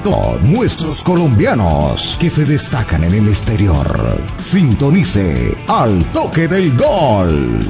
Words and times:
todo 0.00 0.38
nuestros 0.40 1.02
colombianos 1.02 2.16
que 2.18 2.30
se 2.30 2.46
destacan 2.46 3.04
en 3.04 3.12
el 3.14 3.28
exterior. 3.28 4.18
Sintonice 4.38 5.54
al 5.68 6.04
toque 6.06 6.48
del 6.48 6.74
gol. 6.76 7.60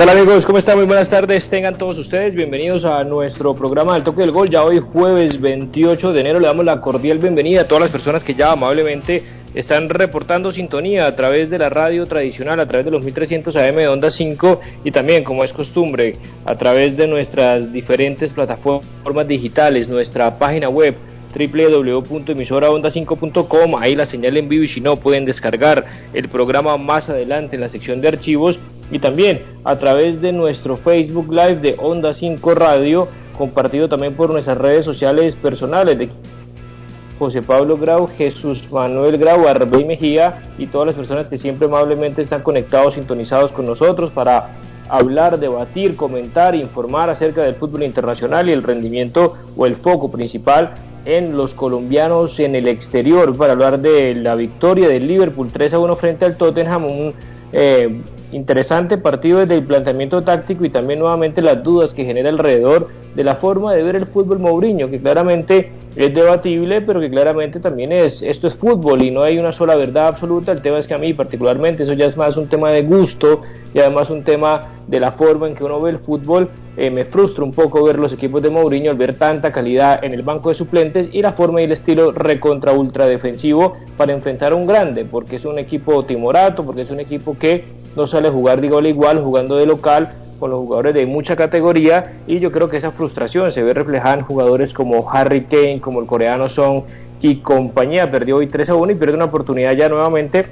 Hola 0.00 0.12
amigos? 0.12 0.46
¿Cómo 0.46 0.58
están? 0.58 0.76
Muy 0.76 0.86
buenas 0.86 1.10
tardes. 1.10 1.50
Tengan 1.50 1.76
todos 1.76 1.98
ustedes 1.98 2.36
bienvenidos 2.36 2.84
a 2.84 3.02
nuestro 3.02 3.56
programa 3.56 3.94
del 3.94 4.04
Toque 4.04 4.20
del 4.20 4.30
Gol. 4.30 4.48
Ya 4.48 4.62
hoy 4.62 4.78
jueves 4.78 5.40
28 5.40 6.12
de 6.12 6.20
enero 6.20 6.38
le 6.38 6.46
damos 6.46 6.64
la 6.64 6.80
cordial 6.80 7.18
bienvenida 7.18 7.62
a 7.62 7.64
todas 7.64 7.82
las 7.82 7.90
personas 7.90 8.22
que 8.22 8.32
ya 8.32 8.52
amablemente 8.52 9.24
están 9.54 9.88
reportando 9.88 10.52
sintonía 10.52 11.08
a 11.08 11.16
través 11.16 11.50
de 11.50 11.58
la 11.58 11.68
radio 11.68 12.06
tradicional, 12.06 12.60
a 12.60 12.68
través 12.68 12.84
de 12.84 12.92
los 12.92 13.02
1300 13.02 13.56
AM 13.56 13.74
de 13.74 13.88
Onda 13.88 14.12
5 14.12 14.60
y 14.84 14.92
también, 14.92 15.24
como 15.24 15.42
es 15.42 15.52
costumbre, 15.52 16.14
a 16.44 16.54
través 16.54 16.96
de 16.96 17.08
nuestras 17.08 17.72
diferentes 17.72 18.32
plataformas 18.32 19.26
digitales, 19.26 19.88
nuestra 19.88 20.38
página 20.38 20.68
web 20.68 20.94
www.emisoraonda5.com, 21.34 23.76
ahí 23.76 23.96
la 23.96 24.06
señal 24.06 24.36
en 24.36 24.48
vivo 24.48 24.62
y 24.62 24.68
si 24.68 24.80
no 24.80 24.94
pueden 24.94 25.24
descargar 25.24 25.86
el 26.14 26.28
programa 26.28 26.76
más 26.76 27.10
adelante 27.10 27.56
en 27.56 27.62
la 27.62 27.68
sección 27.68 28.00
de 28.00 28.06
archivos 28.06 28.60
y 28.90 28.98
también 28.98 29.42
a 29.64 29.76
través 29.76 30.20
de 30.20 30.32
nuestro 30.32 30.76
Facebook 30.76 31.30
Live 31.30 31.56
de 31.56 31.76
Onda 31.78 32.12
5 32.12 32.54
Radio, 32.54 33.08
compartido 33.36 33.88
también 33.88 34.14
por 34.14 34.30
nuestras 34.30 34.58
redes 34.58 34.84
sociales 34.84 35.36
personales 35.36 35.98
de 35.98 36.10
José 37.18 37.42
Pablo 37.42 37.76
Grau, 37.76 38.08
Jesús 38.16 38.70
Manuel 38.70 39.18
Grau, 39.18 39.46
Arbey 39.48 39.84
Mejía 39.84 40.42
y 40.56 40.66
todas 40.66 40.86
las 40.86 40.96
personas 40.96 41.28
que 41.28 41.36
siempre 41.36 41.66
amablemente 41.66 42.22
están 42.22 42.42
conectados, 42.42 42.94
sintonizados 42.94 43.52
con 43.52 43.66
nosotros 43.66 44.10
para 44.12 44.50
hablar, 44.88 45.38
debatir, 45.38 45.96
comentar, 45.96 46.54
informar 46.54 47.10
acerca 47.10 47.42
del 47.42 47.54
fútbol 47.54 47.82
internacional 47.82 48.48
y 48.48 48.52
el 48.52 48.62
rendimiento 48.62 49.34
o 49.56 49.66
el 49.66 49.76
foco 49.76 50.10
principal 50.10 50.74
en 51.04 51.36
los 51.36 51.54
colombianos 51.54 52.38
en 52.38 52.54
el 52.54 52.68
exterior. 52.68 53.36
Para 53.36 53.52
hablar 53.52 53.80
de 53.80 54.14
la 54.14 54.34
victoria 54.34 54.88
del 54.88 55.06
Liverpool 55.08 55.50
3 55.52 55.74
a 55.74 55.78
1 55.78 55.96
frente 55.96 56.24
al 56.24 56.36
Tottenham, 56.36 56.84
un 56.84 57.14
eh, 57.52 58.00
interesante 58.32 58.98
partido 58.98 59.40
desde 59.40 59.56
el 59.56 59.64
planteamiento 59.64 60.22
táctico 60.22 60.64
y 60.64 60.70
también 60.70 60.98
nuevamente 60.98 61.42
las 61.42 61.62
dudas 61.62 61.92
que 61.92 62.04
genera 62.04 62.28
alrededor 62.28 62.88
de 63.14 63.24
la 63.24 63.34
forma 63.34 63.74
de 63.74 63.82
ver 63.82 63.96
el 63.96 64.06
fútbol 64.06 64.38
Mourinho, 64.38 64.90
que 64.90 65.00
claramente 65.00 65.70
es 65.96 66.14
debatible, 66.14 66.80
pero 66.82 67.00
que 67.00 67.10
claramente 67.10 67.58
también 67.58 67.90
es, 67.90 68.22
esto 68.22 68.46
es 68.46 68.54
fútbol 68.54 69.02
y 69.02 69.10
no 69.10 69.22
hay 69.22 69.38
una 69.38 69.52
sola 69.52 69.74
verdad 69.74 70.06
absoluta. 70.06 70.52
El 70.52 70.62
tema 70.62 70.78
es 70.78 70.86
que 70.86 70.94
a 70.94 70.98
mí 70.98 71.12
particularmente 71.12 71.82
eso 71.82 71.94
ya 71.94 72.06
es 72.06 72.16
más 72.16 72.36
un 72.36 72.48
tema 72.48 72.70
de 72.70 72.82
gusto 72.82 73.42
y 73.74 73.80
además 73.80 74.08
un 74.10 74.22
tema 74.22 74.74
de 74.86 75.00
la 75.00 75.10
forma 75.10 75.48
en 75.48 75.56
que 75.56 75.64
uno 75.64 75.80
ve 75.80 75.90
el 75.90 75.98
fútbol. 75.98 76.48
Eh, 76.76 76.90
me 76.90 77.04
frustra 77.04 77.42
un 77.42 77.50
poco 77.50 77.82
ver 77.82 77.98
los 77.98 78.12
equipos 78.12 78.40
de 78.40 78.50
Mourinho 78.50 78.92
al 78.92 78.96
ver 78.96 79.16
tanta 79.16 79.50
calidad 79.50 80.04
en 80.04 80.14
el 80.14 80.22
banco 80.22 80.50
de 80.50 80.54
suplentes 80.54 81.08
y 81.12 81.20
la 81.20 81.32
forma 81.32 81.60
y 81.60 81.64
el 81.64 81.72
estilo 81.72 82.12
recontra 82.12 82.70
ultra 82.70 83.06
defensivo 83.06 83.72
para 83.96 84.12
enfrentar 84.12 84.52
a 84.52 84.54
un 84.54 84.68
grande, 84.68 85.04
porque 85.04 85.36
es 85.36 85.44
un 85.44 85.58
equipo 85.58 86.04
timorato, 86.04 86.64
porque 86.64 86.82
es 86.82 86.90
un 86.92 87.00
equipo 87.00 87.36
que 87.36 87.64
no 87.96 88.06
sale 88.06 88.28
a 88.28 88.30
jugar 88.32 88.60
de 88.60 88.66
igual 88.66 88.86
igual, 88.86 89.22
jugando 89.22 89.56
de 89.56 89.66
local 89.66 90.08
con 90.38 90.50
los 90.50 90.60
jugadores 90.60 90.94
de 90.94 91.06
mucha 91.06 91.36
categoría 91.36 92.12
y 92.26 92.38
yo 92.38 92.52
creo 92.52 92.68
que 92.68 92.76
esa 92.76 92.92
frustración 92.92 93.50
se 93.52 93.62
ve 93.62 93.74
reflejada 93.74 94.14
en 94.14 94.20
jugadores 94.22 94.72
como 94.72 95.08
Harry 95.10 95.44
Kane, 95.44 95.80
como 95.80 96.00
el 96.00 96.06
coreano 96.06 96.48
Son 96.48 96.84
y 97.20 97.36
compañía. 97.36 98.10
Perdió 98.10 98.36
hoy 98.36 98.46
3 98.46 98.70
a 98.70 98.74
1 98.74 98.92
y 98.92 98.94
pierde 98.94 99.14
una 99.14 99.26
oportunidad 99.26 99.72
ya 99.72 99.88
nuevamente 99.88 100.46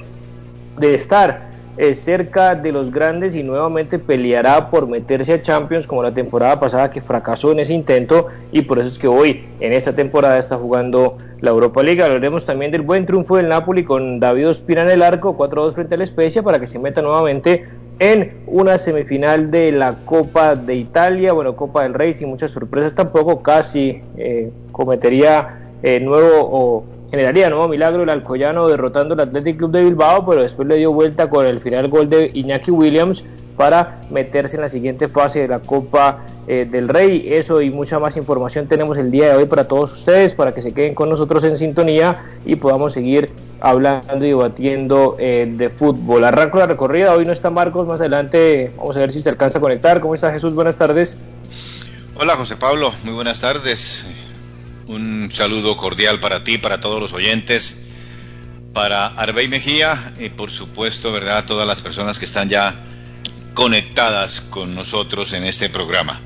de 0.78 0.94
estar 0.94 1.46
eh, 1.78 1.94
cerca 1.94 2.54
de 2.54 2.72
los 2.72 2.90
grandes 2.90 3.34
y 3.34 3.42
nuevamente 3.42 3.98
peleará 3.98 4.70
por 4.70 4.86
meterse 4.86 5.34
a 5.34 5.42
Champions 5.42 5.86
como 5.86 6.02
la 6.02 6.12
temporada 6.12 6.58
pasada 6.58 6.90
que 6.90 7.00
fracasó 7.00 7.52
en 7.52 7.60
ese 7.60 7.74
intento 7.74 8.28
y 8.50 8.62
por 8.62 8.78
eso 8.78 8.88
es 8.88 8.98
que 8.98 9.08
hoy 9.08 9.44
en 9.60 9.72
esta 9.72 9.94
temporada 9.94 10.38
está 10.38 10.56
jugando 10.56 11.18
la 11.40 11.50
Europa 11.50 11.82
League. 11.82 12.02
Hablaremos 12.02 12.44
también 12.44 12.70
del 12.70 12.82
buen 12.82 13.06
triunfo 13.06 13.36
del 13.36 13.48
Napoli 13.48 13.84
con 13.84 14.20
David 14.20 14.48
Ospina 14.48 14.82
en 14.82 14.90
el 14.90 15.02
arco, 15.02 15.36
4-2 15.36 15.72
frente 15.72 15.94
a 15.94 15.98
la 15.98 16.04
Especia 16.04 16.42
para 16.42 16.58
que 16.60 16.66
se 16.66 16.78
meta 16.78 17.02
nuevamente 17.02 17.66
en 17.98 18.42
una 18.46 18.78
semifinal 18.78 19.50
de 19.50 19.72
la 19.72 19.96
Copa 20.04 20.54
de 20.54 20.74
Italia, 20.74 21.32
bueno, 21.32 21.56
Copa 21.56 21.82
del 21.82 21.94
Rey, 21.94 22.14
sin 22.14 22.28
muchas 22.28 22.50
sorpresas 22.50 22.94
tampoco, 22.94 23.42
casi 23.42 24.02
eh, 24.16 24.50
cometería 24.72 25.60
eh, 25.82 26.00
nuevo 26.00 26.40
o 26.40 26.84
generaría 27.10 27.48
nuevo 27.48 27.68
milagro 27.68 28.02
el 28.02 28.10
Alcoyano 28.10 28.68
derrotando 28.68 29.14
al 29.14 29.20
Athletic 29.20 29.56
Club 29.56 29.70
de 29.70 29.84
Bilbao, 29.84 30.26
pero 30.26 30.42
después 30.42 30.68
le 30.68 30.76
dio 30.76 30.92
vuelta 30.92 31.30
con 31.30 31.46
el 31.46 31.60
final 31.60 31.88
gol 31.88 32.10
de 32.10 32.30
Iñaki 32.34 32.70
Williams 32.70 33.24
para 33.56 34.00
meterse 34.10 34.56
en 34.56 34.62
la 34.62 34.68
siguiente 34.68 35.08
fase 35.08 35.40
de 35.40 35.48
la 35.48 35.60
Copa 35.60 36.24
eh, 36.46 36.66
del 36.70 36.88
Rey. 36.88 37.26
Eso 37.32 37.62
y 37.62 37.70
mucha 37.70 37.98
más 37.98 38.16
información 38.16 38.66
tenemos 38.68 38.98
el 38.98 39.10
día 39.10 39.30
de 39.30 39.36
hoy 39.36 39.46
para 39.46 39.66
todos 39.66 39.92
ustedes, 39.92 40.32
para 40.32 40.54
que 40.54 40.62
se 40.62 40.72
queden 40.72 40.94
con 40.94 41.08
nosotros 41.08 41.42
en 41.44 41.56
sintonía 41.56 42.24
y 42.44 42.56
podamos 42.56 42.92
seguir 42.92 43.30
hablando 43.60 44.24
y 44.24 44.28
debatiendo 44.28 45.16
eh, 45.18 45.46
de 45.56 45.70
fútbol. 45.70 46.24
Arranco 46.24 46.58
la 46.58 46.66
recorrida, 46.66 47.14
hoy 47.14 47.24
no 47.24 47.32
está 47.32 47.50
Marcos, 47.50 47.86
más 47.86 48.00
adelante 48.00 48.72
vamos 48.76 48.96
a 48.96 49.00
ver 49.00 49.12
si 49.12 49.20
se 49.20 49.28
alcanza 49.28 49.58
a 49.58 49.62
conectar. 49.62 50.00
¿Cómo 50.00 50.14
está 50.14 50.32
Jesús? 50.32 50.54
Buenas 50.54 50.76
tardes. 50.76 51.16
Hola 52.14 52.36
José 52.36 52.56
Pablo, 52.56 52.92
muy 53.04 53.14
buenas 53.14 53.40
tardes. 53.40 54.06
Un 54.88 55.30
saludo 55.32 55.76
cordial 55.76 56.20
para 56.20 56.44
ti, 56.44 56.58
para 56.58 56.80
todos 56.80 57.00
los 57.00 57.12
oyentes, 57.12 57.88
para 58.72 59.06
Arbey 59.06 59.48
Mejía 59.48 60.12
y 60.20 60.28
por 60.28 60.50
supuesto, 60.50 61.10
¿verdad?, 61.10 61.44
todas 61.44 61.66
las 61.66 61.82
personas 61.82 62.20
que 62.20 62.24
están 62.24 62.48
ya 62.48 62.84
conectadas 63.56 64.42
con 64.42 64.74
nosotros 64.74 65.32
en 65.32 65.42
este 65.44 65.70
programa. 65.70 66.20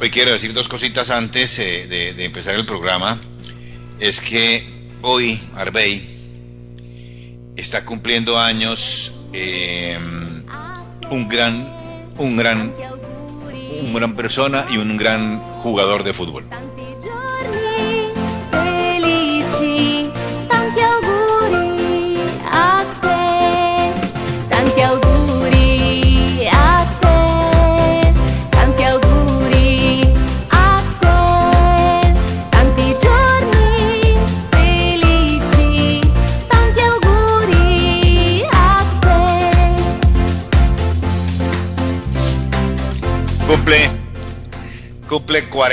Hoy 0.00 0.10
quiero 0.10 0.32
decir 0.32 0.54
dos 0.54 0.66
cositas 0.66 1.10
antes 1.10 1.58
eh, 1.58 1.86
de, 1.86 2.24
empezar 2.24 2.54
el 2.54 2.64
programa. 2.64 3.20
Es 4.00 4.22
que 4.22 4.66
hoy 5.02 5.38
Arbey 5.54 7.52
está 7.54 7.84
cumpliendo 7.84 8.38
años 8.38 9.12
eh, 9.34 9.98
un 11.10 11.28
gran, 11.28 11.70
un 12.16 12.36
gran, 12.38 12.72
un 13.82 13.92
gran 13.92 14.16
persona 14.16 14.64
y 14.70 14.78
un 14.78 14.96
gran 14.96 15.40
jugador 15.40 16.02
de 16.02 16.14
fútbol. 16.14 16.46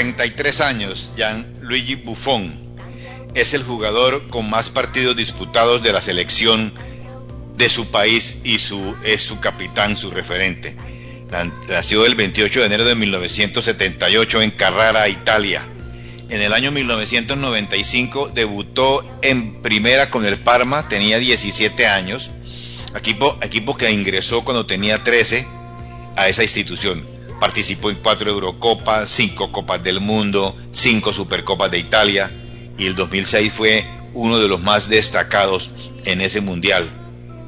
Cumple 0.05 0.25
43 0.25 0.61
años, 0.61 1.11
Gianluigi 1.16 1.95
Buffon. 1.95 2.53
Es 3.33 3.53
el 3.53 3.63
jugador 3.63 4.27
con 4.29 4.49
más 4.49 4.69
partidos 4.69 5.16
disputados 5.16 5.81
de 5.81 5.91
la 5.91 5.99
selección 5.99 6.73
de 7.57 7.69
su 7.69 7.88
país 7.88 8.41
y 8.43 8.59
su, 8.59 8.95
es 9.03 9.21
su 9.23 9.39
capitán, 9.39 9.97
su 9.97 10.11
referente. 10.11 10.75
Nació 11.67 12.05
el 12.05 12.16
28 12.16 12.59
de 12.59 12.66
enero 12.67 12.85
de 12.85 12.96
1978 12.96 14.41
en 14.41 14.52
Carrara, 14.52 15.09
Italia. 15.09 15.67
En 16.29 16.41
el 16.41 16.53
año 16.53 16.72
1995 16.72 18.31
debutó 18.34 19.03
en 19.22 19.61
primera 19.61 20.11
con 20.11 20.25
el 20.25 20.37
Parma, 20.37 20.87
tenía 20.87 21.17
17 21.17 21.87
años, 21.87 22.31
equipo, 22.96 23.37
equipo 23.41 23.75
que 23.75 23.91
ingresó 23.91 24.43
cuando 24.43 24.66
tenía 24.66 25.03
13 25.03 25.46
a 26.16 26.29
esa 26.29 26.43
institución. 26.43 27.15
Participó 27.40 27.90
en 27.90 27.97
cuatro 27.97 28.32
Eurocopas, 28.32 29.09
cinco 29.09 29.52
Copas 29.52 29.84
del 29.84 29.99
Mundo, 29.99 30.55
cinco 30.72 31.11
Supercopas 31.14 31.70
de 31.70 31.79
Italia 31.79 32.32
y 32.78 32.87
el 32.87 32.96
2006 32.96 33.52
fue 33.53 33.85
uno 34.14 34.40
de 34.40 34.47
los 34.47 34.61
más 34.61 34.90
destacados 34.90 35.70
en 36.05 36.22
ese 36.22 36.41
mundial 36.41 36.90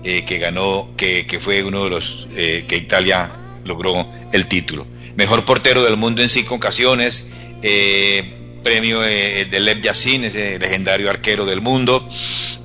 eh, 0.04 0.25
que 0.25 0.38
ganó, 0.38 0.88
que, 0.95 1.25
fue 1.42 1.63
uno 1.63 1.86
de 1.86 1.89
los 1.89 2.28
eh, 2.36 2.66
que 2.68 2.78
Italia 2.78 3.31
logró 3.66 4.07
el 4.31 4.48
título. 4.48 4.86
Mejor 5.16 5.45
portero 5.45 5.84
del 5.84 5.98
mundo 5.98 6.22
en 6.22 6.30
cinco 6.30 6.56
ocasiones, 6.56 7.30
eh, 7.63 8.60
premio 8.63 9.00
de 9.00 9.60
Lev 9.60 9.81
Yassin, 9.81 10.25
ese 10.25 10.60
legendario 10.60 11.10
arquero 11.10 11.45
del 11.45 11.62
mundo, 11.62 12.07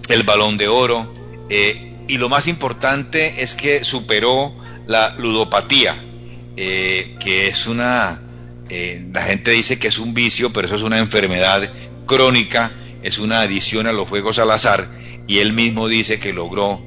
el 0.08 0.24
balón 0.24 0.58
de 0.58 0.68
oro, 0.68 1.12
y 2.08 2.18
lo 2.18 2.28
más 2.28 2.48
importante 2.48 3.42
es 3.42 3.54
que 3.54 3.84
superó 3.84 4.54
la 4.86 5.14
ludopatía 5.18 5.96
eh, 6.56 7.16
que 7.20 7.48
es 7.48 7.66
una, 7.66 8.20
eh, 8.68 9.04
la 9.12 9.22
gente 9.22 9.50
dice 9.50 9.78
que 9.78 9.88
es 9.88 9.98
un 9.98 10.14
vicio, 10.14 10.52
pero 10.52 10.66
eso 10.66 10.76
es 10.76 10.82
una 10.82 10.98
enfermedad 10.98 11.70
crónica, 12.06 12.72
es 13.02 13.18
una 13.18 13.40
adición 13.40 13.86
a 13.86 13.92
los 13.92 14.08
juegos 14.08 14.38
al 14.38 14.50
azar, 14.50 14.88
y 15.26 15.38
él 15.38 15.52
mismo 15.52 15.88
dice 15.88 16.18
que 16.18 16.32
logró 16.32 16.84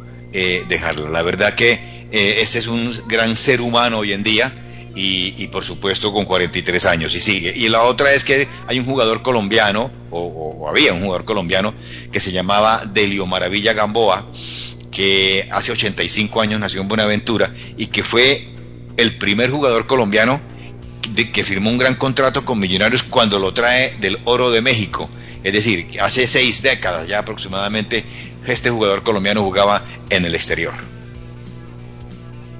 dejarlo. 0.67 1.07
La 1.09 1.21
verdad 1.21 1.55
que 1.55 1.79
este 2.11 2.59
es 2.59 2.67
un 2.67 2.91
gran 3.07 3.37
ser 3.37 3.61
humano 3.61 3.99
hoy 3.99 4.11
en 4.11 4.21
día, 4.21 4.53
y, 4.95 5.47
por 5.47 5.65
supuesto 5.65 6.13
con 6.13 6.25
43 6.25 6.85
años 6.85 7.13
y 7.15 7.19
sigue. 7.19 7.53
Y 7.55 7.67
la 7.69 7.83
otra 7.83 8.13
es 8.13 8.23
que 8.23 8.47
hay 8.67 8.79
un 8.79 8.85
jugador 8.85 9.21
colombiano, 9.21 9.91
o, 10.09 10.67
había 10.69 10.93
un 10.93 11.01
jugador 11.01 11.25
colombiano, 11.25 11.73
que 12.11 12.19
se 12.19 12.31
llamaba 12.31 12.83
Delio 12.85 13.25
Maravilla 13.25 13.73
Gamboa, 13.73 14.25
que 14.91 15.47
hace 15.51 15.73
85 15.73 16.41
años 16.41 16.59
nació 16.59 16.81
en 16.81 16.87
Buenaventura 16.87 17.53
y 17.77 17.87
que 17.87 18.03
fue 18.03 18.54
el 18.97 19.17
primer 19.17 19.49
jugador 19.49 19.87
colombiano 19.87 20.39
de, 21.09 21.31
que 21.31 21.43
firmó 21.43 21.69
un 21.69 21.77
gran 21.77 21.95
contrato 21.95 22.45
con 22.45 22.59
Millonarios 22.59 23.03
cuando 23.03 23.39
lo 23.39 23.53
trae 23.53 23.95
del 23.99 24.19
Oro 24.25 24.51
de 24.51 24.61
México. 24.61 25.09
Es 25.43 25.53
decir, 25.53 25.87
hace 26.01 26.27
seis 26.27 26.61
décadas 26.61 27.07
ya 27.07 27.19
aproximadamente 27.19 28.03
este 28.47 28.69
jugador 28.69 29.03
colombiano 29.03 29.43
jugaba 29.43 29.83
en 30.09 30.25
el 30.25 30.35
exterior 30.35 30.73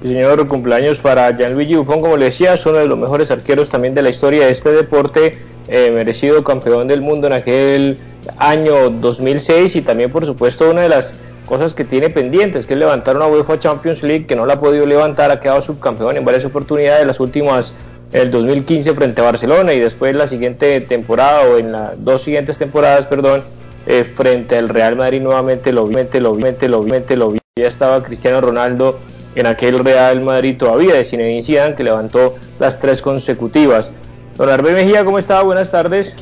señor, 0.02 0.46
cumpleaños 0.46 1.00
para 1.00 1.32
Gianluigi 1.32 1.74
Buffon, 1.74 2.00
como 2.00 2.16
le 2.16 2.26
decía, 2.26 2.54
es 2.54 2.64
uno 2.66 2.78
de 2.78 2.86
los 2.86 2.98
mejores 2.98 3.30
arqueros 3.30 3.68
también 3.68 3.94
de 3.94 4.02
la 4.02 4.10
historia 4.10 4.46
de 4.46 4.52
este 4.52 4.70
deporte, 4.70 5.38
eh, 5.68 5.90
merecido 5.90 6.44
campeón 6.44 6.86
del 6.86 7.00
mundo 7.00 7.26
en 7.26 7.32
aquel 7.32 7.98
año 8.38 8.90
2006 8.90 9.76
y 9.76 9.82
también, 9.82 10.10
por 10.10 10.26
supuesto, 10.26 10.70
una 10.70 10.82
de 10.82 10.88
las 10.88 11.14
cosas 11.46 11.72
que 11.72 11.84
tiene 11.84 12.10
pendientes, 12.10 12.66
que 12.66 12.74
es 12.74 12.78
levantar 12.78 13.16
una 13.16 13.26
UEFA 13.26 13.58
Champions 13.58 14.02
League, 14.02 14.26
que 14.26 14.36
no 14.36 14.44
la 14.44 14.54
ha 14.54 14.60
podido 14.60 14.84
levantar, 14.84 15.30
ha 15.30 15.40
quedado 15.40 15.62
subcampeón 15.62 16.16
en 16.16 16.24
varias 16.24 16.44
oportunidades, 16.44 17.06
las 17.06 17.20
últimas 17.20 17.74
el 18.12 18.30
2015 18.30 18.94
frente 18.94 19.20
a 19.20 19.24
Barcelona 19.24 19.72
y 19.72 19.80
después 19.80 20.14
la 20.14 20.26
siguiente 20.26 20.80
temporada 20.80 21.42
o 21.48 21.58
en 21.58 21.72
las 21.72 22.04
dos 22.04 22.22
siguientes 22.22 22.56
temporadas, 22.58 23.06
perdón, 23.06 23.42
eh, 23.86 24.04
frente 24.04 24.58
al 24.58 24.68
Real 24.68 24.96
Madrid 24.96 25.20
nuevamente 25.20 25.72
lo 25.72 25.86
vi, 25.86 25.94
lo 26.18 26.34
vi, 26.34 26.42
lo 26.68 26.82
vi, 26.82 27.16
lo 27.16 27.30
vi, 27.30 27.38
ya 27.56 27.68
estaba 27.68 28.02
Cristiano 28.02 28.40
Ronaldo 28.40 28.98
en 29.34 29.46
aquel 29.46 29.84
Real 29.84 30.20
Madrid 30.22 30.56
todavía 30.56 30.94
de 30.94 31.04
Zinedine 31.04 31.42
Zidane 31.42 31.74
que 31.74 31.84
levantó 31.84 32.34
las 32.58 32.80
tres 32.80 33.02
consecutivas. 33.02 33.90
Don 34.36 34.48
Arbel 34.48 34.74
Mejía, 34.74 35.04
¿cómo 35.04 35.18
está? 35.18 35.42
Buenas 35.42 35.70
tardes. 35.70 36.14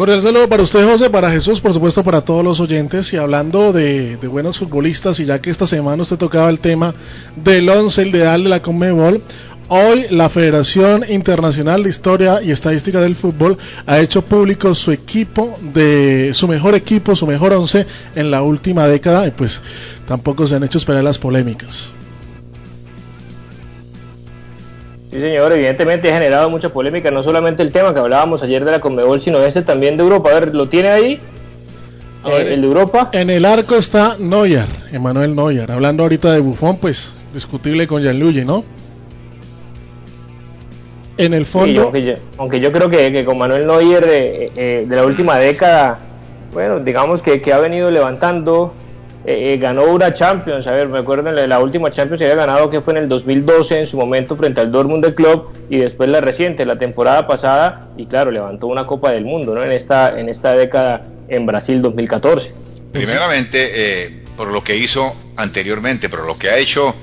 Cordial 0.00 0.22
saludo 0.22 0.48
para 0.48 0.62
usted, 0.62 0.82
José, 0.82 1.10
para 1.10 1.30
Jesús, 1.30 1.60
por 1.60 1.74
supuesto, 1.74 2.02
para 2.02 2.22
todos 2.22 2.42
los 2.42 2.58
oyentes. 2.58 3.12
Y 3.12 3.18
hablando 3.18 3.70
de, 3.74 4.16
buenos 4.28 4.58
futbolistas, 4.58 5.20
y 5.20 5.26
ya 5.26 5.42
que 5.42 5.50
esta 5.50 5.66
semana 5.66 6.04
usted 6.04 6.16
tocaba 6.16 6.48
el 6.48 6.58
tema 6.58 6.94
del 7.36 7.68
once 7.68 8.08
ideal 8.08 8.42
de 8.42 8.48
la 8.48 8.62
Conmebol, 8.62 9.20
hoy 9.68 10.06
la 10.08 10.30
Federación 10.30 11.04
Internacional 11.06 11.82
de 11.82 11.90
Historia 11.90 12.40
y 12.42 12.50
Estadística 12.50 12.98
del 13.02 13.14
Fútbol 13.14 13.58
ha 13.84 14.00
hecho 14.00 14.24
público 14.24 14.74
su 14.74 14.90
equipo, 14.90 15.58
de 15.60 16.30
su 16.32 16.48
mejor 16.48 16.74
equipo, 16.74 17.14
su 17.14 17.26
mejor 17.26 17.52
once 17.52 17.86
en 18.14 18.30
la 18.30 18.40
última 18.40 18.88
década, 18.88 19.26
y 19.26 19.32
pues 19.32 19.60
tampoco 20.06 20.46
se 20.46 20.54
han 20.54 20.64
hecho 20.64 20.78
esperar 20.78 21.04
las 21.04 21.18
polémicas. 21.18 21.92
Sí, 25.10 25.20
señor, 25.20 25.50
evidentemente 25.52 26.08
ha 26.08 26.14
generado 26.14 26.48
mucha 26.50 26.68
polémica, 26.68 27.10
no 27.10 27.24
solamente 27.24 27.62
el 27.64 27.72
tema 27.72 27.92
que 27.92 27.98
hablábamos 27.98 28.44
ayer 28.44 28.64
de 28.64 28.70
la 28.70 28.80
Conmebol, 28.80 29.20
sino 29.20 29.42
este 29.42 29.62
también 29.62 29.96
de 29.96 30.04
Europa. 30.04 30.30
A 30.30 30.34
ver, 30.34 30.54
¿lo 30.54 30.68
tiene 30.68 30.88
ahí? 30.88 31.20
Eh, 32.26 32.50
el 32.52 32.60
de 32.60 32.66
Europa. 32.66 33.10
En 33.12 33.28
el 33.28 33.44
arco 33.44 33.74
está 33.74 34.16
Neuer, 34.20 34.66
Emanuel 34.92 35.34
Neuer. 35.34 35.72
Hablando 35.72 36.04
ahorita 36.04 36.32
de 36.32 36.38
Buffon, 36.38 36.76
pues 36.76 37.16
discutible 37.34 37.88
con 37.88 38.02
Gianluigi, 38.02 38.44
¿no? 38.44 38.62
En 41.16 41.34
el 41.34 41.44
fondo. 41.44 41.92
aunque, 42.38 42.60
yo, 42.60 42.70
creo 42.70 42.88
que, 42.88 43.24
con 43.24 43.36
Manuel 43.36 43.66
Neuer 43.66 44.04
eh, 44.04 44.52
eh, 44.54 44.86
de 44.88 44.96
la 44.96 45.04
última 45.04 45.38
década, 45.38 45.98
bueno, 46.52 46.78
digamos 46.78 47.20
que, 47.20 47.42
que 47.42 47.52
ha 47.52 47.58
venido 47.58 47.90
levantando 47.90 48.74
eh, 49.24 49.52
eh, 49.52 49.58
ganó 49.58 49.84
una 49.84 50.14
Champions, 50.14 50.66
a 50.66 50.70
ver, 50.70 50.88
me 50.88 50.98
acuerdo 50.98 51.28
en 51.28 51.48
la, 51.48 51.58
última 51.58 51.90
Champions 51.90 52.20
que 52.20 52.24
había 52.24 52.36
ganado 52.36 52.70
que 52.70 52.80
fue 52.80 52.94
en 52.94 53.00
el 53.00 53.08
2012 53.08 53.80
en 53.80 53.86
su 53.86 53.98
momento 53.98 54.34
frente 54.34 54.62
al 54.62 54.72
Dortmund 54.72 55.04
del 55.04 55.14
Club 55.14 55.50
y 55.68 55.76
después 55.76 56.08
la 56.08 56.22
reciente, 56.22 56.64
la 56.64 56.78
temporada 56.78 57.26
pasada 57.26 57.88
y 57.98 58.06
claro, 58.06 58.30
levantó 58.30 58.66
una 58.66 58.86
Copa 58.86 59.12
del 59.12 59.26
Mundo, 59.26 59.54
¿no? 59.54 59.62
En 59.62 59.72
esta 59.72 60.18
en 60.18 60.30
esta 60.30 60.54
década 60.54 61.06
en 61.28 61.44
Brasil 61.44 61.82
2014. 61.82 62.52
Primeramente 62.92 63.72
eh, 63.74 64.22
por 64.38 64.48
lo 64.48 64.64
que 64.64 64.76
hizo 64.76 65.14
anteriormente, 65.36 66.08
pero 66.08 66.24
lo 66.24 66.38
que 66.38 66.48
ha 66.48 66.56
hecho, 66.56 66.94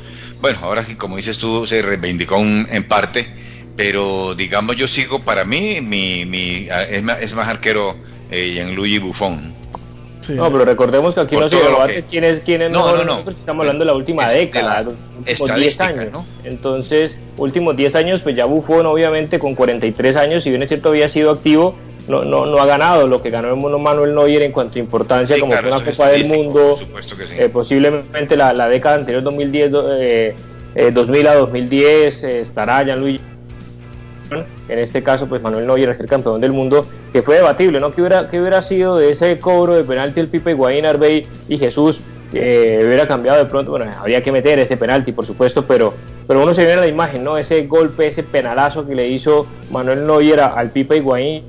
bueno, 0.42 0.58
ahora 0.64 0.84
como 0.98 1.18
dices 1.18 1.38
tú 1.38 1.68
se 1.68 1.84
reivindicó 1.84 2.40
en 2.40 2.88
parte, 2.88 3.28
pero 3.76 4.34
digamos 4.34 4.76
yo 4.76 4.88
sigo 4.88 5.20
para 5.20 5.46
mí 5.46 5.82
mi, 5.82 6.26
mi 6.26 6.68
es, 6.90 7.04
más, 7.04 7.22
es 7.22 7.36
más 7.36 7.48
arquero 7.48 7.96
eh, 8.32 8.54
Gianluigi 8.56 8.98
Buffon 8.98 9.54
no, 10.30 10.52
pero 10.52 10.66
recordemos 10.66 11.16
que 11.16 11.22
aquí 11.22 11.36
no 11.36 11.50
se 11.50 11.58
debate 11.58 12.04
quién 12.10 12.24
es 12.24 12.40
quién 12.42 12.62
es 12.62 12.72
no, 12.72 12.96
no, 12.96 13.04
no, 13.04 13.30
estamos 13.30 13.62
hablando 13.62 13.84
de 13.84 13.86
la 13.86 13.94
última 13.94 14.30
década, 14.30 14.84
los 14.84 14.96
últimos 15.18 15.56
10 15.56 15.82
años. 15.82 16.08
¿no? 16.12 16.26
Entonces, 16.44 17.16
últimos 17.38 17.76
10 17.76 17.96
años, 17.96 18.22
pues 18.22 18.36
ya 18.36 18.46
Buffon 18.46 18.86
obviamente 18.86 19.40
con 19.40 19.56
43 19.56 20.16
años, 20.16 20.44
si 20.44 20.50
bien 20.50 20.64
es 20.64 20.70
cierto 20.70 20.90
había 20.90 21.10
sido 21.10 21.32
activo, 21.32 21.76
no, 22.08 22.24
no, 22.24 22.46
no 22.46 22.60
ha 22.60 22.66
ganado 22.66 23.08
lo 23.08 23.22
que 23.22 23.30
ganó 23.30 23.50
el 23.50 23.56
mono 23.56 23.80
Manuel 23.80 24.16
Neuer 24.16 24.42
en 24.42 24.52
cuanto 24.52 24.78
a 24.78 24.80
importancia 24.80 25.40
como 25.40 25.54
una 25.54 25.84
Copa 25.84 26.08
del 26.10 26.28
Mundo, 26.28 26.78
eh, 27.38 27.50
posiblemente 27.50 28.38
la, 28.38 28.54
la, 28.54 28.68
década 28.70 28.96
anterior 28.96 29.24
2010, 29.24 29.72
eh, 30.00 30.36
2000 30.94 31.26
eh, 31.26 31.30
a 31.30 31.36
2010 31.36 32.24
eh, 32.24 32.42
estará 32.42 32.84
Luis 32.96 33.20
en 34.32 34.80
este 34.80 35.04
caso 35.04 35.28
pues 35.28 35.42
Manuel 35.42 35.68
Neuer 35.68 35.90
es 35.90 36.00
el 36.00 36.08
campeón 36.08 36.42
del 36.42 36.52
mundo, 36.52 36.86
que 37.14 37.22
fue 37.22 37.36
debatible, 37.36 37.80
¿no? 37.80 37.92
¿Qué 37.92 38.02
hubiera, 38.02 38.30
qué 38.30 38.40
hubiera 38.40 38.62
sido 38.62 38.98
de 38.98 39.12
ese 39.12 39.40
cobro 39.40 39.76
de 39.76 39.84
penalti 39.84 40.20
el 40.20 40.28
Pipe 40.28 40.52
Higuaín, 40.52 40.86
Arbey 40.86 41.26
y 41.48 41.58
Jesús? 41.58 42.00
que 42.32 42.84
hubiera 42.86 43.08
cambiado 43.08 43.40
de 43.40 43.46
pronto, 43.46 43.72
bueno, 43.72 43.86
había 44.02 44.22
que 44.22 44.32
meter 44.32 44.60
ese 44.60 44.78
penalti, 44.78 45.12
por 45.12 45.26
supuesto, 45.26 45.66
pero, 45.66 45.94
pero 46.28 46.44
uno 46.44 46.54
se 46.54 46.66
ve 46.66 46.74
en 46.74 46.82
la 46.82 46.88
imagen, 46.88 47.24
¿no? 47.24 47.38
Ese 47.38 47.66
golpe, 47.68 48.08
ese 48.08 48.24
penalazo 48.24 48.86
que 48.86 48.96
le 48.96 49.08
hizo 49.08 49.48
Manuel 49.72 50.06
Neuer 50.06 50.42
al 50.42 50.70
Pipe 50.72 50.98
Higuaín. 50.98 51.44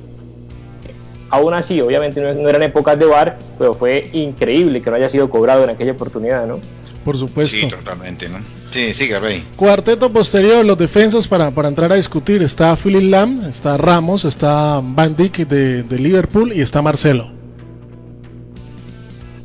Aún 1.31 1.53
así, 1.53 1.81
obviamente 1.81 2.21
no, 2.21 2.33
no 2.33 2.49
eran 2.49 2.63
épocas 2.63 2.99
de 2.99 3.05
bar, 3.05 3.39
pero 3.59 3.75
fue 3.75 4.09
increíble 4.13 4.81
que 4.81 4.89
no 4.89 4.97
haya 4.97 5.11
sido 5.11 5.29
cobrado 5.29 5.65
en 5.65 5.71
aquella 5.71 5.93
oportunidad, 5.93 6.47
¿no? 6.47 6.61
Por 7.09 7.17
supuesto. 7.17 7.57
Sí, 7.57 7.67
totalmente, 7.69 8.29
¿no? 8.29 8.39
Sí, 8.71 8.93
sí, 8.93 9.09
Gabriel. 9.09 9.43
Cuarteto 9.57 10.13
posterior, 10.13 10.63
los 10.63 10.77
defensas 10.77 11.27
para, 11.27 11.51
para 11.53 11.69
entrar 11.69 11.91
a 11.91 11.95
discutir. 11.95 12.43
Está 12.43 12.77
Philip 12.77 13.11
Lam, 13.11 13.47
está 13.49 13.79
Ramos, 13.79 14.27
está 14.27 14.83
Van 14.85 15.17
Dijk 15.17 15.49
de, 15.49 15.85
de 15.85 15.99
Liverpool 15.99 16.53
y 16.53 16.61
está 16.61 16.83
Marcelo. 16.83 17.33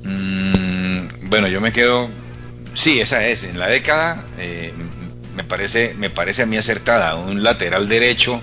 Mm, 0.04 1.30
bueno, 1.30 1.48
yo 1.48 1.62
me 1.62 1.72
quedo... 1.72 2.10
Sí, 2.74 3.00
esa 3.00 3.26
es. 3.26 3.46
En 3.46 3.58
la 3.58 3.70
década 3.70 4.26
eh, 4.40 4.74
me, 5.38 5.46
parece, 5.46 5.96
me 5.98 6.10
parece 6.10 6.44
a 6.44 6.46
mí 6.46 6.58
acertada. 6.58 7.16
Un 7.16 7.44
lateral 7.44 7.88
derecho, 7.88 8.42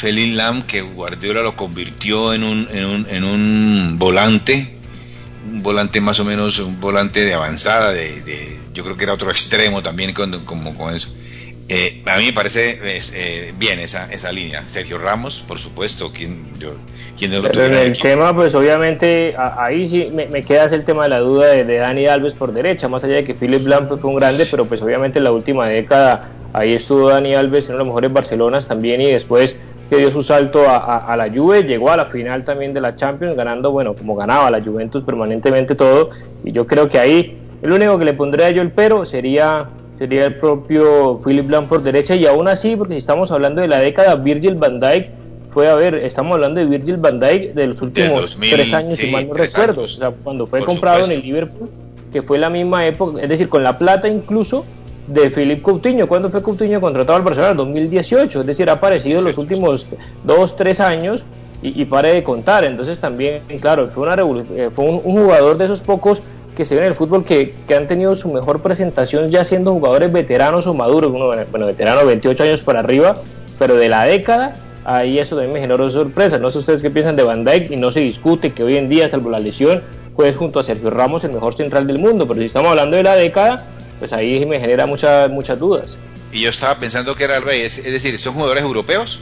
Philip 0.00 0.36
Lam, 0.36 0.62
que 0.62 0.82
Guardiola 0.82 1.42
lo 1.42 1.56
convirtió 1.56 2.32
en 2.32 2.44
un, 2.44 2.68
en 2.70 2.84
un, 2.84 3.06
en 3.10 3.24
un 3.24 3.98
volante 3.98 4.79
un 5.46 5.62
volante 5.62 6.00
más 6.00 6.20
o 6.20 6.24
menos, 6.24 6.58
un 6.58 6.80
volante 6.80 7.24
de 7.24 7.34
avanzada, 7.34 7.92
de, 7.92 8.58
yo 8.72 8.84
creo 8.84 8.96
que 8.96 9.04
era 9.04 9.14
otro 9.14 9.30
extremo 9.30 9.82
también 9.82 10.12
con, 10.12 10.44
como 10.44 10.76
con 10.76 10.94
eso. 10.94 11.08
Eh, 11.72 12.02
a 12.06 12.18
mí 12.18 12.24
me 12.24 12.32
parece 12.32 12.80
eh, 12.82 13.54
bien 13.56 13.78
esa, 13.78 14.12
esa 14.12 14.32
línea. 14.32 14.64
Sergio 14.66 14.98
Ramos, 14.98 15.40
por 15.40 15.60
supuesto, 15.60 16.12
quien, 16.12 16.58
yo, 16.58 16.74
quien 17.16 17.30
Pero 17.30 17.64
en 17.64 17.74
el 17.74 17.96
tema, 17.96 18.34
pues 18.34 18.56
obviamente, 18.56 19.36
ahí 19.36 19.88
sí 19.88 20.08
me, 20.12 20.26
me 20.26 20.42
queda 20.42 20.64
el 20.64 20.84
tema 20.84 21.04
de 21.04 21.10
la 21.10 21.20
duda 21.20 21.46
de, 21.46 21.76
Dani 21.76 22.06
Alves 22.06 22.34
por 22.34 22.52
derecha, 22.52 22.88
más 22.88 23.04
allá 23.04 23.16
de 23.16 23.24
que 23.24 23.34
Philip 23.34 23.62
Blanc 23.62 23.88
fue 23.88 24.10
un 24.10 24.16
grande, 24.16 24.46
pero 24.50 24.64
pues 24.64 24.82
obviamente 24.82 25.18
en 25.18 25.24
la 25.24 25.32
última 25.32 25.68
década 25.68 26.32
ahí 26.52 26.74
estuvo 26.74 27.08
Dani 27.08 27.34
Alves 27.34 27.68
en 27.68 27.76
uno 27.76 27.78
de 27.78 27.84
los 27.84 27.86
mejores 27.86 28.12
Barcelonas 28.12 28.66
también 28.66 29.00
y 29.00 29.12
después 29.12 29.54
que 29.90 29.96
dio 29.96 30.12
su 30.12 30.22
salto 30.22 30.62
a, 30.68 31.16
la 31.16 31.28
Juve, 31.28 31.64
llegó 31.64 31.90
a 31.90 31.96
la 31.96 32.04
final 32.04 32.44
también 32.44 32.72
de 32.72 32.80
la 32.80 32.94
Champions, 32.94 33.36
ganando, 33.36 33.72
bueno, 33.72 33.94
como 33.94 34.14
ganaba 34.14 34.48
la 34.48 34.62
Juventus 34.62 35.02
permanentemente 35.02 35.74
todo, 35.74 36.10
y 36.44 36.52
yo 36.52 36.64
creo 36.68 36.88
que 36.88 37.00
ahí 37.00 37.36
el 37.60 37.72
único 37.72 37.98
que 37.98 38.04
le 38.04 38.12
pondría 38.12 38.52
yo 38.52 38.62
el 38.62 38.70
pero 38.70 39.04
sería 39.04 39.68
sería 39.98 40.26
el 40.26 40.36
propio 40.36 41.18
Philip 41.22 41.44
Blanc 41.44 41.68
por 41.68 41.82
derecha, 41.82 42.14
y 42.14 42.24
aún 42.24 42.46
así, 42.46 42.76
porque 42.76 42.94
si 42.94 42.98
estamos 42.98 43.32
hablando 43.32 43.60
de 43.62 43.66
la 43.66 43.80
década, 43.80 44.14
Virgil 44.14 44.54
van 44.54 44.78
Dijk 44.78 45.08
fue 45.50 45.68
a 45.68 45.74
ver, 45.74 45.96
estamos 45.96 46.34
hablando 46.34 46.60
de 46.60 46.66
Virgil 46.66 46.96
van 46.96 47.18
Dijk 47.18 47.54
de 47.54 47.66
los 47.66 47.82
últimos 47.82 48.38
tres 48.38 48.72
años, 48.72 48.94
si 48.94 49.10
mal 49.10 49.26
no 49.26 49.34
recuerdo, 49.34 49.82
o 49.82 49.88
sea, 49.88 50.12
cuando 50.22 50.46
fue 50.46 50.62
comprado 50.62 51.04
en 51.04 51.10
el 51.10 51.20
Liverpool, 51.20 51.68
que 52.12 52.22
fue 52.22 52.38
la 52.38 52.48
misma 52.48 52.86
época, 52.86 53.20
es 53.20 53.28
decir, 53.28 53.48
con 53.48 53.64
la 53.64 53.76
plata 53.76 54.06
incluso 54.06 54.64
de 55.10 55.30
Filipe 55.30 55.62
Coutinho. 55.62 56.08
¿Cuándo 56.08 56.28
fue 56.28 56.42
Coutinho 56.42 56.80
contratado 56.80 57.16
al 57.16 57.22
Barcelona? 57.22 57.52
En 57.52 57.56
2018, 57.58 58.40
es 58.40 58.46
decir, 58.46 58.70
ha 58.70 58.74
aparecido 58.74 59.18
en 59.18 59.24
los 59.26 59.38
últimos 59.38 59.86
dos, 60.24 60.56
tres 60.56 60.80
años 60.80 61.24
y, 61.62 61.80
y, 61.80 61.84
pare 61.84 62.14
de 62.14 62.22
contar. 62.22 62.64
Entonces 62.64 62.98
también, 63.00 63.42
claro, 63.60 63.88
fue, 63.88 64.04
una 64.04 64.14
eh, 64.14 64.70
fue 64.74 64.84
un, 64.84 65.00
jugador 65.00 65.58
de 65.58 65.64
esos 65.64 65.80
pocos 65.80 66.22
que 66.56 66.64
se 66.64 66.74
ven 66.74 66.84
en 66.84 66.90
el 66.90 66.96
fútbol 66.96 67.24
que, 67.24 67.54
que, 67.66 67.74
han 67.74 67.88
tenido 67.88 68.14
su 68.14 68.30
mejor 68.30 68.60
presentación 68.60 69.30
ya 69.30 69.44
siendo 69.44 69.72
jugadores 69.72 70.12
veteranos 70.12 70.66
o 70.66 70.74
maduros, 70.74 71.12
uno, 71.12 71.26
bueno, 71.50 71.66
veterano 71.66 72.06
28 72.06 72.42
años 72.42 72.60
para 72.60 72.80
arriba, 72.80 73.16
pero 73.58 73.76
de 73.76 73.88
la 73.88 74.04
década, 74.04 74.54
ahí 74.84 75.18
eso 75.18 75.36
también 75.36 75.54
me 75.54 75.60
generó 75.60 75.88
sorpresa. 75.90 76.38
No 76.38 76.50
sé 76.50 76.58
ustedes 76.58 76.82
qué 76.82 76.90
piensan 76.90 77.16
de 77.16 77.22
Van 77.24 77.44
Dijk 77.44 77.70
y 77.70 77.76
no 77.76 77.90
se 77.90 78.00
discute 78.00 78.52
que 78.52 78.62
hoy 78.62 78.76
en 78.76 78.88
día, 78.88 79.08
salvo 79.08 79.30
la 79.30 79.38
lesión, 79.38 79.82
pues 80.14 80.36
junto 80.36 80.60
a 80.60 80.62
Sergio 80.62 80.90
Ramos 80.90 81.24
el 81.24 81.32
mejor 81.32 81.54
central 81.54 81.86
del 81.86 81.98
mundo, 81.98 82.28
pero 82.28 82.40
si 82.40 82.46
estamos 82.46 82.70
hablando 82.70 82.96
de 82.96 83.02
la 83.02 83.14
década, 83.14 83.64
pues 84.00 84.12
ahí 84.12 84.44
me 84.46 84.58
genera 84.58 84.86
muchas 84.86 85.30
muchas 85.30 85.58
dudas. 85.58 85.96
Y 86.32 86.40
yo 86.40 86.50
estaba 86.50 86.74
pensando 86.80 87.14
que 87.14 87.24
era 87.24 87.36
el 87.36 87.44
rey, 87.44 87.60
es, 87.60 87.84
decir, 87.84 88.18
¿son 88.18 88.34
jugadores 88.34 88.64
europeos? 88.64 89.20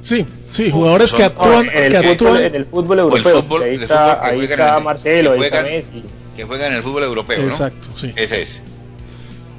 Sí, 0.00 0.26
sí, 0.46 0.70
jugadores 0.70 1.12
que 1.12 1.22
actúan, 1.22 1.68
en, 1.72 1.94
el 1.94 2.16
fútbol, 2.16 2.40
en 2.40 2.54
el 2.54 2.66
fútbol 2.66 2.98
europeo. 3.00 3.62
ahí 3.62 3.74
está, 3.74 4.26
ahí 4.26 4.40
está 4.40 4.80
Marcelo, 4.80 5.32
ahí 5.32 5.42
está 5.42 5.62
Messi. 5.62 6.02
Que 6.34 6.44
juegan 6.44 6.72
en 6.72 6.78
el 6.78 6.82
fútbol 6.82 7.04
europeo, 7.04 7.38
Exacto, 7.42 7.90
sí. 7.94 8.12
Ese 8.16 8.42
es. 8.42 8.62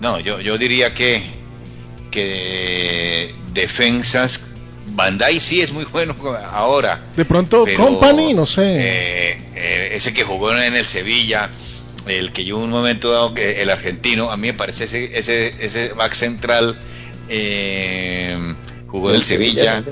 No, 0.02 0.20
yo, 0.20 0.42
yo 0.42 0.58
diría 0.58 0.96
que, 0.96 1.22
que 2.10 3.36
defensas 3.54 4.52
Bandai 4.88 5.40
sí 5.40 5.62
es 5.62 5.72
muy 5.72 5.86
bueno 5.86 6.16
ahora. 6.52 7.02
De 7.16 7.26
pronto, 7.26 7.66
Company, 7.78 8.34
no 8.34 8.46
sé. 8.46 8.76
Eh, 8.78 9.42
eh, 9.56 9.90
ese 9.94 10.14
que 10.14 10.24
jugó 10.24 10.56
en 10.56 10.76
el 10.76 10.86
Sevilla, 10.86 11.50
el 12.08 12.32
que 12.32 12.46
yo 12.46 12.58
un 12.58 12.70
momento 12.70 13.12
dado, 13.12 13.34
que 13.34 13.62
el 13.62 13.70
argentino, 13.70 14.32
a 14.32 14.38
mí 14.38 14.48
me 14.48 14.54
parece 14.54 14.86
ese, 14.86 15.18
ese, 15.18 15.54
ese 15.60 15.94
back 15.94 16.14
central 16.14 16.78
eh, 17.30 18.38
jugó 18.88 19.10
en 19.10 19.18
el 19.18 19.24
Sevilla. 19.24 19.84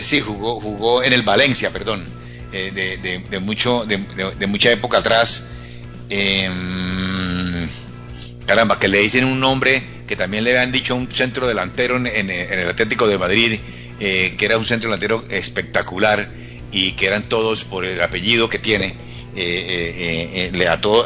sí, 0.00 0.20
jugó, 0.20 0.60
jugó 0.60 1.02
en 1.02 1.12
el 1.12 1.22
Valencia, 1.22 1.70
perdón, 1.70 2.06
de, 2.52 2.70
de, 3.30 3.38
mucho, 3.40 3.84
de, 3.86 4.46
mucha 4.46 4.70
época 4.70 4.98
atrás. 4.98 5.48
Em, 6.10 7.68
caramba, 8.46 8.78
que 8.78 8.88
le 8.88 8.98
dicen 8.98 9.24
un 9.24 9.40
nombre 9.40 9.82
que 10.06 10.16
también 10.16 10.44
le 10.44 10.50
habían 10.50 10.70
dicho 10.70 10.94
un 10.94 11.10
centro 11.10 11.48
delantero 11.48 11.96
en, 11.96 12.06
en 12.06 12.30
el 12.30 12.68
Atlético 12.68 13.08
de 13.08 13.16
Madrid 13.16 13.58
eh, 14.00 14.34
que 14.36 14.46
era 14.46 14.58
un 14.58 14.64
centro 14.64 14.90
delantero 14.90 15.22
espectacular 15.30 16.28
y 16.72 16.92
que 16.92 17.06
eran 17.06 17.28
todos 17.28 17.64
por 17.64 17.84
el 17.84 18.00
apellido 18.00 18.48
que 18.48 18.58
tiene. 18.58 18.94
Eh, 19.36 20.32
eh, 20.34 20.50
le 20.52 20.68
ató 20.68 21.04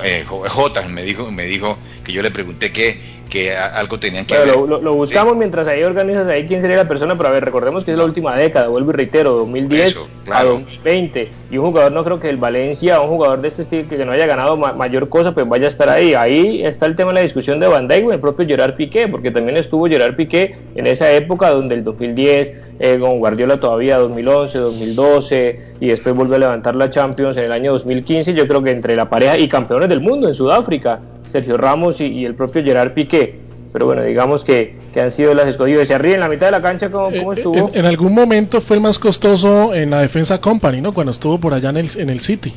J 0.49 0.89
me 0.89 1.03
dijo 1.03 1.31
me 1.31 1.45
dijo 1.47 1.79
que 2.05 2.13
yo 2.13 2.23
le 2.23 2.31
pregunté 2.31 2.73
que, 2.73 2.99
que 3.29 3.57
algo 3.57 3.99
tenían 3.99 4.25
que 4.25 4.37
ver. 4.37 4.57
Lo, 4.57 4.95
buscamos 4.95 5.37
mientras 5.37 5.69
ahí 5.69 5.83
organizas 5.83 6.27
ahí 6.27 6.47
quién 6.47 6.61
sería 6.61 6.77
la 6.77 6.89
persona, 6.89 7.17
pero 7.17 7.29
a 7.29 7.33
ver, 7.33 7.45
recordemos 7.45 7.85
que 7.85 7.93
es 7.93 7.99
la 7.99 8.05
última 8.05 8.37
década, 8.37 8.69
vuelvo 8.69 8.91
y 8.91 8.95
reitero, 8.95 9.35
2010 9.35 9.99
a 10.31 10.45
2020, 10.45 11.31
y 11.51 11.59
un 11.59 11.67
jugador 11.67 11.93
no 11.93 12.05
creo 12.05 12.21
que 12.21 12.31
el 12.31 12.37
Valencia, 12.37 13.01
un 13.01 13.09
jugador 13.09 13.41
de 13.41 13.49
este 13.49 13.63
estilo 13.63 13.89
que 13.89 14.05
no 14.05 14.13
haya 14.13 14.27
ganado 14.27 14.57
mayor 14.57 15.09
cosa, 15.09 15.33
pues 15.33 15.49
vaya 15.49 15.67
a 15.67 15.69
estar 15.69 15.89
ahí. 15.89 16.15
Ahí 16.15 16.65
está 16.65 16.87
el 16.87 16.97
tema 16.97 17.11
de 17.11 17.17
la 17.17 17.21
discusión 17.23 17.61
de 17.61 17.67
Van 17.67 17.89
Dijk 17.89 18.11
el 18.11 18.21
propio 18.21 18.47
Gerard 18.47 18.75
Piqué, 18.75 19.09
porque 19.09 19.31
también 19.31 19.57
estuvo 19.57 19.87
Gerard 19.87 20.17
Piqué 20.17 20.57
en 20.75 20.87
esa 20.87 21.11
época 21.13 21.51
donde 21.51 21.75
el 21.75 21.85
2010 21.85 22.68
eh, 22.81 22.99
con 23.01 23.19
Guardiola 23.19 23.59
todavía 23.59 23.99
2011, 23.99 24.59
2012 24.59 25.61
y 25.81 25.89
después 25.89 26.15
vuelve 26.15 26.37
a 26.37 26.39
levantar 26.39 26.77
la 26.77 26.91
Champions 26.91 27.37
en 27.37 27.45
el 27.45 27.53
año 27.53 27.73
2015. 27.73 28.35
Yo 28.35 28.47
creo 28.47 28.63
que 28.63 28.71
entre 28.71 28.95
la 28.95 29.09
pareja 29.09 29.37
y 29.37 29.49
campeones 29.49 29.89
del 29.89 30.01
mundo 30.01 30.29
en 30.29 30.35
Sudáfrica, 30.35 31.01
Sergio 31.31 31.57
Ramos 31.57 32.01
y, 32.01 32.25
el 32.25 32.35
propio 32.35 32.63
Gerard 32.63 32.93
Piqué. 32.93 33.41
Pero 33.73 33.87
bueno, 33.87 34.03
digamos 34.03 34.45
que, 34.45 34.77
que 34.95 35.01
han 35.01 35.11
sido 35.11 35.35
las 35.35 35.49
escogidas. 35.49 35.89
Se 35.89 35.95
arriba 35.95 36.15
en 36.15 36.21
la 36.21 36.29
mitad 36.29 36.47
de 36.47 36.53
la 36.53 36.63
cancha, 36.63 36.91
¿cómo, 36.91 37.11
cómo 37.11 37.33
eh, 37.33 37.37
estuvo? 37.37 37.71
En, 37.75 37.85
algún 37.85 38.15
momento 38.15 38.61
fue 38.61 38.77
el 38.77 38.83
más 38.83 38.99
costoso 38.99 39.75
en 39.75 39.91
la 39.91 40.01
defensa 40.01 40.41
Company, 40.41 40.81
¿no? 40.81 40.93
Cuando 40.93 41.13
estuvo 41.13 41.39
por 41.39 41.53
allá 41.53 41.71
en 41.71 41.79
el, 41.79 41.89
en 41.99 42.11
el 42.11 42.21
City. 42.21 42.55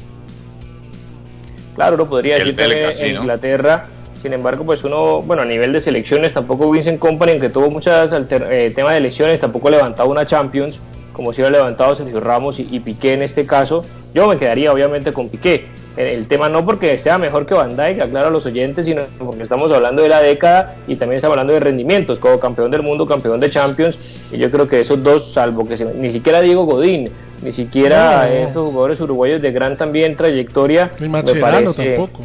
Claro, 1.75 1.95
uno 1.95 2.07
podría 2.07 2.35
decir 2.35 2.55
que 2.55 3.07
en 3.07 3.15
Inglaterra 3.17 3.87
sin 4.21 4.33
embargo, 4.33 4.63
pues 4.63 4.83
uno, 4.83 5.21
bueno, 5.23 5.41
a 5.41 5.45
nivel 5.45 5.73
de 5.73 5.81
selecciones, 5.81 6.33
tampoco 6.33 6.69
Vincent 6.69 6.99
Company, 6.99 7.31
aunque 7.31 7.49
tuvo 7.49 7.71
muchas 7.71 8.11
eh, 8.13 8.71
temas 8.75 8.93
de 8.93 8.99
lesiones, 8.99 9.39
tampoco 9.39 9.69
ha 9.69 9.71
levantado 9.71 10.09
una 10.09 10.25
Champions, 10.25 10.79
como 11.11 11.33
si 11.33 11.41
hubiera 11.41 11.57
levantado 11.57 11.95
Sergio 11.95 12.19
Ramos 12.19 12.59
y, 12.59 12.79
Piqué 12.79 13.13
en 13.13 13.23
este 13.23 13.45
caso. 13.45 13.83
Yo 14.13 14.27
me 14.27 14.37
quedaría 14.37 14.71
obviamente 14.71 15.11
con 15.11 15.29
Piqué. 15.29 15.65
El 15.97 16.27
tema 16.27 16.47
no 16.47 16.65
porque 16.65 16.97
sea 16.97 17.17
mejor 17.17 17.45
que 17.45 17.53
Van 17.53 17.75
Dijk, 17.75 17.99
aclaro 18.01 18.27
a 18.27 18.29
los 18.29 18.45
oyentes, 18.45 18.85
sino 18.85 19.01
porque 19.19 19.43
estamos 19.43 19.71
hablando 19.73 20.01
de 20.01 20.09
la 20.09 20.21
década 20.21 20.75
y 20.87 20.95
también 20.95 21.17
estamos 21.17 21.33
hablando 21.33 21.53
de 21.53 21.59
rendimientos, 21.59 22.17
como 22.17 22.39
campeón 22.39 22.71
del 22.71 22.81
mundo, 22.81 23.05
campeón 23.05 23.41
de 23.41 23.49
Champions, 23.49 23.97
y 24.31 24.37
yo 24.37 24.49
creo 24.49 24.69
que 24.69 24.79
esos 24.79 25.03
dos, 25.03 25.33
salvo 25.33 25.67
que 25.67 25.83
ni 25.83 26.09
siquiera 26.09 26.39
Diego 26.39 26.63
Godín, 26.65 27.09
ni 27.41 27.51
siquiera 27.51 28.31
esos 28.31 28.69
jugadores 28.69 29.01
uruguayos 29.01 29.41
de 29.41 29.51
gran 29.51 29.75
también 29.75 30.15
trayectoria, 30.15 30.91
ni 31.01 31.09
Macherano 31.09 31.73
tampoco 31.73 32.21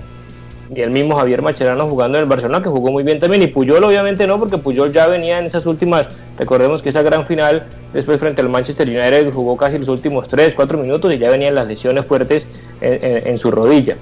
y 0.75 0.81
el 0.81 0.91
mismo 0.91 1.17
Javier 1.17 1.43
Macherano 1.43 1.87
jugando 1.89 2.19
en 2.19 2.25
el 2.25 2.29
Barcelona, 2.29 2.63
que 2.63 2.69
jugó 2.69 2.91
muy 2.91 3.05
bien 3.05 3.21
también, 3.21 3.43
y 3.43 3.47
Puyol 3.47 3.83
obviamente 3.85 4.27
no, 4.27 4.39
porque 4.39 4.59
Puyol 4.59 4.93
ya 4.93 5.07
venía 5.07 5.39
en 5.39 5.47
esas 5.47 5.67
últimas, 5.67 6.09
recordemos 6.39 6.83
que 6.83 6.89
esa 6.89 7.03
gran 7.03 7.27
final, 7.27 7.67
después 7.93 8.19
frente 8.19 8.41
al 8.41 8.49
Manchester 8.49 8.89
United, 8.89 9.33
jugó 9.33 9.57
casi 9.57 9.79
los 9.79 9.89
últimos 9.89 10.27
3, 10.29 10.55
4 10.55 10.79
minutos 10.79 11.13
y 11.13 11.19
ya 11.19 11.31
venían 11.31 11.55
las 11.55 11.67
lesiones 11.67 12.05
fuertes 12.05 12.47
en, 12.81 13.39
su 13.39 13.51
rodilla. 13.51 13.97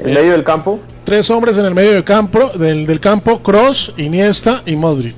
En 0.00 0.14
medio 0.14 0.32
del 0.32 0.44
campo. 0.44 0.80
Tres 1.04 1.30
hombres 1.30 1.58
en 1.58 1.66
el 1.66 1.74
medio 1.74 1.92
del 1.92 2.04
campo, 2.04 2.50
del, 2.54 2.86
del 2.86 3.00
campo, 3.00 3.42
Cross, 3.42 3.94
Iniesta 3.98 4.62
y 4.66 4.76
Modric. 4.76 5.16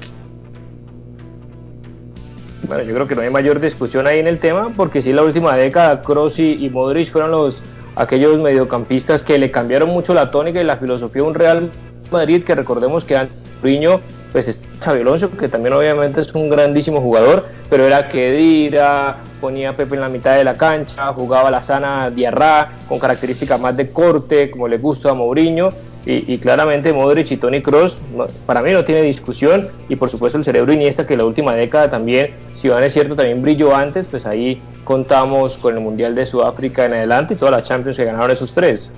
Bueno, 2.66 2.84
yo 2.84 2.94
creo 2.94 3.06
que 3.06 3.14
no 3.14 3.22
hay 3.22 3.30
mayor 3.30 3.61
discusión 3.61 4.06
ahí 4.06 4.18
en 4.18 4.26
el 4.26 4.38
tema, 4.38 4.72
porque 4.76 5.02
si 5.02 5.12
la 5.12 5.22
última 5.22 5.56
década 5.56 6.02
Cross 6.02 6.38
y 6.38 6.68
Modric 6.70 7.11
fueron 7.11 7.30
los 7.30 7.62
aquellos 7.96 8.38
mediocampistas 8.38 9.22
que 9.22 9.38
le 9.38 9.50
cambiaron 9.50 9.90
mucho 9.90 10.14
la 10.14 10.30
tónica 10.30 10.61
y 10.61 10.64
la 10.64 10.76
filosofía 10.76 11.22
de 11.22 11.28
un 11.28 11.34
Real 11.34 11.70
Madrid 12.11 12.44
que 12.44 12.54
recordemos 12.54 13.04
que 13.04 13.18
Mourinho 13.62 14.00
pues 14.32 14.49
es 14.49 14.62
Xabi 14.80 15.00
Alonso 15.00 15.30
que 15.30 15.49
también 15.49 15.75
obviamente 15.75 16.20
es 16.20 16.34
un 16.34 16.49
grandísimo 16.49 17.00
jugador 17.00 17.44
pero 17.68 17.87
era 17.87 18.08
Kedira 18.08 19.16
ponía 19.40 19.70
a 19.70 19.72
Pepe 19.75 19.94
en 19.94 20.00
la 20.00 20.08
mitad 20.08 20.37
de 20.37 20.44
la 20.44 20.56
cancha 20.56 21.12
jugaba 21.12 21.50
la 21.50 21.62
sana 21.62 22.11
Diarra 22.11 22.70
con 22.88 22.99
características 22.99 23.61
más 23.61 23.76
de 23.76 23.90
corte 23.90 24.50
como 24.50 24.68
le 24.68 24.78
gusta 24.78 25.11
a 25.11 25.14
Mourinho 25.14 25.70
y, 26.04 26.38
claramente 26.38 26.92
Modric 26.92 27.30
y 27.30 27.37
Tony 27.37 27.62
Cross 27.62 27.97
para 28.44 28.61
mí 28.61 28.73
no 28.73 28.85
tiene 28.85 29.02
discusión 29.02 29.68
y 29.88 29.94
por 29.94 30.11
supuesto 30.11 30.37
el 30.37 30.44
cerebro 30.44 30.73
Iniesta 30.73 31.06
que 31.06 31.16
la 31.16 31.25
última 31.25 31.54
década 31.54 31.90
también 31.90 32.35
si 32.54 32.68
van 32.68 32.82
es 32.82 32.92
cierto 32.92 33.14
también 33.14 33.40
brilló 33.40 33.75
antes 33.75 34.06
pues 34.06 34.26
ahí 34.26 34.61
contamos 34.85 35.56
con 35.59 35.75
el 35.75 35.80
Mundial 35.80 36.14
de 36.14 36.26
Sudáfrica 36.26 36.87
en 36.87 36.94
adelante 36.94 37.35
y 37.35 37.37
todas 37.37 37.52
las 37.52 37.64
Champions 37.64 37.97
que 37.97 38.04
ganaron 38.04 38.30
esos 38.30 38.52
tres. 38.52 38.90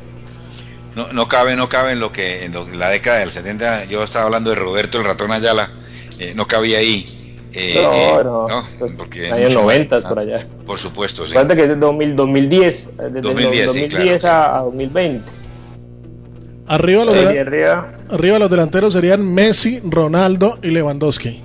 No, 0.97 1.13
no 1.13 1.29
cabe, 1.29 1.57
no 1.57 1.69
cabe 1.69 1.93
en 1.93 2.01
lo 2.01 2.13
que 2.13 2.45
en, 2.45 2.55
la 2.79 2.89
década 2.89 3.19
del 3.19 3.31
70, 3.31 3.87
yo 3.87 4.05
estaba 4.05 4.27
hablando 4.27 4.51
de 4.51 4.57
Roberto 4.57 4.99
el 4.99 5.05
ratón 5.05 5.33
Ayala, 5.33 5.71
eh, 6.19 6.33
no 6.37 6.47
cabía 6.47 6.79
ahí. 6.79 7.11
Eh, 7.53 7.81
no, 7.81 7.95
eh, 7.95 8.25
no, 8.25 8.49
no 8.49 8.67
pues, 8.79 8.93
porque 8.97 9.31
años 9.31 9.55
90 9.55 10.01
por 10.01 10.19
allá. 10.19 10.37
Por 10.67 10.79
supuesto, 10.79 11.27
sí. 11.27 11.35
que 11.35 11.63
es 11.63 11.69
de 11.69 11.77
2010, 11.77 12.97
desde 12.97 13.21
2010, 13.21 13.67
2010 13.67 14.25
a, 14.25 14.61
2020. 14.65 15.44
Arriba 16.67 17.05
los, 17.05 17.15
arriba 17.15 18.39
los 18.39 18.51
delanteros 18.51 18.93
serían 18.95 19.35
Messi, 19.35 19.81
Ronaldo 19.85 20.59
y 20.63 20.69
Lewandowski. 20.69 21.43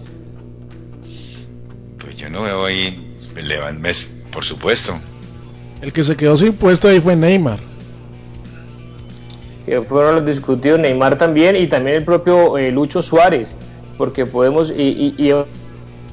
Pues 2.00 2.16
yo 2.16 2.30
no 2.30 2.44
veo 2.44 2.66
ahí 2.66 3.16
Lewandowski 3.36 4.20
por 4.32 4.46
supuesto. 4.46 4.94
El 5.82 5.94
que 5.94 6.04
se 6.04 6.16
quedó 6.16 6.38
sin 6.38 6.54
puesto 6.54 6.88
ahí 6.88 7.00
fue 7.00 7.16
Neymar. 7.16 7.60
Que 9.66 9.82
fueron 9.82 10.16
los 10.16 10.26
discutidos 10.26 10.80
Neymar 10.80 11.18
también 11.18 11.56
y 11.56 11.68
también 11.68 11.98
el 11.98 12.06
propio 12.06 12.58
eh, 12.58 12.72
Lucho 12.72 13.02
Suárez, 13.02 13.54
porque 13.98 14.26
podemos, 14.26 14.72
y, 14.72 15.16
y, 15.18 15.28
yo 15.28 15.46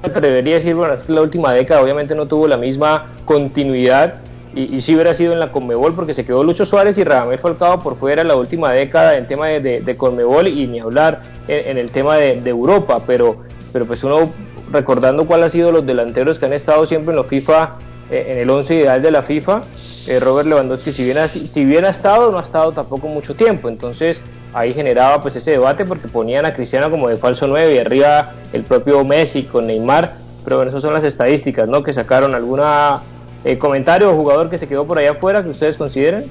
me 0.02 0.08
atrevería 0.08 0.56
a 0.56 0.58
decir, 0.58 0.75
bueno, 0.75 0.92
es 0.94 1.02
que 1.02 1.12
la 1.12 1.22
última 1.22 1.52
década 1.52 1.82
obviamente 1.82 2.14
no 2.14 2.26
tuvo 2.26 2.46
la 2.46 2.56
misma 2.56 3.06
continuidad 3.25 4.16
y, 4.56 4.75
y 4.75 4.80
sí 4.80 4.94
hubiera 4.94 5.14
sido 5.14 5.34
en 5.34 5.38
la 5.38 5.52
Conmebol 5.52 5.94
porque 5.94 6.14
se 6.14 6.25
quedó 6.25 6.42
Lucho 6.42 6.64
Suárez 6.64 6.98
y 6.98 7.04
Radamel 7.04 7.38
Falcao 7.38 7.80
por 7.80 7.96
fuera 7.96 8.25
la 8.25 8.34
última 8.34 8.72
década 8.72 9.16
en 9.16 9.28
tema 9.28 9.46
de, 9.48 9.80
de, 9.82 9.96
Conmebol 9.96 10.48
y 10.48 10.66
ni 10.66 10.80
hablar 10.80 11.20
en, 11.46 11.76
el 11.76 11.90
tema 11.90 12.16
de, 12.16 12.40
de, 12.40 12.50
Europa, 12.50 13.02
pero, 13.06 13.42
pero 13.72 13.86
pues 13.86 14.02
uno 14.02 14.30
recordando 14.72 15.26
cuáles 15.26 15.44
han 15.44 15.50
sido 15.50 15.72
los 15.72 15.86
delanteros 15.86 16.38
que 16.38 16.46
han 16.46 16.54
estado 16.54 16.86
siempre 16.86 17.12
en 17.12 17.16
los 17.16 17.26
FIFA 17.26 17.76
eh, 18.10 18.26
en 18.30 18.38
el 18.38 18.50
11 18.50 18.75
ideal 18.75 19.02
de 19.02 19.10
la 19.10 19.22
FIFA. 19.22 19.62
Eh, 20.06 20.20
Robert 20.20 20.48
Lewandowski, 20.48 20.92
si 20.92 21.04
bien, 21.04 21.18
ha, 21.18 21.28
si 21.28 21.64
bien 21.64 21.84
ha 21.84 21.90
estado, 21.90 22.30
no 22.30 22.38
ha 22.38 22.42
estado 22.42 22.72
tampoco 22.72 23.08
mucho 23.08 23.34
tiempo. 23.34 23.68
Entonces 23.68 24.20
ahí 24.54 24.72
generaba 24.72 25.20
pues 25.20 25.36
ese 25.36 25.50
debate 25.52 25.84
porque 25.84 26.08
ponían 26.08 26.46
a 26.46 26.54
Cristiano 26.54 26.90
como 26.90 27.08
de 27.08 27.16
falso 27.16 27.46
9 27.46 27.75
y 27.75 27.78
arriba 27.78 28.32
el 28.52 28.62
propio 28.62 29.04
Messi 29.04 29.42
con 29.42 29.66
Neymar. 29.66 30.14
Pero 30.44 30.56
bueno, 30.56 30.70
esas 30.70 30.82
son 30.82 30.94
las 30.94 31.02
estadísticas, 31.02 31.68
¿no? 31.68 31.82
Que 31.82 31.92
sacaron 31.92 32.34
alguna 32.34 33.00
eh, 33.46 33.58
comentario 33.58 34.10
o 34.10 34.16
jugador 34.16 34.50
que 34.50 34.58
se 34.58 34.66
quedó 34.66 34.86
por 34.86 34.98
allá 34.98 35.12
afuera 35.12 35.42
que 35.42 35.50
ustedes 35.50 35.76
consideren. 35.76 36.24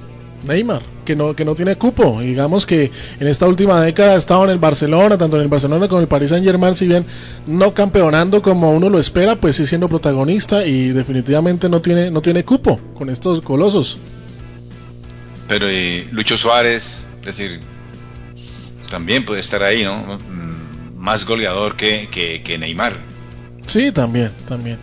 Neymar, 0.43 0.81
que 1.05 1.15
no, 1.15 1.35
que 1.35 1.45
no 1.45 1.55
tiene 1.55 1.75
cupo. 1.75 2.19
Digamos 2.19 2.65
que 2.65 2.91
en 3.19 3.27
esta 3.27 3.47
última 3.47 3.81
década 3.81 4.13
ha 4.13 4.17
estado 4.17 4.43
en 4.43 4.51
el 4.51 4.59
Barcelona, 4.59 5.17
tanto 5.17 5.37
en 5.37 5.43
el 5.43 5.47
Barcelona 5.47 5.87
como 5.87 5.99
en 5.99 6.03
el 6.03 6.07
Paris 6.07 6.29
Saint 6.29 6.45
Germain, 6.45 6.75
si 6.75 6.87
bien 6.87 7.05
no 7.47 7.73
campeonando 7.73 8.41
como 8.41 8.71
uno 8.71 8.89
lo 8.89 8.99
espera, 8.99 9.35
pues 9.35 9.55
sí 9.55 9.65
siendo 9.65 9.89
protagonista 9.89 10.65
y 10.65 10.89
definitivamente 10.89 11.69
no 11.69 11.81
tiene, 11.81 12.11
no 12.11 12.21
tiene 12.21 12.43
cupo 12.43 12.79
con 12.93 13.09
estos 13.09 13.41
colosos. 13.41 13.97
Pero 15.47 15.71
y 15.71 16.07
Lucho 16.11 16.37
Suárez, 16.37 17.05
Es 17.19 17.25
decir, 17.25 17.61
también 18.89 19.25
puede 19.25 19.41
estar 19.41 19.63
ahí, 19.63 19.83
¿no? 19.83 20.17
Mm, 20.17 20.97
más 20.97 21.25
goleador 21.25 21.75
que, 21.75 22.09
que, 22.09 22.57
Neymar. 22.57 22.93
Sí, 23.65 23.91
también, 23.91 24.31
también. 24.47 24.77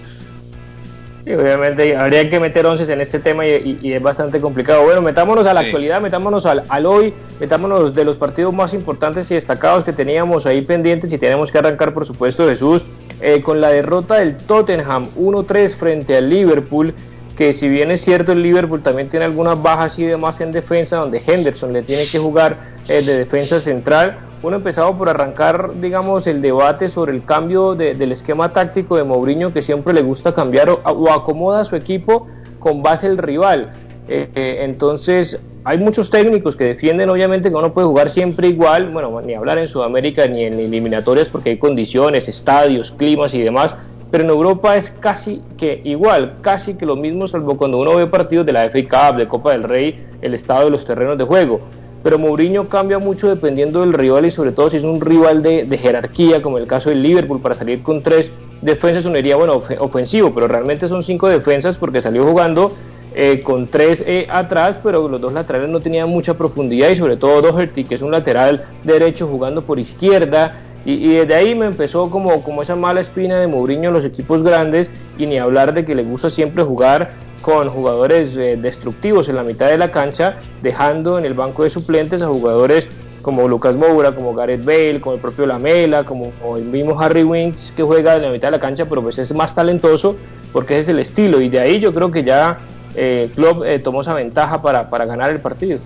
Y 1.25 1.35
obviamente 1.35 1.97
habría 1.97 2.29
que 2.29 2.41
meter 2.41 2.67
once 2.67 2.91
en 2.93 3.01
este 3.01 3.21
tema 3.21 3.47
y, 3.47 3.79
es 3.93 4.03
bastante 4.03 4.41
complicado. 4.41 4.83
Bueno, 4.83 5.03
metámonos 5.03 5.47
a 5.47 5.55
la 5.55 5.61
actualidad, 5.61 6.01
metámonos 6.01 6.47
al, 6.47 6.65
al, 6.69 6.87
hoy, 6.87 7.15
metámonos 7.39 7.95
de 7.95 8.05
los 8.05 8.17
partidos 8.17 8.53
más 8.53 8.75
importantes 8.75 9.31
y 9.31 9.35
destacados 9.35 9.85
que 9.85 9.93
teníamos 9.93 10.47
ahí 10.47 10.63
pendientes 10.63 11.13
y 11.13 11.19
tenemos 11.19 11.53
que 11.53 11.59
arrancar, 11.59 11.95
por 11.95 12.07
supuesto, 12.07 12.49
Jesús, 12.49 12.85
eh, 13.21 13.41
con 13.41 13.61
la 13.61 13.69
derrota 13.69 14.17
del 14.17 14.37
Tottenham 14.37 15.09
1-3 15.17 15.77
frente 15.77 16.17
al 16.17 16.29
Liverpool 16.29 16.93
que 17.37 17.53
si 17.53 17.69
bien 17.69 17.91
es 17.91 18.03
cierto 18.03 18.33
el 18.33 18.43
Liverpool 18.43 18.83
también 18.83 19.09
tiene 19.09 19.25
algunas 19.25 19.61
bajas 19.63 19.99
y 19.99 20.05
demás 20.05 20.41
en 20.41 20.53
defensa, 20.53 20.97
donde 20.97 21.23
Henderson 21.27 21.73
le 21.73 21.83
tiene 21.83 22.05
que 22.07 22.19
jugar 22.19 22.59
eh, 22.89 23.03
de 23.03 23.19
defensa 23.19 23.61
central, 23.61 24.19
uno 24.43 24.57
empezado 24.57 24.97
por 24.99 25.09
arrancar, 25.09 25.71
digamos, 25.81 26.27
el 26.27 26.43
debate 26.43 26.89
sobre 26.89 27.13
el 27.13 27.25
cambio 27.25 27.75
del 27.75 28.11
esquema 28.11 28.53
táctico 28.53 28.97
de 28.97 29.05
Mourinho, 29.05 29.53
que 29.53 29.63
siempre 29.63 29.93
le 29.93 30.03
gusta 30.03 30.35
cambiar 30.35 30.69
o, 30.71 31.13
acomoda 31.13 31.61
a 31.61 31.65
su 31.65 31.77
equipo 31.77 32.27
con 32.59 32.83
base 32.83 33.07
el 33.07 33.19
rival. 33.19 33.71
Eh, 34.09 34.29
eh, 34.35 34.59
entonces, 34.63 35.39
hay 35.65 35.79
muchos 35.79 36.11
técnicos 36.11 36.57
que 36.57 36.65
defienden, 36.65 37.09
obviamente, 37.09 37.51
que 37.51 37.55
uno 37.55 37.73
puede 37.73 37.87
jugar 37.87 38.11
siempre 38.11 38.49
igual, 38.49 38.91
bueno, 38.91 39.21
ni 39.21 39.35
hablar 39.35 39.59
en 39.59 39.69
Sudamérica 39.69 40.27
ni 40.27 40.45
en 40.45 40.55
eliminatorias 40.55 41.29
porque 41.29 41.51
hay 41.51 41.59
condiciones, 41.59 42.27
estadios, 42.27 42.91
climas 42.91 43.33
y 43.35 43.43
demás, 43.43 43.77
pero 44.11 44.25
en 44.25 44.31
Europa 44.31 44.77
es 44.77 44.91
casi 44.91 45.41
que 45.57 45.81
igual, 45.85 46.35
casi 46.41 46.75
que 46.75 46.85
lo 46.85 46.97
mismo, 46.97 47.29
salvo 47.29 47.57
cuando 47.57 47.79
uno 47.79 47.95
ve 47.95 48.09
partidos 48.09 48.45
de 48.45 48.53
la 48.53 48.69
FA 48.69 49.13
Cup, 49.13 49.19
de 49.19 49.29
Copa 49.29 49.53
del 49.53 49.63
Rey, 49.63 50.05
el 50.21 50.35
estado 50.35 50.65
de 50.65 50.71
los 50.71 50.85
terrenos 50.85 51.17
de 51.17 51.25
juego. 51.25 51.61
Pero 52.03 52.19
Mourinho 52.19 52.69
cambia 52.69 52.99
mucho 52.99 53.29
dependiendo 53.29 53.81
del 53.81 53.93
rival 53.93 54.27
y 54.27 54.31
sobre 54.31 54.53
todo 54.53 54.71
si 54.71 54.79
es 54.79 54.85
un 54.85 55.01
rival 55.01 55.43
de, 55.43 55.79
jerarquía, 55.79 56.43
como 56.43 56.59
el 56.59 56.67
caso 56.67 56.91
del 56.91 57.03
Liverpool, 57.03 57.41
para 57.41 57.55
salir 57.55 57.83
con 57.83 58.03
tres 58.03 58.31
defensas 58.61 59.05
uno 59.07 59.17
diría, 59.17 59.37
bueno, 59.37 59.63
ofensivo, 59.79 60.33
pero 60.35 60.49
realmente 60.49 60.89
son 60.89 61.03
cinco 61.03 61.29
defensas 61.29 61.77
porque 61.77 62.01
salió 62.01 62.25
jugando 62.25 62.73
eh, 63.15 63.43
con 63.45 63.67
tres 63.67 64.03
eh, 64.07 64.27
atrás, 64.31 64.81
pero 64.83 65.09
los 65.09 65.21
dos 65.21 65.33
laterales 65.33 65.69
no 65.69 65.81
tenían 65.81 66.09
mucha 66.09 66.35
profundidad 66.35 66.91
y 66.91 66.97
sobre 66.97 67.17
todo 67.17 67.43
Doherty, 67.43 67.85
que 67.85 67.95
es 67.95 68.03
un 68.03 68.11
lateral 68.11 68.65
derecho 68.85 69.27
jugando 69.27 69.63
por 69.63 69.79
izquierda, 69.79 70.55
y, 70.85 71.15
desde 71.15 71.35
ahí 71.35 71.55
me 71.55 71.67
empezó 71.67 72.11
como, 72.11 72.43
como 72.43 72.63
esa 72.63 72.75
mala 72.75 73.01
espina 73.01 73.39
de 73.39 73.47
Mourinho 73.47 73.93
los 73.93 74.05
equipos 74.05 74.43
grandes 74.43 74.91
y 75.17 75.27
ni 75.27 75.39
hablar 75.39 75.75
de 75.75 75.85
que 75.85 75.95
le 75.95 76.03
gusta 76.03 76.29
siempre 76.29 76.65
jugar 76.65 77.13
con 77.43 77.69
jugadores 77.69 78.35
eh, 78.37 78.57
destructivos 78.57 79.29
en 79.29 79.37
la 79.37 79.43
mitad 79.43 79.69
de 79.69 79.77
la 79.77 79.93
cancha, 79.93 80.37
dejando 80.63 81.19
en 81.19 81.25
el 81.25 81.35
banco 81.35 81.65
de 81.65 81.71
suplentes 81.71 82.23
a 82.23 82.29
jugadores 82.29 82.87
como 83.21 83.47
Lucas 83.47 83.75
Moura, 83.77 84.15
como 84.15 84.35
Gareth 84.35 84.65
Bale, 84.65 85.01
como 85.01 85.15
el 85.17 85.21
propio 85.21 85.47
Lamela, 85.47 86.05
como, 86.05 86.33
el 86.57 86.65
mismo 86.65 87.01
Harry 87.01 87.23
Winks 87.23 87.73
que 87.77 87.83
juega 87.83 88.17
en 88.17 88.23
la 88.23 88.31
mitad 88.31 88.49
de 88.49 88.53
la 88.53 88.61
cancha, 88.61 88.87
pero 88.87 89.03
pues 89.03 89.19
es 89.19 89.33
más 89.35 89.55
talentoso 89.55 90.17
porque 90.53 90.75
ese 90.75 90.83
es 90.83 90.89
el 90.89 90.99
estilo 90.99 91.41
y 91.41 91.49
de 91.49 91.61
ahí 91.61 91.81
yo 91.81 91.93
creo 91.95 92.11
que 92.11 92.25
ya 92.25 92.59
eh, 92.95 93.31
Klopp 93.35 93.65
eh, 93.65 93.79
tomó 93.79 94.03
esa 94.03 94.15
ventaja 94.15 94.61
para, 94.61 94.91
para 94.91 95.07
ganar 95.07 95.31
el 95.31 95.41
partido. 95.41 95.79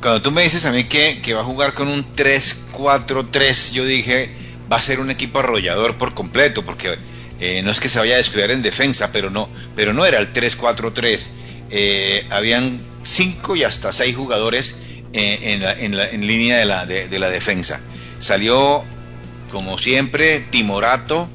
Cuando 0.00 0.22
tú 0.22 0.32
me 0.32 0.42
dices 0.42 0.64
a 0.66 0.72
mí 0.72 0.84
que, 0.84 1.20
que 1.22 1.34
va 1.34 1.42
a 1.42 1.44
jugar 1.44 1.74
con 1.74 1.88
un 1.88 2.04
3-4-3, 2.14 3.72
yo 3.72 3.84
dije, 3.84 4.34
va 4.70 4.76
a 4.76 4.80
ser 4.80 5.00
un 5.00 5.10
equipo 5.10 5.38
arrollador 5.38 5.96
por 5.96 6.14
completo, 6.14 6.64
porque 6.64 6.96
eh, 7.44 7.60
no 7.60 7.72
es 7.72 7.80
que 7.80 7.88
se 7.88 7.98
vaya 7.98 8.14
a 8.14 8.18
descuidar 8.18 8.52
en 8.52 8.62
defensa, 8.62 9.10
pero 9.10 9.28
no, 9.28 9.48
pero 9.74 9.92
no 9.92 10.06
era 10.06 10.20
el 10.20 10.32
3-4-3. 10.32 11.26
Eh, 11.70 12.24
habían 12.30 12.80
5 13.02 13.56
y 13.56 13.64
hasta 13.64 13.90
6 13.90 14.14
jugadores 14.14 14.78
eh, 15.12 15.58
en, 15.80 15.96
la, 15.96 16.06
línea 16.12 16.58
de 16.58 16.66
la, 16.66 16.86
de, 16.86 17.18
la 17.18 17.28
defensa. 17.30 17.80
Salió, 18.20 18.84
como 19.50 19.76
siempre, 19.76 20.38
Timorato, 20.38 21.28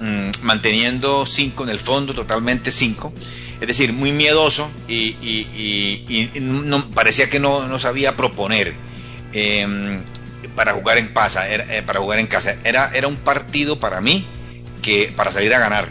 mmm, 0.00 0.30
manteniendo 0.42 1.24
5 1.24 1.62
en 1.62 1.70
el 1.70 1.78
fondo, 1.78 2.14
totalmente 2.14 2.72
5 2.72 3.14
es 3.60 3.68
decir, 3.68 3.92
muy 3.92 4.10
miedoso 4.10 4.68
y, 4.88 6.32
no, 6.40 6.84
parecía 6.90 7.30
que 7.30 7.38
no, 7.38 7.78
sabía 7.78 8.16
proponer 8.16 8.74
para 10.56 10.74
jugar 10.74 10.98
en 10.98 11.14
para 11.14 12.00
jugar 12.00 12.18
en 12.18 12.26
casa. 12.26 12.56
Era, 12.64 12.90
era 12.92 13.06
un 13.06 13.16
partido 13.16 13.78
para 13.78 14.00
mí 14.00 14.26
que 14.84 15.12
para 15.16 15.32
salir 15.32 15.54
a 15.54 15.58
ganar, 15.58 15.88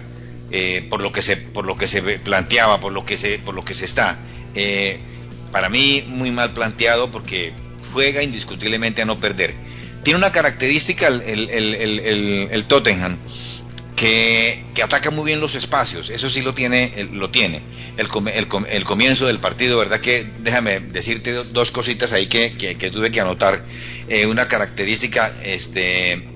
eh, 0.52 0.86
por 0.90 1.02
lo 1.02 1.12
que 1.12 1.24
se, 1.24 1.36
por 1.36 1.66
lo 1.66 1.78
que 1.78 1.88
se 1.88 2.02
planteaba, 2.20 2.80
por 2.80 2.94
lo 2.94 3.06
que 3.06 3.18
se, 3.18 3.40
por 3.40 3.56
lo 3.56 3.66
que 3.66 3.74
se 3.74 3.86
está. 3.86 4.20
Eh, 4.54 5.00
para 5.52 5.70
mí 5.70 6.04
muy 6.08 6.30
mal 6.30 6.54
planteado 6.54 7.10
porque 7.12 7.54
juega 7.92 8.22
indiscutiblemente 8.22 9.02
a 9.02 9.06
no 9.06 9.20
perder. 9.20 9.56
Tiene 10.04 10.18
una 10.18 10.32
característica 10.32 11.08
el, 11.08 11.22
el, 11.22 12.50
el 12.52 12.66
Tottenham 12.68 13.18
que, 13.96 14.84
ataca 14.84 15.12
muy 15.12 15.26
bien 15.26 15.40
los 15.40 15.56
espacios, 15.56 16.10
eso 16.10 16.30
sí 16.30 16.42
lo 16.42 16.54
tiene, 16.54 17.08
lo 17.12 17.30
tiene. 17.30 17.62
El, 17.98 18.08
el, 18.70 18.84
comienzo 18.84 19.28
del 19.28 19.40
partido, 19.40 19.78
¿verdad? 19.78 20.00
Que 20.02 20.28
déjame 20.40 20.80
decirte 20.80 21.32
dos 21.32 21.72
cositas 21.72 22.12
ahí 22.12 22.28
que, 22.28 22.92
tuve 22.92 23.12
que 23.12 23.22
anotar. 23.22 23.64
Eh, 24.10 24.26
una 24.26 24.48
característica, 24.48 25.32
este, 25.44 26.33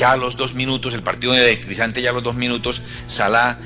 ya 0.00 0.16
los 0.16 0.36
dos 0.36 0.54
minutos, 0.54 0.94
el 0.94 1.02
partido 1.02 1.34
electrizante 1.34 2.00
ya 2.00 2.12
los 2.12 2.22
dos 2.22 2.34
minutos, 2.34 2.80
Salah 3.06 3.58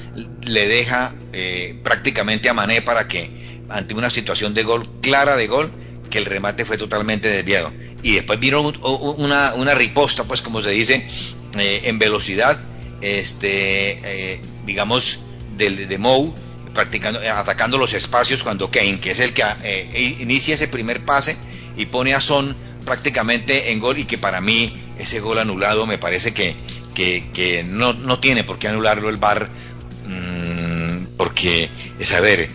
le 0.43 0.69
deja 0.69 1.15
eh, 1.33 1.79
prácticamente 1.85 2.49
a 2.49 2.55
Mané 2.55 2.83
para 2.83 3.07
que, 3.07 3.63
ante 3.71 3.95
una 3.95 4.11
situación 4.11 4.53
de 4.53 4.65
gol, 4.65 5.01
clara 5.01 5.37
de 5.37 5.47
gol, 5.47 5.71
que 6.11 6.19
el 6.19 6.25
remate 6.25 6.65
fue 6.65 6.77
totalmente 6.77 7.29
desviado. 7.29 7.73
Y 8.03 8.15
después 8.15 8.39
vino 8.41 8.61
una, 8.61 9.55
una 9.55 9.75
riposta, 9.75 10.25
pues 10.25 10.43
como 10.43 10.61
se 10.61 10.71
dice, 10.71 11.07
eh, 11.57 11.83
en 11.85 11.99
velocidad, 12.01 12.61
este, 13.01 14.35
eh, 14.35 14.41
digamos, 14.67 15.21
de, 15.57 15.87
de 15.87 15.99
Mou, 15.99 16.35
practicando, 16.75 17.23
eh, 17.23 17.29
atacando 17.29 17.79
los 17.79 17.95
espacios 17.95 18.43
cuando 18.43 18.71
Kane, 18.71 18.99
que 18.99 19.13
es 19.13 19.21
el 19.21 19.33
que 19.33 19.45
inicia 20.21 20.57
ese 20.57 20.67
primer 20.67 21.05
pase 21.05 21.37
y 21.77 21.87
pone 21.87 22.13
a 22.13 22.21
Son 22.21 22.57
prácticamente 22.85 23.71
en 23.73 23.79
gol 23.79 23.99
y 23.99 24.05
que 24.05 24.19
para 24.19 24.41
mí 24.41 24.84
ese 24.99 25.21
gol 25.21 25.39
anulado 25.39 25.87
me 25.87 25.99
parece 25.99 26.33
que, 26.33 26.55
que, 26.95 27.65
no, 27.67 27.93
no, 27.93 28.21
tiene 28.21 28.45
por 28.45 28.59
qué 28.59 28.69
anularlo 28.69 29.09
el 29.09 29.17
VAR 29.17 29.49
mm, 30.07 31.17
porque 31.17 31.71
es 31.99 32.13
a 32.13 32.21
ver 32.21 32.49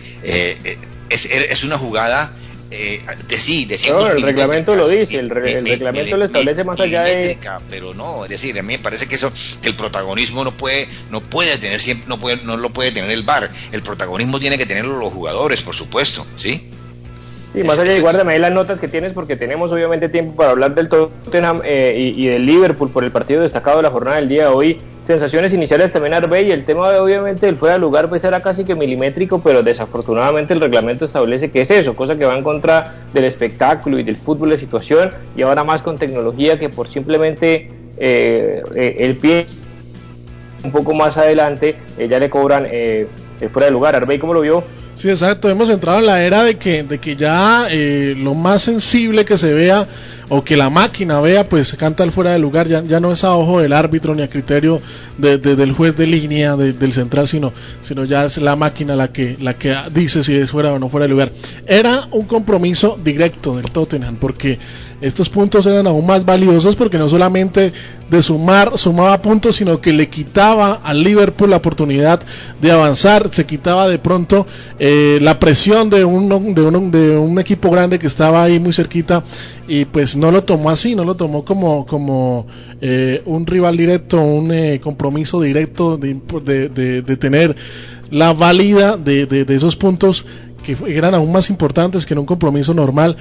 es, 1.10 1.26
es, 1.26 1.64
una 1.64 1.76
jugada 1.76 2.32
eh, 2.70 3.02
de 3.26 3.36
sí, 3.36 3.64
de 3.64 3.76
no, 3.88 4.06
el 4.06 4.22
reglamento 4.22 4.76
lo 4.76 4.88
dice, 4.88 5.18
el, 5.18 5.28
reglamento 5.28 6.16
lo 6.16 6.24
establece 6.24 6.62
más 6.62 6.78
allá 6.78 7.02
de 7.02 7.36
pero 7.68 7.94
no, 7.94 8.24
es 8.24 8.30
decir, 8.30 8.56
a 8.58 8.62
mí 8.62 8.74
me 8.74 8.78
parece 8.78 9.08
que 9.08 9.16
eso 9.16 9.32
que 9.60 9.68
el 9.68 9.74
protagonismo 9.74 10.44
no 10.44 10.52
puede 10.52 10.86
no 11.10 11.20
puede 11.20 11.58
tener 11.58 11.80
siempre 11.80 12.08
no 12.08 12.18
puede 12.20 12.36
no 12.44 12.56
lo 12.56 12.70
puede 12.70 12.92
tener 12.92 13.10
el 13.10 13.24
VAR, 13.24 13.50
el 13.72 13.82
protagonismo 13.82 14.38
tiene 14.38 14.56
que 14.56 14.66
tenerlo 14.66 14.98
los 14.98 15.12
jugadores, 15.12 15.62
por 15.62 15.74
supuesto, 15.74 16.24
¿sí? 16.36 16.70
Y 17.52 17.64
más 17.64 17.78
allá 17.78 17.92
de 17.92 18.00
guárdame 18.00 18.34
ahí 18.34 18.38
las 18.38 18.52
notas 18.52 18.78
que 18.78 18.86
tienes 18.86 19.12
porque 19.12 19.34
tenemos 19.34 19.72
obviamente 19.72 20.08
tiempo 20.08 20.36
para 20.36 20.50
hablar 20.50 20.74
del 20.74 20.88
Tottenham 20.88 21.62
eh, 21.64 22.12
y, 22.16 22.26
del 22.26 22.46
Liverpool 22.46 22.90
por 22.90 23.02
el 23.02 23.10
partido 23.10 23.42
destacado 23.42 23.78
de 23.78 23.82
la 23.82 23.90
jornada 23.90 24.16
del 24.16 24.28
día 24.28 24.42
de 24.44 24.48
hoy. 24.48 24.78
Sensaciones 25.02 25.52
iniciales 25.52 25.92
también 25.92 26.14
Arbey 26.14 26.46
y 26.46 26.52
el 26.52 26.64
tema 26.64 26.90
obviamente 27.00 27.46
del 27.46 27.56
fuera 27.56 27.74
de 27.74 27.80
lugar 27.80 28.08
pues 28.08 28.22
era 28.22 28.40
casi 28.40 28.64
que 28.64 28.76
milimétrico, 28.76 29.40
pero 29.40 29.64
desafortunadamente 29.64 30.54
el 30.54 30.60
reglamento 30.60 31.06
establece 31.06 31.50
que 31.50 31.62
es 31.62 31.70
eso, 31.72 31.96
cosa 31.96 32.16
que 32.16 32.24
va 32.24 32.36
en 32.38 32.44
contra 32.44 32.94
del 33.12 33.24
espectáculo 33.24 33.98
y 33.98 34.04
del 34.04 34.16
fútbol 34.16 34.50
de 34.50 34.58
situación 34.58 35.10
y 35.34 35.42
ahora 35.42 35.64
más 35.64 35.82
con 35.82 35.98
tecnología 35.98 36.56
que 36.56 36.68
por 36.68 36.86
simplemente 36.86 37.68
eh, 37.98 38.62
eh, 38.76 38.96
el 39.00 39.16
pie 39.16 39.46
un 40.62 40.70
poco 40.70 40.94
más 40.94 41.16
adelante 41.16 41.74
ya 41.98 42.20
le 42.20 42.30
cobran 42.30 42.66
el 42.66 43.08
fuera 43.50 43.66
de 43.66 43.72
lugar. 43.72 43.96
Arbey, 43.96 44.20
¿cómo 44.20 44.34
lo 44.34 44.42
vio? 44.42 44.62
Sí, 44.94 45.08
exacto. 45.08 45.48
Hemos 45.48 45.70
entrado 45.70 45.98
en 46.00 46.06
la 46.06 46.22
era 46.22 46.42
de 46.42 46.58
que, 46.58 46.82
de 46.82 46.98
que 46.98 47.16
ya 47.16 47.68
eh, 47.70 48.14
lo 48.16 48.34
más 48.34 48.62
sensible 48.62 49.24
que 49.24 49.38
se 49.38 49.54
vea 49.54 49.86
o 50.28 50.44
que 50.44 50.56
la 50.56 50.70
máquina 50.70 51.20
vea, 51.20 51.48
pues 51.48 51.74
canta 51.74 52.04
al 52.04 52.12
fuera 52.12 52.32
de 52.32 52.38
lugar, 52.38 52.68
ya, 52.68 52.82
ya 52.84 53.00
no 53.00 53.10
es 53.10 53.24
a 53.24 53.34
ojo 53.34 53.60
del 53.60 53.72
árbitro 53.72 54.14
ni 54.14 54.22
a 54.22 54.28
criterio 54.28 54.80
de, 55.18 55.38
del 55.38 55.72
juez 55.72 55.96
de 55.96 56.06
línea, 56.06 56.54
del 56.54 56.92
central, 56.92 57.26
sino, 57.26 57.52
sino 57.80 58.04
ya 58.04 58.24
es 58.24 58.38
la 58.38 58.54
máquina 58.54 58.94
la 58.94 59.08
que, 59.08 59.36
la 59.40 59.54
que 59.54 59.74
dice 59.92 60.22
si 60.22 60.36
es 60.36 60.50
fuera 60.50 60.72
o 60.72 60.78
no 60.78 60.88
fuera 60.88 61.06
de 61.06 61.10
lugar. 61.10 61.30
Era 61.66 62.06
un 62.12 62.26
compromiso 62.26 62.98
directo 63.02 63.56
del 63.56 63.70
Tottenham, 63.72 64.16
porque 64.16 64.58
estos 65.00 65.28
puntos 65.28 65.66
eran 65.66 65.86
aún 65.86 66.06
más 66.06 66.24
valiosos 66.24 66.76
porque 66.76 66.98
no 66.98 67.08
solamente 67.08 67.72
de 68.10 68.22
sumar 68.22 68.76
sumaba 68.76 69.22
puntos, 69.22 69.56
sino 69.56 69.80
que 69.80 69.92
le 69.92 70.08
quitaba 70.08 70.80
al 70.82 71.02
Liverpool 71.02 71.50
la 71.50 71.56
oportunidad 71.56 72.20
de 72.60 72.72
avanzar, 72.72 73.28
se 73.30 73.46
quitaba 73.46 73.88
de 73.88 73.98
pronto 73.98 74.46
eh, 74.78 75.18
la 75.22 75.38
presión 75.38 75.90
de 75.90 76.04
un, 76.04 76.28
de, 76.54 76.62
un, 76.62 76.90
de 76.90 77.16
un 77.16 77.38
equipo 77.38 77.70
grande 77.70 77.98
que 77.98 78.06
estaba 78.06 78.42
ahí 78.42 78.58
muy 78.58 78.72
cerquita 78.72 79.24
y 79.68 79.84
pues 79.84 80.16
no 80.16 80.30
lo 80.30 80.44
tomó 80.44 80.70
así, 80.70 80.94
no 80.94 81.04
lo 81.04 81.14
tomó 81.14 81.44
como, 81.44 81.86
como 81.86 82.46
eh, 82.80 83.22
un 83.24 83.46
rival 83.46 83.76
directo, 83.76 84.20
un 84.20 84.52
eh, 84.52 84.80
compromiso 84.80 85.40
directo 85.40 85.96
de, 85.96 86.20
de, 86.44 87.02
de, 87.02 87.16
tener 87.16 87.54
la 88.10 88.32
válida 88.32 88.96
de, 88.96 89.26
de, 89.26 89.54
esos 89.54 89.76
puntos 89.76 90.26
que 90.62 90.76
eran 90.86 91.14
aún 91.14 91.32
más 91.32 91.50
importantes 91.50 92.06
que 92.06 92.14
en 92.14 92.18
un 92.18 92.26
compromiso 92.26 92.74
normal. 92.74 93.16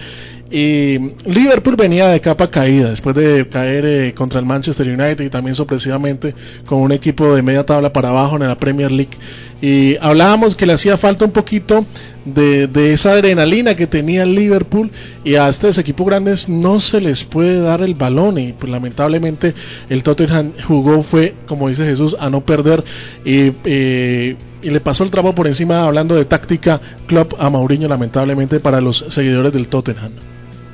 Y 0.51 0.97
Liverpool 1.25 1.75
venía 1.75 2.07
de 2.07 2.21
capa 2.21 2.49
caída 2.49 2.89
después 2.89 3.15
de 3.15 3.47
caer 3.47 3.85
eh, 3.85 4.13
contra 4.15 4.39
el 4.39 4.45
Manchester 4.45 4.87
United 4.87 5.23
y 5.23 5.29
también 5.29 5.55
sorpresivamente 5.55 6.33
con 6.65 6.79
un 6.79 6.91
equipo 6.91 7.35
de 7.35 7.43
media 7.43 7.65
tabla 7.65 7.93
para 7.93 8.09
abajo 8.09 8.35
en 8.35 8.47
la 8.47 8.57
Premier 8.57 8.91
League. 8.91 9.15
Y 9.61 9.97
hablábamos 10.01 10.55
que 10.55 10.65
le 10.65 10.73
hacía 10.73 10.97
falta 10.97 11.25
un 11.25 11.31
poquito 11.31 11.85
de, 12.33 12.93
esa 12.93 13.11
adrenalina 13.11 13.75
que 13.75 13.87
tenía 13.87 14.23
el 14.23 14.35
Liverpool 14.35 14.91
y 15.23 15.35
a 15.35 15.49
estos 15.49 15.77
equipos 15.77 16.07
grandes 16.07 16.49
no 16.49 16.79
se 16.79 17.01
les 17.01 17.23
puede 17.23 17.59
dar 17.59 17.81
el 17.81 17.95
balón 17.95 18.37
y 18.37 18.53
pues, 18.53 18.71
lamentablemente 18.71 19.53
el 19.89 20.03
Tottenham 20.03 20.53
jugó 20.67 21.03
fue 21.03 21.35
como 21.47 21.69
dice 21.69 21.85
Jesús 21.85 22.15
a 22.19 22.29
no 22.29 22.41
perder 22.41 22.83
y 23.25 23.51
eh, 23.65 24.35
y 24.61 24.69
le 24.69 24.79
pasó 24.81 25.03
el 25.03 25.11
trapo 25.11 25.33
por 25.33 25.47
encima 25.47 25.85
hablando 25.85 26.15
de 26.15 26.25
táctica 26.25 26.81
club 27.07 27.35
a 27.39 27.49
Mauriño 27.49 27.87
lamentablemente 27.87 28.59
para 28.59 28.81
los 28.81 29.05
seguidores 29.09 29.53
del 29.53 29.67
Tottenham. 29.67 30.11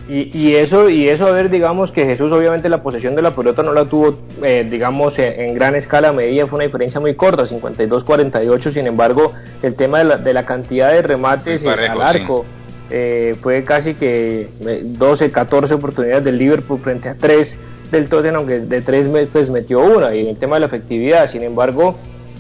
Y, 0.08 0.54
eso, 0.54 0.88
y 0.88 1.10
eso 1.10 1.26
a 1.26 1.32
ver, 1.32 1.50
digamos 1.50 1.91
que 1.91 2.06
Jesús 2.06 2.32
obviamente 2.32 2.70
la 2.70 2.84
posesión 2.84 3.15
de 3.15 3.24
la 3.24 3.36
pelota 3.36 3.63
no 3.63 3.74
la 3.74 3.86
tuvo, 3.86 4.20
eh, 4.44 4.68
digamos, 4.70 5.18
en, 5.18 5.56
gran 5.56 5.74
escala 5.74 6.13
medida, 6.13 6.46
fue 6.46 6.58
una 6.58 6.65
diferencia 6.65 7.00
muy 7.00 7.15
corta, 7.15 7.44
52-48, 7.44 8.72
sin 8.72 8.86
embargo, 8.86 9.34
el 9.63 9.74
tema 9.74 10.04
de 10.04 10.34
la, 10.34 10.46
cantidad 10.46 10.91
de 10.91 11.02
remates 11.02 11.65
al 11.65 12.02
arco 12.04 12.46
eh, 12.91 13.36
fue 13.41 13.63
casi 13.63 13.96
que 13.96 14.48
12, 14.84 15.26
eh, 15.26 15.32
14 15.32 15.74
oportunidades 15.74 16.24
del 16.24 16.38
Liverpool 16.38 16.80
frente 16.80 17.10
a 17.10 17.15
3 17.15 17.56
del 17.91 18.08
Tottenham, 18.08 18.36
aunque 18.36 18.60
de 18.60 18.82
3 18.84 19.10
pues 19.34 19.50
metió 19.50 19.80
una, 19.80 20.13
y 20.13 20.28
el 20.28 20.38
tema 20.38 20.58
de 20.58 20.60
la 20.60 20.65
efectividad, 20.68 21.28
sin 21.32 21.41
embargo, 21.41 21.96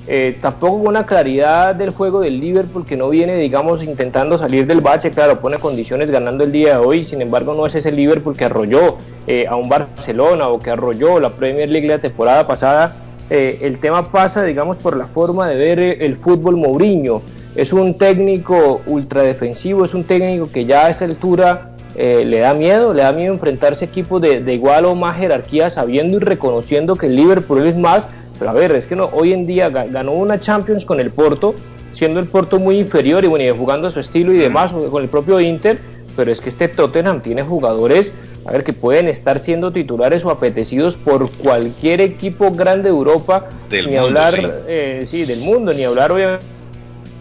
eh, 0.07 0.37
tampoco 0.39 0.75
una 0.75 1.07
claridad 1.07 1.73
del 1.73 1.89
juego 1.89 2.21
del 2.21 2.39
Liverpool 2.39 2.85
que 2.85 2.95
no 2.95 3.09
viene, 3.09 3.37
digamos, 3.37 3.83
intentando 3.83 4.37
salir 4.37 4.67
del 4.67 4.79
bache, 4.79 5.09
claro, 5.09 5.39
pone 5.39 5.57
condiciones 5.57 6.11
ganando 6.11 6.43
el 6.43 6.51
día 6.51 6.77
de 6.77 6.85
hoy, 6.85 7.05
sin 7.05 7.23
embargo 7.23 7.55
no 7.55 7.65
es 7.65 7.73
ese 7.73 7.91
Liverpool 7.91 8.37
que 8.37 8.45
arrolló 8.45 8.97
eh, 9.25 9.47
a 9.47 9.55
un 9.55 9.67
Barcelona 9.67 10.49
o 10.49 10.59
que 10.59 10.69
arrolló 10.69 11.19
la 11.19 11.31
Premier 11.31 11.69
League 11.69 11.87
la 11.87 11.97
temporada 11.97 12.45
pasada. 12.45 12.95
Eh, 13.31 13.57
el 13.61 13.79
tema 13.79 14.11
pasa, 14.11 14.43
digamos, 14.43 14.77
por 14.77 14.95
la 14.95 15.07
forma 15.07 15.47
de 15.47 15.55
ver 15.55 15.79
el 15.79 16.17
fútbol 16.17 16.57
Mourinho. 16.57 17.23
Es 17.55 17.73
un 17.73 17.97
técnico 17.97 18.81
ultradefensivo, 18.85 19.85
es 19.85 19.95
un 19.95 20.03
técnico 20.03 20.47
que 20.51 20.65
ya 20.65 20.85
a 20.85 20.89
esa 20.89 21.05
altura 21.05 21.71
le 21.95 22.39
da 22.39 22.53
miedo, 22.53 22.93
le 22.93 23.03
da 23.03 23.13
miedo 23.13 23.33
enfrentarse 23.33 23.85
a 23.85 23.87
equipos 23.87 24.21
de, 24.21 24.41
de 24.41 24.53
igual 24.53 24.83
o 24.83 24.95
más 24.95 25.17
jerarquía, 25.17 25.69
sabiendo 25.69 26.17
y 26.17 26.19
reconociendo 26.19 26.97
que 26.97 27.05
el 27.05 27.15
Liverpool 27.15 27.65
es 27.65 27.77
más, 27.77 28.05
pero 28.37 28.51
a 28.51 28.53
ver, 28.53 28.71
es 28.73 28.85
que 28.85 28.95
no, 28.95 29.09
hoy 29.13 29.33
en 29.33 29.45
día 29.45 29.69
ganó 29.69 30.13
una 30.13 30.39
Champions 30.39 30.85
con 30.85 30.99
el 30.99 31.11
Porto, 31.11 31.55
siendo 31.91 32.19
el 32.19 32.27
Porto 32.27 32.59
muy 32.59 32.77
inferior 32.77 33.23
y 33.23 33.27
bueno, 33.27 33.55
jugando 33.55 33.87
a 33.87 33.91
su 33.91 33.99
estilo 33.99 34.33
y 34.33 34.37
demás, 34.37 34.73
con 34.73 35.01
el 35.01 35.09
propio 35.09 35.39
Inter, 35.39 35.79
pero 36.15 36.31
es 36.31 36.41
que 36.41 36.49
este 36.49 36.67
Tottenham 36.67 37.21
tiene 37.21 37.43
jugadores, 37.43 38.11
a 38.45 38.51
ver, 38.51 38.63
que 38.63 38.73
pueden 38.73 39.07
estar 39.07 39.39
siendo 39.39 39.71
titulares 39.71 40.23
o 40.25 40.29
apetecidos 40.29 40.97
por 40.97 41.29
cualquier 41.31 42.01
equipo 42.01 42.51
grande 42.51 42.89
de 42.89 42.95
Europa, 42.95 43.49
ni 43.87 43.95
hablar, 43.95 44.33
eh, 44.67 45.05
sí. 45.07 45.25
del 45.25 45.39
mundo, 45.39 45.73
ni 45.73 45.83
hablar 45.83 46.11
obviamente 46.11 46.45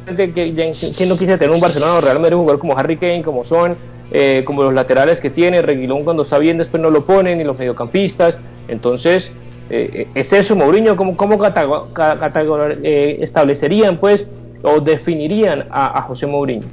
que 0.06 0.74
quien 0.96 1.08
no 1.08 1.16
quise 1.16 1.38
tener 1.38 1.50
un 1.50 1.60
Barcelona 1.60 1.94
o 1.94 2.00
Real 2.00 2.20
Madrid 2.20 2.36
jugar 2.36 2.58
como 2.58 2.76
Harry 2.76 2.98
Kane, 2.98 3.22
como 3.22 3.44
Son, 3.44 3.74
eh, 4.10 4.42
como 4.44 4.62
los 4.62 4.74
laterales 4.74 5.20
que 5.20 5.30
tiene, 5.30 5.62
Reguilón 5.62 6.04
cuando 6.04 6.24
está 6.24 6.38
bien 6.38 6.58
después 6.58 6.82
no 6.82 6.90
lo 6.90 7.04
ponen, 7.06 7.38
ni 7.38 7.44
los 7.44 7.58
mediocampistas, 7.58 8.38
entonces 8.68 9.30
eh, 9.70 10.08
¿Es 10.14 10.32
eso, 10.32 10.56
Mourinho? 10.56 10.96
¿Cómo, 10.96 11.16
cómo 11.16 11.38
eh, 11.44 13.18
establecerían 13.20 13.98
pues 13.98 14.26
o 14.62 14.80
definirían 14.80 15.68
a, 15.70 16.02
José 16.02 16.26
Mourinho? 16.26 16.66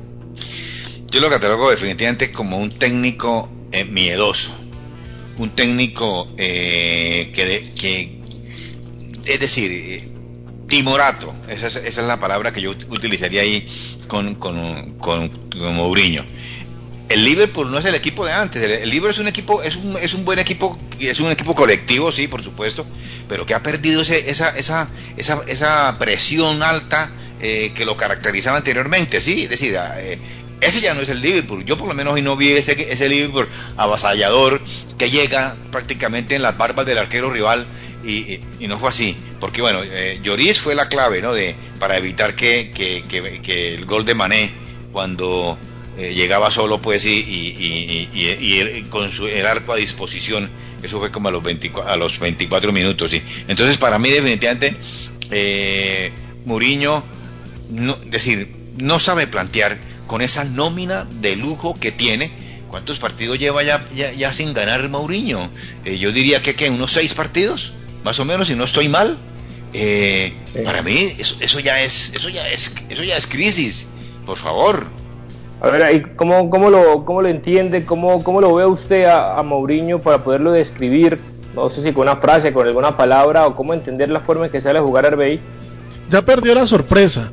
Yo 1.09 1.19
lo 1.19 1.29
catalogo 1.29 1.69
definitivamente 1.69 2.31
como 2.31 2.57
un 2.57 2.69
técnico 2.69 3.49
eh, 3.71 3.85
miedoso, 3.85 4.51
un 5.37 5.49
técnico 5.49 6.27
que, 6.37 7.31
que, 7.33 8.21
es 9.25 9.39
decir, 9.39 10.09
timorato, 10.67 11.33
esa 11.49 11.67
es, 11.67 11.97
la 11.97 12.19
palabra 12.19 12.53
que 12.53 12.61
yo 12.61 12.71
utilizaría 12.89 13.41
ahí 13.41 13.67
con, 14.07 14.35
con, 14.35 14.93
con, 14.99 15.29
con 15.29 15.75
Mourinho 15.75 16.23
el 17.13 17.23
Liverpool 17.23 17.71
no 17.71 17.79
es 17.79 17.85
el 17.85 17.95
equipo 17.95 18.25
de 18.25 18.33
antes. 18.33 18.61
El, 18.61 18.89
Liverpool 18.89 19.11
es 19.11 19.19
un 19.19 19.27
equipo, 19.27 19.63
es 19.63 19.75
un, 19.75 19.97
es 19.97 20.13
un 20.13 20.25
buen 20.25 20.39
equipo, 20.39 20.77
es 20.99 21.19
un 21.19 21.31
equipo 21.31 21.55
colectivo, 21.55 22.11
sí, 22.11 22.27
por 22.27 22.43
supuesto, 22.43 22.85
pero 23.27 23.45
que 23.45 23.53
ha 23.53 23.63
perdido 23.63 24.01
esa, 24.01 24.15
esa, 24.15 24.89
esa, 25.17 25.41
esa 25.47 25.97
presión 25.99 26.63
alta 26.63 27.11
eh, 27.39 27.71
que 27.75 27.85
lo 27.85 27.97
caracterizaba 27.97 28.57
anteriormente, 28.57 29.21
sí, 29.21 29.43
es 29.43 29.49
decir, 29.49 29.75
eh, 29.97 30.19
ese 30.61 30.79
ya 30.79 30.93
no 30.93 31.01
es 31.01 31.09
el 31.09 31.21
Liverpool. 31.21 31.65
Yo 31.65 31.75
por 31.75 31.87
lo 31.87 31.93
menos 31.93 32.13
hoy 32.13 32.21
no 32.21 32.35
vi 32.37 32.51
ese, 32.51 32.91
ese 32.91 33.09
Liverpool 33.09 33.47
avasallador 33.77 34.61
que 34.97 35.09
llega 35.09 35.55
prácticamente 35.71 36.35
en 36.35 36.43
las 36.43 36.55
barbas 36.55 36.85
del 36.85 36.99
arquero 36.99 37.31
rival 37.31 37.65
y, 38.03 38.39
no 38.67 38.77
fue 38.77 38.89
así. 38.89 39.17
Porque 39.39 39.61
bueno, 39.61 39.81
eh, 39.83 40.19
Lloris 40.21 40.59
fue 40.59 40.75
la 40.75 40.87
clave, 40.87 41.21
¿no? 41.21 41.33
De, 41.33 41.55
para 41.79 41.97
evitar 41.97 42.35
que, 42.35 42.71
que, 42.73 43.03
que 43.41 43.73
el 43.73 43.85
gol 43.85 44.05
de 44.05 44.13
Mané 44.13 44.53
cuando 44.91 45.57
eh, 45.97 46.13
llegaba 46.13 46.51
solo 46.51 46.81
pues 46.81 47.05
y, 47.05 47.19
y, 47.19 48.85
con 48.89 49.09
su, 49.09 49.27
el 49.27 49.45
arco 49.45 49.73
a 49.73 49.75
disposición, 49.75 50.49
eso 50.81 50.99
fue 50.99 51.11
como 51.11 51.29
a 51.29 51.31
los, 51.31 51.43
24, 51.43 51.91
a 51.91 51.95
los 51.95 52.19
24 52.19 52.71
minutos. 52.71 53.11
¿sí? 53.11 53.21
Entonces 53.47 53.77
para 53.77 53.99
mí 53.99 54.09
definitivamente 54.09 54.75
eh, 55.31 56.11
Muriño, 56.45 57.03
no, 57.69 57.95
decir, 58.05 58.53
no 58.77 58.99
sabe 58.99 59.27
plantear 59.27 59.79
con 60.07 60.21
esa 60.21 60.43
nómina 60.43 61.07
de 61.21 61.35
lujo 61.35 61.79
que 61.79 61.91
tiene. 61.91 62.31
¿Cuántos 62.69 62.99
partidos 62.99 63.37
lleva 63.37 63.63
ya, 63.63 63.85
ya, 63.93 64.33
sin 64.33 64.53
ganar 64.53 64.87
Mourinho? 64.89 65.51
Eh, 65.83 65.97
yo 65.97 66.11
diría 66.11 66.41
que, 66.41 66.55
que 66.55 66.69
unos 66.69 66.91
seis 66.91 67.13
partidos, 67.13 67.73
más 68.03 68.19
o 68.19 68.25
menos, 68.25 68.47
si 68.47 68.55
no 68.55 68.63
estoy 68.63 68.87
mal. 68.87 69.17
Eh, 69.73 70.33
para 70.65 70.81
mí 70.81 71.13
eso, 71.17 71.37
eso, 71.39 71.59
ya 71.61 71.81
es 71.81 72.11
eso 72.13 72.27
ya 72.27 72.45
es 72.49 72.73
eso 72.89 73.03
ya 73.03 73.17
es 73.17 73.27
crisis. 73.27 73.91
Por 74.25 74.37
favor, 74.37 74.89
a 75.61 75.69
ver, 75.69 76.15
¿cómo, 76.15 76.49
cómo, 76.49 76.69
lo, 76.71 77.05
cómo 77.05 77.21
lo 77.21 77.27
entiende? 77.27 77.85
¿Cómo, 77.85 78.23
cómo 78.23 78.41
lo 78.41 78.55
ve 78.55 78.65
usted 78.65 79.05
a, 79.05 79.37
a 79.37 79.43
Mourinho 79.43 79.99
para 79.99 80.23
poderlo 80.23 80.51
describir? 80.51 81.19
No 81.55 81.69
sé 81.69 81.83
si 81.83 81.93
con 81.93 82.03
una 82.03 82.15
frase, 82.15 82.51
con 82.51 82.65
alguna 82.65 82.97
palabra 82.97 83.45
o 83.45 83.55
cómo 83.55 83.73
entender 83.73 84.09
la 84.09 84.21
forma 84.21 84.45
en 84.45 84.51
que 84.51 84.59
sale 84.59 84.79
a 84.79 84.81
jugar 84.81 85.05
Arbey. 85.05 85.39
Ya 86.09 86.23
perdió 86.23 86.55
la 86.55 86.65
sorpresa. 86.65 87.31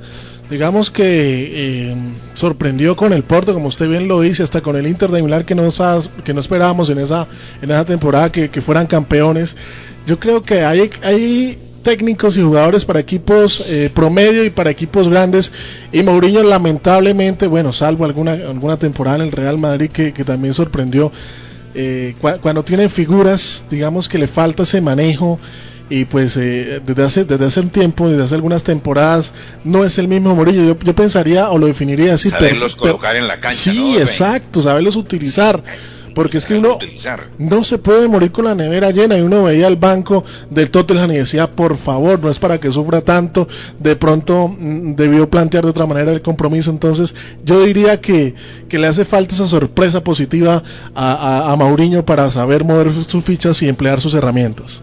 Digamos 0.51 0.91
que 0.91 1.91
eh, 1.91 1.97
sorprendió 2.35 2.97
con 2.97 3.13
el 3.13 3.23
Porto, 3.23 3.55
como 3.55 3.69
usted 3.69 3.89
bien 3.89 4.09
lo 4.09 4.21
dice, 4.21 4.43
hasta 4.43 4.61
con 4.61 4.77
el 4.77 4.87
Inter 4.87 5.11
de 5.11 5.23
Milán 5.23 5.45
que 5.45 5.55
no, 5.55 5.63
que 6.25 6.35
no 6.35 6.41
esperábamos 6.41 6.91
en 6.91 6.99
esa, 6.99 7.27
en 7.63 7.71
esa 7.71 7.85
temporada 7.85 8.33
que, 8.33 8.51
que 8.51 8.61
fueran 8.61 8.87
campeones. 8.87 9.57
Yo 10.07 10.19
creo 10.19 10.43
que 10.43 10.65
hay, 10.65 10.91
hay 11.03 11.59
técnicos 11.89 12.37
y 12.37 12.43
jugadores 12.43 12.85
para 12.85 13.01
equipos 13.01 13.65
eh, 13.67 13.91
promedio 13.95 14.45
y 14.45 14.51
para 14.51 14.69
equipos 14.69 15.09
grandes. 15.09 15.51
Y 15.91 16.03
Mourinho 16.03 16.43
lamentablemente, 16.43 17.47
bueno, 17.47 17.73
salvo 17.73 18.05
alguna, 18.05 18.33
alguna 18.33 18.79
temporada 18.79 19.17
en 19.17 19.23
el 19.23 19.33
Real 19.33 19.57
Madrid 19.57 19.89
que, 19.91 20.13
también 20.13 20.53
sorprendió, 20.53 21.11
eh, 21.75 22.15
cuando 22.43 22.63
tiene 22.63 22.91
figuras, 22.91 23.65
digamos 23.71 24.07
que 24.07 24.19
le 24.19 24.27
falta 24.27 24.65
ese 24.65 24.83
manejo. 24.83 25.41
Y 25.89 26.05
pues 26.05 26.37
eh, 26.37 26.83
desde, 26.85 27.03
hace, 27.03 27.25
desde 27.25 27.47
hace 27.47 27.61
un 27.61 27.71
tiempo, 27.71 28.11
desde 28.11 28.25
hace 28.25 28.35
algunas 28.35 28.63
temporadas, 28.65 29.33
no 29.65 29.83
es 29.87 29.97
el 29.97 30.09
mismo 30.09 30.35
Mourinho. 30.35 30.67
Yo, 30.67 30.79
yo 30.79 30.95
pensaría 30.95 31.49
o 31.49 31.57
lo 31.57 31.69
definiría 31.69 32.13
así. 32.13 32.29
Saberlos 32.29 32.77
colocar 32.77 33.17
en 33.17 33.27
la 33.27 33.41
cancha. 33.41 33.73
Sí, 33.73 33.97
exacto, 33.97 34.61
saberlos 34.61 34.97
utilizar 34.97 35.65
porque 36.15 36.39
es 36.39 36.47
que 36.47 36.55
uno 36.55 36.79
no 37.39 37.65
se 37.65 37.79
puede 37.79 38.09
morir 38.09 38.33
con 38.33 38.45
la 38.45 38.55
nevera 38.55 38.91
llena 38.91 39.17
y 39.19 39.23
uno 39.23 39.45
veía 39.45 39.67
el 39.67 39.77
banco 39.77 40.25
del 40.51 40.71
Tottenham 40.71 41.11
y 41.13 41.17
decía, 41.17 41.47
por 41.47 41.77
favor, 41.77 42.21
no 42.21 42.31
es 42.31 42.39
para 42.39 42.59
que 42.59 42.71
sufra 42.71 43.01
tanto, 43.01 43.49
de 43.79 43.97
pronto 43.97 44.49
mm, 44.49 44.95
debió 44.95 45.29
plantear 45.29 45.65
de 45.65 45.71
otra 45.71 45.87
manera 45.87 46.13
el 46.13 46.23
compromiso, 46.23 46.71
entonces 46.71 47.15
yo 47.45 47.63
diría 47.63 48.01
que, 48.01 48.35
que 48.69 48.79
le 48.79 48.87
hace 48.87 49.05
falta 49.05 49.35
esa 49.35 49.47
sorpresa 49.47 50.03
positiva 50.03 50.63
a, 50.95 51.53
a, 51.53 51.57
Mauriño 51.57 52.05
para 52.05 52.31
saber 52.31 52.65
mover 52.65 52.93
sus 52.93 53.25
fichas 53.25 53.63
y 53.63 53.69
emplear 53.69 54.01
sus 54.01 54.15
herramientas. 54.15 54.83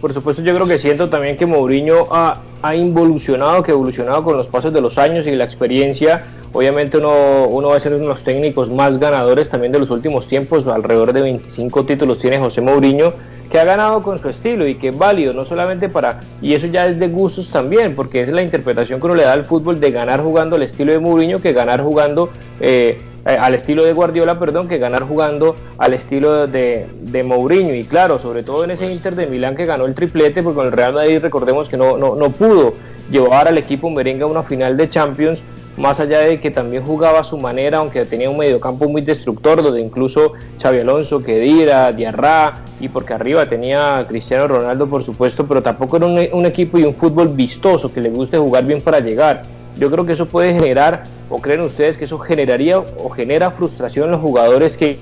Por 0.00 0.14
supuesto, 0.14 0.42
yo 0.42 0.54
creo 0.54 0.66
que 0.66 0.78
siento 0.78 1.10
también 1.10 1.36
que 1.36 1.44
Mourinho 1.44 2.08
ha, 2.10 2.40
ha 2.62 2.74
involucionado, 2.74 3.62
que 3.62 3.70
ha 3.70 3.74
evolucionado 3.74 4.24
con 4.24 4.36
los 4.36 4.46
pasos 4.46 4.72
de 4.72 4.80
los 4.80 4.96
años 4.96 5.26
y 5.26 5.32
la 5.32 5.44
experiencia 5.44 6.24
Obviamente 6.52 6.98
uno, 6.98 7.46
uno 7.46 7.68
va 7.68 7.76
a 7.76 7.80
ser 7.80 7.92
uno 7.92 8.02
de 8.02 8.08
los 8.08 8.22
técnicos 8.22 8.70
más 8.70 8.98
ganadores 8.98 9.48
también 9.48 9.72
de 9.72 9.78
los 9.78 9.90
últimos 9.90 10.26
tiempos, 10.26 10.66
alrededor 10.66 11.12
de 11.12 11.22
25 11.22 11.84
títulos 11.84 12.18
tiene 12.18 12.38
José 12.38 12.60
Mourinho, 12.60 13.12
que 13.50 13.58
ha 13.58 13.64
ganado 13.64 14.02
con 14.02 14.18
su 14.18 14.28
estilo 14.28 14.66
y 14.66 14.76
que 14.76 14.88
es 14.88 14.98
válido, 14.98 15.32
no 15.32 15.44
solamente 15.44 15.88
para, 15.88 16.20
y 16.42 16.54
eso 16.54 16.66
ya 16.66 16.86
es 16.86 16.98
de 16.98 17.08
gustos 17.08 17.50
también, 17.50 17.94
porque 17.94 18.22
es 18.22 18.30
la 18.30 18.42
interpretación 18.42 19.00
que 19.00 19.06
uno 19.06 19.14
le 19.14 19.24
da 19.24 19.32
al 19.32 19.44
fútbol 19.44 19.80
de 19.80 19.90
ganar 19.90 20.22
jugando 20.22 20.56
al 20.56 20.62
estilo 20.62 20.92
de 20.92 20.98
Mourinho 20.98 21.40
que 21.40 21.52
ganar 21.52 21.82
jugando 21.82 22.30
eh, 22.60 23.00
al 23.24 23.54
estilo 23.54 23.84
de 23.84 23.92
Guardiola, 23.92 24.38
perdón, 24.38 24.68
que 24.68 24.78
ganar 24.78 25.02
jugando 25.02 25.56
al 25.78 25.94
estilo 25.94 26.46
de, 26.46 26.86
de 27.02 27.22
Mourinho. 27.22 27.74
Y 27.74 27.84
claro, 27.84 28.18
sobre 28.18 28.42
todo 28.42 28.64
en 28.64 28.70
ese 28.70 28.84
pues 28.84 28.96
Inter 28.96 29.14
de 29.14 29.26
Milán 29.26 29.56
que 29.56 29.66
ganó 29.66 29.86
el 29.86 29.94
triplete, 29.94 30.42
porque 30.42 30.56
con 30.56 30.66
el 30.66 30.72
Real 30.72 30.94
Madrid 30.94 31.20
recordemos 31.20 31.68
que 31.68 31.76
no, 31.76 31.98
no, 31.98 32.14
no 32.14 32.30
pudo 32.30 32.74
llevar 33.10 33.48
al 33.48 33.58
equipo 33.58 33.90
merengue 33.90 34.22
a 34.22 34.26
una 34.26 34.42
final 34.42 34.76
de 34.76 34.88
Champions 34.88 35.42
más 35.80 35.98
allá 35.98 36.20
de 36.20 36.38
que 36.40 36.50
también 36.50 36.84
jugaba 36.84 37.20
a 37.20 37.24
su 37.24 37.38
manera, 37.38 37.78
aunque 37.78 38.04
tenía 38.04 38.28
un 38.28 38.36
mediocampo 38.36 38.86
muy 38.86 39.00
destructor, 39.00 39.62
donde 39.62 39.80
incluso 39.80 40.34
Xavi 40.60 40.80
Alonso, 40.80 41.22
Kedira, 41.22 41.90
Diarra, 41.90 42.56
y 42.80 42.90
porque 42.90 43.14
arriba 43.14 43.46
tenía 43.46 44.04
Cristiano 44.06 44.46
Ronaldo, 44.46 44.86
por 44.86 45.02
supuesto, 45.02 45.46
pero 45.46 45.62
tampoco 45.62 45.96
era 45.96 46.06
un, 46.06 46.44
equipo 46.44 46.76
y 46.76 46.84
un 46.84 46.92
fútbol 46.92 47.28
vistoso, 47.28 47.90
que 47.90 48.02
le 48.02 48.10
guste 48.10 48.36
jugar 48.36 48.66
bien 48.66 48.82
para 48.82 49.00
llegar. 49.00 49.44
Yo 49.78 49.90
creo 49.90 50.04
que 50.04 50.12
eso 50.12 50.26
puede 50.26 50.52
generar, 50.52 51.04
o 51.30 51.40
creen 51.40 51.62
ustedes 51.62 51.96
que 51.96 52.04
eso 52.04 52.18
generaría 52.18 52.78
o 52.78 53.08
genera 53.08 53.50
frustración 53.50 54.04
en 54.04 54.10
los 54.10 54.20
jugadores 54.20 54.76
que, 54.76 54.98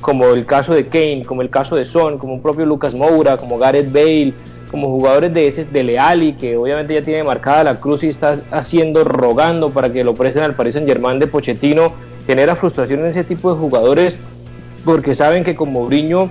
como 0.00 0.26
el 0.30 0.46
caso 0.46 0.74
de 0.74 0.88
Kane, 0.88 1.22
como 1.24 1.42
el 1.42 1.50
caso 1.50 1.76
de 1.76 1.84
Son, 1.84 2.18
como 2.18 2.34
un 2.34 2.42
propio 2.42 2.66
Lucas 2.66 2.92
Moura, 2.92 3.36
como 3.36 3.56
Gareth 3.56 3.92
Bale, 3.92 4.34
como 4.70 4.88
jugadores 4.88 5.32
de 5.34 5.46
ese 5.46 5.64
de 5.64 5.82
Leali, 5.82 6.34
que 6.34 6.56
obviamente 6.56 6.94
ya 6.94 7.02
tiene 7.02 7.24
marcada 7.24 7.64
la 7.64 7.80
cruz 7.80 8.02
y 8.04 8.08
está 8.08 8.40
haciendo, 8.50 9.04
rogando 9.04 9.70
para 9.70 9.92
que 9.92 10.04
lo 10.04 10.14
presten 10.14 10.42
al 10.42 10.54
Paris 10.54 10.74
Saint 10.74 10.88
Germain 10.88 11.18
de 11.18 11.26
Pochettino, 11.26 11.92
genera 12.26 12.56
frustración 12.56 13.00
en 13.00 13.06
ese 13.06 13.24
tipo 13.24 13.52
de 13.52 13.58
jugadores 13.58 14.16
porque 14.84 15.14
saben 15.14 15.44
que 15.44 15.54
con 15.54 15.72
Mourinho 15.72 16.30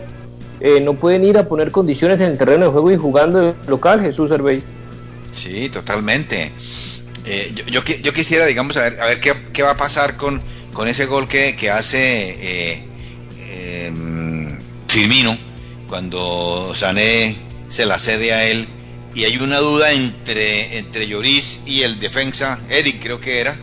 eh, 0.59 0.79
no 0.79 0.95
pueden 0.95 1.23
ir 1.23 1.37
a 1.37 1.47
poner 1.47 1.71
condiciones 1.71 2.21
en 2.21 2.31
el 2.31 2.37
terreno 2.37 2.65
de 2.65 2.71
juego 2.71 2.91
y 2.91 2.97
jugando 2.97 3.55
local, 3.67 4.01
Jesús 4.01 4.31
Hervey. 4.31 4.63
Sí, 5.31 5.69
totalmente. 5.69 6.51
Eh, 7.25 7.53
yo, 7.69 7.83
yo, 7.83 8.13
quisiera, 8.13 8.45
digamos, 8.45 8.77
a 8.77 8.81
ver, 8.81 9.01
a 9.01 9.05
ver 9.05 9.19
qué, 9.19 9.33
qué, 9.53 9.61
va 9.61 9.71
a 9.71 9.77
pasar 9.77 10.15
con, 10.15 10.41
con 10.73 10.87
ese 10.87 11.05
gol 11.05 11.27
que, 11.27 11.55
que 11.55 11.69
hace 11.69 12.37
eh, 12.41 13.85
em, 13.85 14.57
Firmino 14.87 15.37
cuando 15.87 16.73
Sané 16.73 17.35
se 17.69 17.85
la 17.85 17.99
cede 17.99 18.33
a 18.33 18.45
él 18.45 18.67
y 19.17 19.25
hay 19.25 19.37
una 19.37 19.57
duda 19.57 19.93
entre, 19.93 20.77
entre 20.77 21.07
Lloris 21.07 21.63
y 21.65 21.81
el 21.81 21.99
defensa, 21.99 22.59
Eric 22.69 23.01
creo 23.01 23.19
que 23.19 23.39
era, 23.39 23.57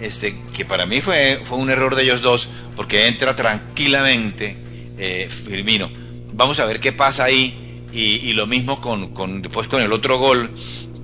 este, 0.00 0.34
que 0.56 0.64
para 0.64 0.86
mí 0.86 1.02
fue, 1.02 1.40
fue 1.44 1.58
un 1.58 1.68
error 1.68 1.94
de 1.94 2.04
ellos 2.04 2.22
dos, 2.22 2.48
porque 2.74 3.06
entra 3.06 3.36
tranquilamente 3.36 4.56
eh, 4.96 5.28
Firmino. 5.28 5.90
Vamos 6.32 6.58
a 6.58 6.64
ver 6.64 6.80
qué 6.80 6.92
pasa 6.92 7.24
ahí, 7.24 7.60
y, 7.92 8.32
lo 8.32 8.46
mismo 8.46 8.80
con, 8.80 9.12
con, 9.12 9.42
después 9.42 9.68
con 9.68 9.82
el 9.82 9.92
otro 9.92 10.18
gol, 10.18 10.50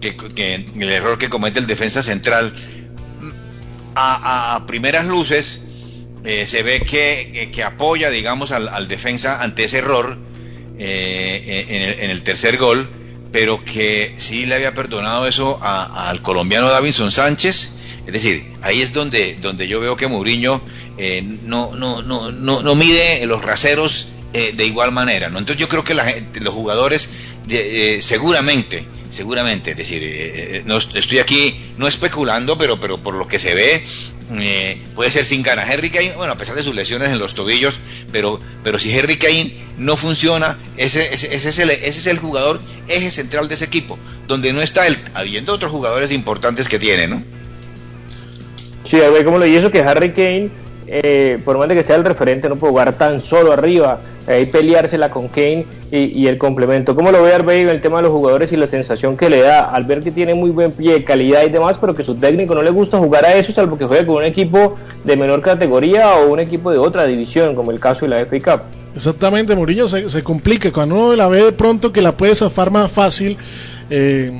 que, 0.00 0.54
el 0.54 0.90
error 0.90 1.18
que 1.18 1.28
comete 1.28 1.58
el 1.58 1.66
defensa 1.66 2.02
central. 2.02 2.54
A, 3.94 4.64
primeras 4.66 5.06
luces 5.06 5.66
eh, 6.24 6.46
se 6.46 6.62
ve 6.62 6.80
que, 6.80 7.50
que, 7.52 7.62
apoya, 7.62 8.08
digamos, 8.08 8.50
al 8.50 8.88
defensa 8.88 9.42
ante 9.42 9.64
ese 9.64 9.78
error, 9.78 10.18
eh, 10.82 11.96
en, 12.00 12.10
el, 12.10 12.22
tercer 12.22 12.56
gol, 12.56 12.88
pero 13.32 13.62
que 13.62 14.14
sí 14.16 14.46
le 14.46 14.54
había 14.54 14.74
perdonado 14.74 15.26
eso 15.26 15.58
al 15.62 16.22
colombiano 16.22 16.70
Davinson 16.70 17.12
Sánchez. 17.12 17.74
Es 18.06 18.12
decir, 18.14 18.50
ahí 18.62 18.80
es 18.80 18.94
donde, 18.94 19.36
donde 19.42 19.68
yo 19.68 19.78
veo 19.78 19.94
que 19.94 20.06
Mourinho 20.08 20.62
eh, 20.96 21.22
no, 21.42 21.76
no, 21.76 22.00
no, 22.00 22.32
no, 22.32 22.62
no 22.62 22.74
mide 22.74 23.26
los 23.26 23.44
raseros 23.44 24.08
eh, 24.32 24.54
de 24.56 24.64
igual 24.64 24.90
manera. 24.90 25.28
¿no? 25.28 25.38
Entonces 25.38 25.60
yo 25.60 25.68
creo 25.68 25.84
que 25.84 25.94
los 25.94 26.54
jugadores 26.54 27.10
seguramente 28.00 28.86
seguramente. 29.10 29.72
Es 29.72 29.76
decir, 29.76 30.02
eh, 30.04 30.62
no, 30.64 30.78
estoy 30.78 31.18
aquí 31.18 31.54
no 31.76 31.86
especulando, 31.86 32.56
pero, 32.56 32.80
pero 32.80 32.98
por 32.98 33.14
lo 33.14 33.28
que 33.28 33.38
se 33.38 33.54
ve, 33.54 33.84
eh, 34.38 34.82
puede 34.94 35.10
ser 35.10 35.24
sin 35.24 35.42
ganas. 35.42 35.68
Harry 35.68 35.90
Kane, 35.90 36.12
bueno, 36.16 36.32
a 36.32 36.36
pesar 36.36 36.54
de 36.54 36.62
sus 36.62 36.74
lesiones 36.74 37.10
en 37.10 37.18
los 37.18 37.34
tobillos, 37.34 37.78
pero, 38.12 38.40
pero 38.62 38.78
si 38.78 38.96
Harry 38.96 39.18
Kane 39.18 39.54
no 39.76 39.96
funciona, 39.96 40.58
ese, 40.76 41.12
ese, 41.12 41.34
ese, 41.34 41.48
es 41.48 41.58
el, 41.58 41.70
ese 41.70 41.88
es 41.88 42.06
el 42.06 42.18
jugador 42.18 42.60
eje 42.88 43.10
central 43.10 43.48
de 43.48 43.54
ese 43.54 43.64
equipo, 43.64 43.98
donde 44.26 44.52
no 44.52 44.62
está 44.62 44.86
él, 44.86 44.98
habiendo 45.14 45.52
otros 45.52 45.70
jugadores 45.72 46.12
importantes 46.12 46.68
que 46.68 46.78
tiene, 46.78 47.08
¿no? 47.08 47.22
Sí, 48.88 49.00
a 49.00 49.08
ver 49.10 49.24
cómo 49.24 49.38
lo 49.38 49.46
y 49.46 49.54
eso 49.54 49.70
que 49.70 49.80
Harry 49.80 50.12
Kane 50.12 50.50
eh, 50.92 51.38
por 51.44 51.56
más 51.56 51.68
de 51.68 51.76
que 51.76 51.84
sea 51.84 51.94
el 51.94 52.04
referente, 52.04 52.48
no 52.48 52.56
puede 52.56 52.72
jugar 52.72 52.98
tan 52.98 53.20
solo 53.20 53.52
arriba, 53.52 54.00
ahí 54.26 54.46
peleársela 54.46 55.08
con 55.08 55.28
Kane 55.28 55.64
y, 55.92 56.26
el 56.26 56.36
complemento. 56.36 56.96
¿Cómo 56.96 57.12
lo 57.12 57.22
ve 57.22 57.32
Arbey 57.32 57.60
el 57.60 57.80
tema 57.80 57.98
de 57.98 58.02
los 58.02 58.12
jugadores 58.12 58.50
y 58.50 58.56
la 58.56 58.66
sensación 58.66 59.16
que 59.16 59.30
le 59.30 59.40
da 59.40 59.70
al 59.70 59.84
ver 59.84 60.02
que 60.02 60.10
tiene 60.10 60.34
muy 60.34 60.50
buen 60.50 60.72
pie, 60.72 61.04
calidad 61.04 61.44
y 61.44 61.50
demás, 61.50 61.76
pero 61.80 61.94
que 61.94 62.02
su 62.02 62.16
técnico 62.16 62.56
no 62.56 62.62
le 62.62 62.70
gusta 62.70 62.98
jugar 62.98 63.24
a 63.24 63.34
eso, 63.34 63.52
salvo 63.52 63.78
que 63.78 63.84
juegue 63.84 64.04
con 64.04 64.16
un 64.16 64.24
equipo 64.24 64.74
de 65.04 65.16
menor 65.16 65.42
categoría 65.42 66.16
o 66.16 66.32
un 66.32 66.40
equipo 66.40 66.72
de 66.72 66.78
otra 66.78 67.06
división, 67.06 67.54
como 67.54 67.70
el 67.70 67.78
caso 67.78 68.04
de 68.04 68.08
la 68.08 68.26
FA 68.26 68.56
Cup? 68.56 68.62
Exactamente, 68.96 69.54
Murillo 69.54 69.88
se, 69.88 70.22
complica. 70.24 70.72
Cuando 70.72 70.96
uno 70.96 71.14
la 71.14 71.28
ve 71.28 71.44
de 71.44 71.52
pronto 71.52 71.92
que 71.92 72.02
la 72.02 72.16
puede 72.16 72.34
zafar 72.34 72.72
más 72.72 72.90
fácil, 72.90 73.36
eh, 73.90 74.32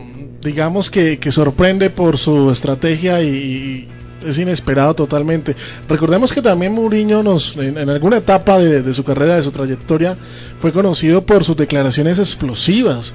digamos 0.42 0.90
que, 0.90 1.18
sorprende 1.30 1.90
por 1.90 2.18
su 2.18 2.50
estrategia 2.50 3.22
y 3.22 3.86
es 4.26 4.38
inesperado 4.38 4.94
totalmente. 4.94 5.56
Recordemos 5.88 6.32
que 6.32 6.42
también 6.42 6.72
Mourinho 6.72 7.22
nos, 7.22 7.56
en, 7.56 7.88
alguna 7.88 8.18
etapa 8.18 8.58
de, 8.58 8.94
su 8.94 9.04
carrera, 9.04 9.36
de 9.36 9.42
su 9.42 9.50
trayectoria, 9.50 10.16
fue 10.60 10.72
conocido 10.72 11.24
por 11.24 11.44
sus 11.44 11.56
declaraciones 11.56 12.18
explosivas. 12.18 13.12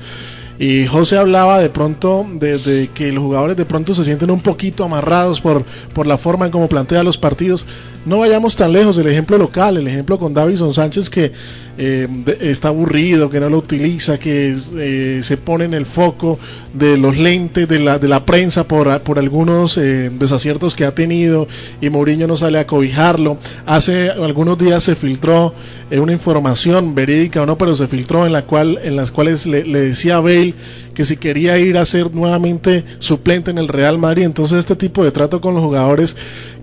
Y 0.58 0.86
José 0.86 1.18
hablaba 1.18 1.60
de 1.60 1.70
pronto 1.70 2.26
de, 2.32 2.90
que 2.94 3.12
los 3.12 3.24
jugadores 3.24 3.58
de 3.58 3.66
pronto 3.66 3.94
se 3.94 4.06
sienten 4.06 4.32
un 4.32 4.40
poquito 4.40 4.86
amarrados 4.86 5.42
por, 5.42 5.66
por 5.94 6.08
la 6.08 6.18
forma 6.18 6.46
en 6.46 6.52
cómo 6.52 6.70
plantea 6.70 7.04
los 7.04 7.18
partidos. 7.18 7.66
No 8.06 8.20
vayamos 8.20 8.56
tan 8.56 8.72
lejos, 8.72 8.98
el 8.98 9.08
ejemplo 9.08 9.38
local, 9.38 9.76
el 9.76 9.88
ejemplo 9.88 10.18
con 10.18 10.34
Davison 10.34 10.74
Sánchez 10.74 11.10
que 11.10 11.34
eh, 11.78 12.08
está 12.42 12.70
aburrido, 12.70 13.30
que 13.30 13.40
no 13.40 13.50
lo 13.50 13.58
utiliza, 13.58 14.18
que 14.18 14.56
eh, 14.78 15.20
se 15.24 15.38
pone 15.38 15.66
en 15.66 15.74
el 15.74 15.86
foco 15.86 16.40
de 16.74 16.98
los 16.98 17.18
lentes 17.18 17.68
de 17.68 17.80
la, 17.80 18.00
de 18.00 18.08
la 18.08 18.26
prensa 18.26 18.68
por, 18.68 19.02
por 19.02 19.20
algunos 19.20 19.78
eh, 19.78 20.10
desaciertos 20.10 20.76
que 20.76 20.86
ha 20.86 20.96
tenido 20.96 21.48
y 21.82 21.90
Mourinho 21.90 22.28
no 22.28 22.38
sale 22.38 22.60
a 22.60 22.68
cobijarlo. 22.68 23.38
Hace 23.66 24.10
algunos 24.10 24.58
días 24.58 24.84
se 24.84 24.96
filtró 24.96 25.54
una 25.92 26.14
información 26.14 26.96
verídica 26.96 27.42
o 27.42 27.46
no, 27.46 27.58
pero 27.58 27.76
se 27.76 27.88
filtró 27.88 28.26
en 28.26 28.34
la 28.34 28.46
cual 28.46 28.80
en 28.84 28.96
las 28.96 29.12
cuales 29.12 29.46
le, 29.46 29.64
le 29.66 29.80
decía 29.80 30.18
a 30.18 30.22
Bale 30.22 30.54
que 30.96 31.06
si 31.06 31.18
quería 31.18 31.60
ir 31.60 31.78
a 31.78 31.86
ser 31.86 32.16
nuevamente 32.16 32.86
suplente 33.00 33.52
en 33.52 33.58
el 33.58 33.68
Real 33.68 33.98
Madrid, 33.98 34.24
entonces 34.24 34.60
este 34.60 34.76
tipo 34.76 35.04
de 35.04 35.12
trato 35.12 35.42
con 35.42 35.54
los 35.54 35.64
jugadores 35.64 36.16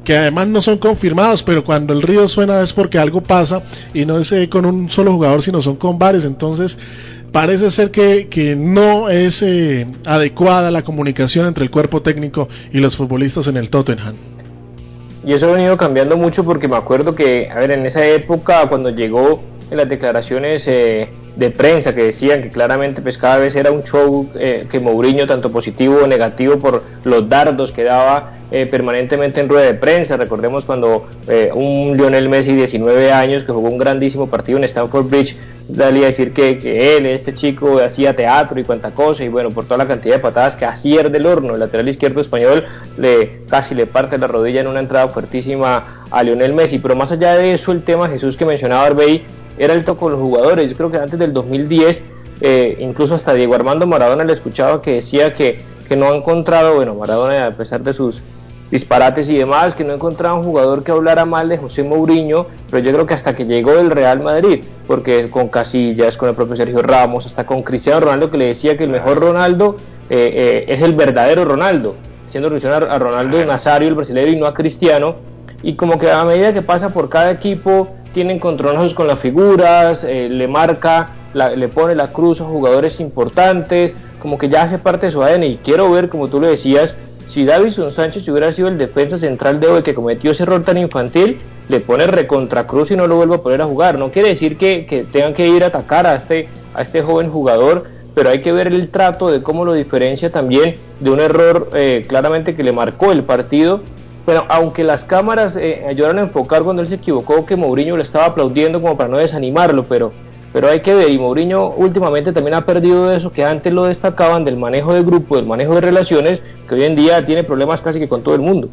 que 0.04 0.16
además 0.16 0.48
no 0.48 0.60
son 0.60 0.78
confirmados, 0.78 1.42
pero 1.42 1.64
cuando 1.64 1.92
el 1.92 2.02
río 2.02 2.26
suena 2.28 2.60
es 2.62 2.72
porque 2.72 2.98
algo 2.98 3.22
pasa 3.22 3.62
y 3.94 4.04
no 4.04 4.18
es 4.18 4.32
eh, 4.32 4.48
con 4.48 4.64
un 4.64 4.90
solo 4.90 5.12
jugador, 5.12 5.42
sino 5.42 5.62
son 5.62 5.76
con 5.76 5.98
varios. 5.98 6.24
Entonces, 6.24 6.78
parece 7.30 7.70
ser 7.70 7.90
que, 7.90 8.28
que 8.28 8.56
no 8.56 9.08
es 9.08 9.42
eh, 9.42 9.86
adecuada 10.06 10.70
la 10.70 10.82
comunicación 10.82 11.46
entre 11.46 11.64
el 11.64 11.70
cuerpo 11.70 12.02
técnico 12.02 12.48
y 12.72 12.80
los 12.80 12.96
futbolistas 12.96 13.46
en 13.46 13.56
el 13.56 13.70
Tottenham. 13.70 14.14
Y 15.24 15.34
eso 15.34 15.48
ha 15.48 15.52
venido 15.52 15.76
cambiando 15.76 16.16
mucho 16.16 16.44
porque 16.44 16.66
me 16.66 16.76
acuerdo 16.76 17.14
que, 17.14 17.48
a 17.48 17.58
ver, 17.60 17.70
en 17.70 17.86
esa 17.86 18.04
época, 18.04 18.68
cuando 18.68 18.90
llegó 18.90 19.40
en 19.72 19.78
las 19.78 19.88
declaraciones 19.88 20.68
eh, 20.68 21.08
de 21.34 21.50
prensa 21.50 21.94
que 21.94 22.04
decían 22.04 22.42
que 22.42 22.50
claramente 22.50 23.02
pues 23.02 23.18
cada 23.18 23.38
vez 23.38 23.56
era 23.56 23.72
un 23.72 23.82
show 23.82 24.28
que 24.34 24.80
Mourinho, 24.80 25.26
tanto 25.26 25.50
positivo 25.50 26.00
o 26.04 26.06
negativo 26.06 26.58
por 26.58 26.82
los 27.04 27.28
dardos 27.28 27.72
que 27.72 27.84
daba 27.84 28.34
eh, 28.54 28.66
permanentemente 28.66 29.40
en 29.40 29.48
rueda 29.48 29.64
de 29.64 29.72
prensa. 29.72 30.18
Recordemos 30.18 30.66
cuando 30.66 31.06
eh, 31.26 31.50
un 31.54 31.96
Lionel 31.96 32.28
Messi, 32.28 32.52
19 32.52 33.10
años, 33.10 33.44
que 33.44 33.52
jugó 33.52 33.70
un 33.70 33.78
grandísimo 33.78 34.28
partido 34.28 34.58
en 34.58 34.64
Stamford 34.64 35.08
Bridge, 35.08 35.34
salía 35.74 36.02
a 36.02 36.06
decir 36.08 36.34
que, 36.34 36.58
que, 36.58 36.98
él, 36.98 37.06
este 37.06 37.32
chico, 37.32 37.78
hacía 37.78 38.14
teatro 38.14 38.60
y 38.60 38.64
cuanta 38.64 38.90
cosa, 38.90 39.24
y 39.24 39.28
bueno, 39.28 39.52
por 39.52 39.64
toda 39.64 39.78
la 39.78 39.88
cantidad 39.88 40.16
de 40.16 40.20
patadas 40.20 40.54
que 40.54 40.66
hacía 40.66 41.02
del 41.04 41.24
horno, 41.24 41.54
el 41.54 41.60
lateral 41.60 41.88
izquierdo 41.88 42.20
español 42.20 42.66
le 42.98 43.40
casi 43.48 43.74
le 43.74 43.86
parte 43.86 44.18
la 44.18 44.26
rodilla 44.26 44.60
en 44.60 44.66
una 44.66 44.80
entrada 44.80 45.08
fuertísima 45.08 46.04
a 46.10 46.22
Lionel 46.22 46.52
Messi. 46.52 46.78
Pero 46.78 46.94
más 46.94 47.10
allá 47.10 47.34
de 47.38 47.54
eso, 47.54 47.72
el 47.72 47.82
tema 47.82 48.06
Jesús 48.10 48.36
que 48.36 48.44
mencionaba 48.44 48.84
Arbey 48.84 49.22
era 49.58 49.74
el 49.74 49.84
toque 49.84 50.00
con 50.00 50.12
los 50.12 50.20
jugadores. 50.20 50.70
Yo 50.70 50.76
creo 50.76 50.90
que 50.90 50.98
antes 50.98 51.18
del 51.18 51.32
2010, 51.32 52.02
eh, 52.40 52.76
incluso 52.80 53.14
hasta 53.14 53.34
Diego 53.34 53.54
Armando 53.54 53.86
Maradona 53.86 54.24
le 54.24 54.32
escuchaba 54.32 54.82
que 54.82 54.94
decía 54.94 55.34
que, 55.34 55.60
que 55.88 55.96
no 55.96 56.06
ha 56.06 56.16
encontrado, 56.16 56.74
bueno, 56.74 56.94
Maradona 56.94 57.46
a 57.46 57.50
pesar 57.52 57.82
de 57.82 57.92
sus 57.92 58.22
disparates 58.72 59.28
y 59.28 59.36
demás, 59.36 59.74
que 59.74 59.84
no 59.84 59.92
encontraba 59.92 60.34
un 60.34 60.44
jugador 60.44 60.82
que 60.82 60.90
hablara 60.90 61.26
mal 61.26 61.48
de 61.50 61.58
José 61.58 61.82
Mourinho, 61.82 62.46
pero 62.70 62.82
yo 62.82 62.90
creo 62.92 63.06
que 63.06 63.12
hasta 63.12 63.36
que 63.36 63.44
llegó 63.44 63.72
el 63.72 63.90
Real 63.90 64.20
Madrid, 64.20 64.64
porque 64.86 65.28
con 65.28 65.48
Casillas, 65.48 66.16
con 66.16 66.30
el 66.30 66.34
propio 66.34 66.56
Sergio 66.56 66.80
Ramos, 66.80 67.26
hasta 67.26 67.44
con 67.44 67.62
Cristiano 67.62 68.00
Ronaldo, 68.00 68.30
que 68.30 68.38
le 68.38 68.46
decía 68.46 68.78
que 68.78 68.84
el 68.84 68.90
mejor 68.90 69.20
Ronaldo 69.20 69.76
eh, 70.08 70.32
eh, 70.34 70.64
es 70.68 70.80
el 70.80 70.94
verdadero 70.94 71.44
Ronaldo, 71.44 71.94
siendo 72.28 72.48
alusión 72.48 72.72
a 72.72 72.98
Ronaldo 72.98 73.44
Nazario, 73.44 73.88
el 73.88 73.94
brasileño, 73.94 74.32
y 74.32 74.36
no 74.36 74.46
a 74.46 74.54
Cristiano, 74.54 75.16
y 75.62 75.76
como 75.76 75.98
que 75.98 76.10
a 76.10 76.24
medida 76.24 76.54
que 76.54 76.62
pasa 76.62 76.94
por 76.94 77.10
cada 77.10 77.30
equipo, 77.30 77.88
tienen 78.12 78.36
encontronazos 78.36 78.94
con 78.94 79.06
las 79.06 79.18
figuras, 79.18 80.04
eh, 80.04 80.28
le 80.28 80.48
marca, 80.48 81.10
le 81.34 81.68
pone 81.68 81.94
la 81.94 82.12
cruz 82.12 82.40
a 82.40 82.44
jugadores 82.44 83.00
importantes, 83.00 83.94
como 84.20 84.38
que 84.38 84.48
ya 84.48 84.62
hace 84.62 84.78
parte 84.78 85.06
de 85.06 85.12
su 85.12 85.22
ADN, 85.22 85.44
y 85.44 85.56
quiero 85.56 85.90
ver, 85.90 86.08
como 86.08 86.28
tú 86.28 86.40
le 86.40 86.48
decías, 86.48 86.94
si 87.28 87.46
Davison 87.46 87.90
Sánchez 87.90 88.28
hubiera 88.28 88.52
sido 88.52 88.68
el 88.68 88.76
defensa 88.76 89.16
central 89.16 89.58
de 89.58 89.66
hoy 89.66 89.82
que 89.82 89.94
cometió 89.94 90.32
ese 90.32 90.42
error 90.42 90.62
tan 90.64 90.76
infantil, 90.76 91.38
le 91.68 91.80
pone 91.80 92.06
recontra 92.06 92.66
cruz 92.66 92.90
y 92.90 92.96
no 92.96 93.06
lo 93.06 93.16
vuelve 93.16 93.36
a 93.36 93.42
poner 93.42 93.62
a 93.62 93.66
jugar. 93.66 93.98
No 93.98 94.10
quiere 94.10 94.28
decir 94.28 94.58
que, 94.58 95.06
tengan 95.10 95.32
que 95.32 95.48
ir 95.48 95.64
a 95.64 95.68
atacar 95.68 96.06
a 96.06 96.16
este, 96.16 96.48
a 96.74 96.82
este 96.82 97.00
joven 97.00 97.30
jugador, 97.30 97.84
pero 98.14 98.28
hay 98.28 98.42
que 98.42 98.52
ver 98.52 98.66
el 98.66 98.90
trato 98.90 99.30
de 99.30 99.42
cómo 99.42 99.64
lo 99.64 99.72
diferencia 99.72 100.30
también 100.30 100.74
de 101.00 101.10
un 101.10 101.20
error 101.20 101.70
eh, 101.74 102.04
claramente 102.06 102.54
que 102.54 102.62
le 102.62 102.72
marcó 102.72 103.12
el 103.12 103.24
partido 103.24 103.80
bueno, 104.24 104.44
aunque 104.48 104.84
las 104.84 105.04
cámaras 105.04 105.56
eh, 105.56 105.84
ayudaron 105.88 106.18
a 106.18 106.22
enfocar 106.22 106.62
cuando 106.62 106.82
él 106.82 106.88
se 106.88 106.94
equivocó, 106.94 107.44
que 107.44 107.56
Mourinho 107.56 107.96
le 107.96 108.04
estaba 108.04 108.26
aplaudiendo 108.26 108.80
como 108.80 108.96
para 108.96 109.08
no 109.08 109.18
desanimarlo, 109.18 109.86
pero, 109.88 110.12
pero 110.52 110.68
hay 110.68 110.80
que 110.80 110.94
ver, 110.94 111.10
y 111.10 111.18
Mourinho 111.18 111.70
últimamente 111.70 112.32
también 112.32 112.54
ha 112.54 112.64
perdido 112.64 113.12
eso 113.12 113.32
que 113.32 113.44
antes 113.44 113.72
lo 113.72 113.84
destacaban 113.84 114.44
del 114.44 114.56
manejo 114.56 114.94
de 114.94 115.02
grupo, 115.02 115.36
del 115.36 115.46
manejo 115.46 115.74
de 115.74 115.80
relaciones, 115.80 116.40
que 116.68 116.74
hoy 116.76 116.84
en 116.84 116.94
día 116.94 117.26
tiene 117.26 117.42
problemas 117.42 117.80
casi 117.80 117.98
que 117.98 118.08
con 118.08 118.22
todo 118.22 118.36
el 118.36 118.42
mundo. 118.42 118.68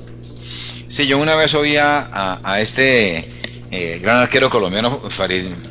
Sí, 0.88 1.08
yo 1.08 1.18
una 1.18 1.36
vez 1.36 1.54
oí 1.56 1.78
a, 1.78 2.58
este 2.60 3.28
eh, 3.72 4.00
gran 4.02 4.18
arquero 4.18 4.50
colombiano, 4.50 5.00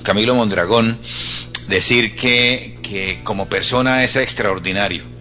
Camilo 0.02 0.34
Mondragón, 0.34 0.98
decir 1.68 2.16
que, 2.16 2.78
que 2.82 3.20
como 3.22 3.46
persona 3.46 4.02
es 4.02 4.16
extraordinario 4.16 5.17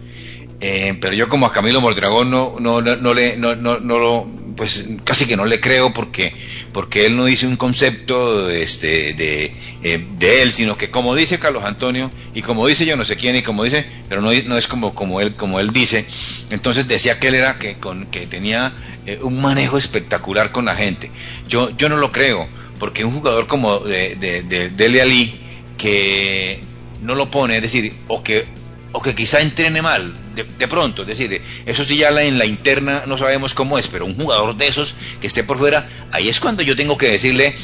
eh, 0.60 0.98
pero 1.00 1.12
yo 1.14 1.28
como 1.28 1.46
a 1.46 1.52
Camilo 1.52 1.80
Mordragón 1.80 2.30
no, 2.30 2.56
no, 2.58 2.80
no, 2.80 3.14
le, 3.14 3.36
no, 3.36 3.54
no, 3.54 3.78
no, 3.78 4.26
pues 4.56 4.88
casi 5.04 5.26
que 5.26 5.36
no 5.36 5.44
le 5.44 5.60
creo 5.60 5.94
porque, 5.94 6.34
porque 6.72 7.06
él 7.06 7.16
no 7.16 7.26
dice 7.26 7.46
un 7.46 7.56
concepto 7.56 8.50
este, 8.50 9.14
de, 9.14 9.54
eh, 9.84 10.04
de 10.18 10.42
él, 10.42 10.52
sino 10.52 10.76
que 10.76 10.90
como 10.90 11.14
dice 11.14 11.38
Carlos 11.38 11.62
Antonio 11.64 12.10
y 12.34 12.42
como 12.42 12.66
dice 12.66 12.86
yo 12.86 12.96
no 12.96 13.04
sé 13.04 13.16
quién 13.16 13.36
y 13.36 13.42
como 13.42 13.62
dice, 13.62 13.86
pero 14.08 14.20
no, 14.20 14.30
no 14.46 14.58
es 14.58 14.66
como, 14.66 14.94
como, 14.94 15.20
él, 15.20 15.34
como 15.34 15.60
él 15.60 15.70
dice, 15.70 16.04
entonces 16.50 16.88
decía 16.88 17.20
que 17.20 17.28
él 17.28 17.36
era 17.36 17.58
que, 17.58 17.78
con, 17.78 18.06
que 18.06 18.26
tenía 18.26 18.72
eh, 19.06 19.20
un 19.22 19.40
manejo 19.40 19.78
espectacular 19.78 20.50
con 20.50 20.64
la 20.64 20.74
gente. 20.74 21.12
Yo, 21.48 21.70
yo 21.76 21.88
no 21.88 21.96
lo 21.98 22.10
creo, 22.10 22.48
porque 22.80 23.04
un 23.04 23.12
jugador 23.12 23.46
como 23.46 23.78
de, 23.78 24.16
de, 24.16 24.42
de 24.42 24.70
Dele 24.70 25.02
Ali 25.02 25.40
que 25.76 26.60
no 27.00 27.14
lo 27.14 27.30
pone, 27.30 27.54
es 27.54 27.62
decir, 27.62 27.94
o 28.08 28.24
que 28.24 28.58
o 28.92 29.02
que 29.02 29.14
quizá 29.14 29.40
entrene 29.40 29.82
mal, 29.82 30.12
de, 30.44 30.68
pronto, 30.68 31.02
es 31.02 31.08
decir, 31.08 31.40
eso 31.66 31.84
sí 31.84 31.96
ya 31.96 32.08
en 32.22 32.38
la 32.38 32.46
interna 32.46 33.04
no 33.06 33.18
sabemos 33.18 33.54
cómo 33.54 33.78
es, 33.78 33.88
pero 33.88 34.06
un 34.06 34.14
jugador 34.14 34.56
de 34.56 34.66
esos 34.66 34.94
que 35.20 35.26
esté 35.26 35.44
por 35.44 35.58
fuera, 35.58 35.88
ahí 36.12 36.28
es 36.28 36.40
cuando 36.40 36.62
yo 36.62 36.76
tengo 36.76 36.96
que 36.96 37.08
decirle, 37.08 37.54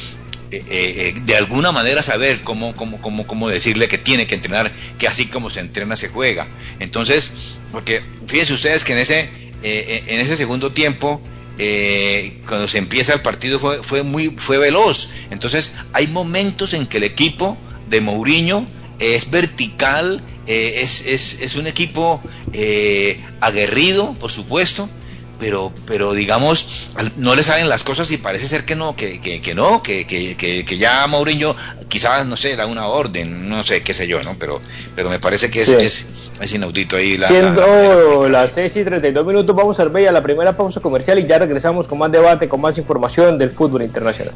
eh, 0.51 0.63
eh, 0.69 1.13
eh, 1.17 1.21
de 1.25 1.35
alguna 1.35 1.71
manera 1.71 2.03
saber 2.03 2.41
cómo, 2.41 2.75
cómo, 2.75 3.01
cómo, 3.01 3.25
cómo 3.25 3.49
decirle 3.49 3.87
que 3.87 3.97
tiene 3.97 4.27
que 4.27 4.35
entrenar, 4.35 4.71
que 4.99 5.07
así 5.07 5.25
como 5.25 5.49
se 5.49 5.59
entrena 5.59 5.95
se 5.95 6.09
juega. 6.09 6.47
Entonces, 6.79 7.33
porque 7.71 8.01
fíjense 8.27 8.53
ustedes 8.53 8.85
que 8.85 8.93
en 8.93 8.99
ese, 8.99 9.29
en 9.63 10.19
ese 10.19 10.37
segundo 10.37 10.71
tiempo, 10.71 11.21
cuando 12.45 12.67
se 12.67 12.77
empieza 12.77 13.13
el 13.13 13.21
partido 13.21 13.59
fue, 13.59 13.81
fue 13.83 14.03
muy 14.03 14.29
fue 14.29 14.57
veloz. 14.57 15.09
Entonces, 15.31 15.73
hay 15.93 16.07
momentos 16.07 16.73
en 16.73 16.85
que 16.85 16.97
el 16.97 17.03
equipo 17.03 17.57
de 17.89 18.01
Mourinho 18.01 18.67
es 18.99 19.29
vertical, 19.29 20.21
eh, 20.47 20.81
es, 20.81 21.05
es, 21.05 21.41
es, 21.41 21.55
un 21.55 21.67
equipo 21.67 22.21
eh, 22.53 23.19
aguerrido, 23.41 24.13
por 24.19 24.31
supuesto, 24.31 24.89
pero, 25.39 25.71
pero 25.85 26.13
digamos, 26.13 26.89
no 27.17 27.35
le 27.35 27.43
salen 27.43 27.67
las 27.69 27.83
cosas 27.83 28.11
y 28.11 28.17
parece 28.17 28.47
ser 28.47 28.65
que 28.65 28.75
no, 28.75 28.95
que, 28.95 29.19
que, 29.19 29.41
que 29.41 29.53
no, 29.53 29.83
que, 29.83 30.05
que, 30.05 30.35
que, 30.35 30.77
ya 30.77 31.05
Mourinho 31.07 31.55
quizás, 31.87 32.25
no 32.25 32.37
sé, 32.37 32.55
da 32.55 32.65
una 32.65 32.87
orden, 32.87 33.49
no 33.49 33.63
sé, 33.63 33.81
qué 33.81 33.93
sé 33.93 34.07
yo, 34.07 34.21
¿no? 34.23 34.35
Pero, 34.39 34.61
pero 34.95 35.09
me 35.09 35.19
parece 35.19 35.51
que 35.51 35.61
es, 35.61 35.69
es, 35.69 36.07
es, 36.39 36.53
inaudito 36.53 36.95
ahí 36.95 37.17
la... 37.17 37.27
Siendo 37.27 38.29
las 38.29 38.51
6 38.53 38.75
y 38.77 38.83
32 38.83 39.25
minutos, 39.25 39.55
vamos 39.55 39.79
a 39.79 39.85
ver 39.85 40.07
a 40.07 40.11
la 40.11 40.23
primera 40.23 40.55
pausa 40.55 40.79
comercial 40.79 41.19
y 41.19 41.27
ya 41.27 41.39
regresamos 41.39 41.87
con 41.87 41.97
más 41.97 42.11
debate, 42.11 42.47
con 42.47 42.61
más 42.61 42.77
información 42.77 43.37
del 43.37 43.51
fútbol 43.51 43.81
internacional. 43.81 44.35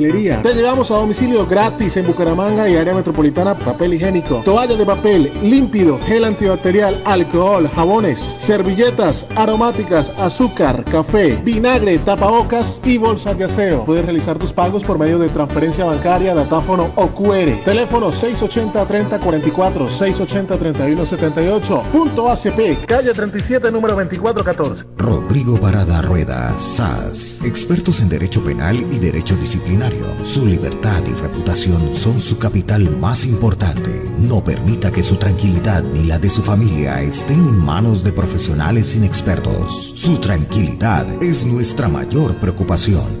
papelería. 0.01 0.41
Te 0.41 0.53
llevamos 0.53 0.89
a 0.91 0.95
domicilio 0.95 1.45
gratis 1.45 1.97
en 1.97 2.07
Bucaramanga 2.07 2.67
y 2.69 2.75
área 2.75 2.93
metropolitana 2.93 3.57
papel 3.57 3.93
higiénico, 3.93 4.41
toallas 4.43 4.77
de 4.77 4.85
papel, 4.85 5.31
límpido, 5.43 5.99
gel 6.05 6.25
antibacterial, 6.25 7.01
alcohol, 7.05 7.69
jabones, 7.73 8.19
servilletas, 8.19 9.25
aromáticas, 9.35 10.11
azúcar, 10.17 10.83
café, 10.85 11.39
vinagre, 11.43 11.99
tapabocas 11.99 12.79
y 12.83 12.97
bolsas 12.97 13.37
de 13.37 13.45
aseo. 13.45 13.85
Puedes 13.85 14.05
realizar 14.05 14.39
tus 14.39 14.53
pagos 14.53 14.83
por 14.83 14.97
medio 14.97 15.19
de 15.19 15.29
transferencia 15.29 15.85
bancaria, 15.85 16.33
datáfono 16.33 16.91
o 16.95 17.07
QR. 17.07 17.63
Teléfono 17.63 18.11
680-3044, 18.11 19.87
680-3178. 19.87 21.83
Punto 21.91 22.29
ACP, 22.29 22.85
calle 22.85 23.13
37, 23.13 23.71
número 23.71 23.95
2414. 23.95 24.85
Rodrigo 24.97 25.57
Parada 25.57 26.01
Rueda, 26.01 26.55
SAS 26.57 27.41
expertos 27.43 27.99
en 27.99 28.09
derecho 28.09 28.43
penal 28.43 28.77
y 28.91 28.99
derecho 28.99 29.35
disciplinario. 29.35 29.90
Su 30.23 30.45
libertad 30.45 31.03
y 31.07 31.13
reputación 31.13 31.93
son 31.93 32.19
su 32.19 32.37
capital 32.37 32.97
más 32.97 33.25
importante. 33.25 33.89
No 34.19 34.43
permita 34.43 34.91
que 34.91 35.03
su 35.03 35.17
tranquilidad 35.17 35.83
ni 35.83 36.03
la 36.03 36.19
de 36.19 36.29
su 36.29 36.41
familia 36.43 37.01
estén 37.01 37.39
en 37.39 37.57
manos 37.57 38.03
de 38.03 38.13
profesionales 38.13 38.95
inexpertos. 38.95 39.93
Su 39.95 40.19
tranquilidad 40.19 41.21
es 41.21 41.45
nuestra 41.45 41.87
mayor 41.87 42.37
preocupación. 42.37 43.20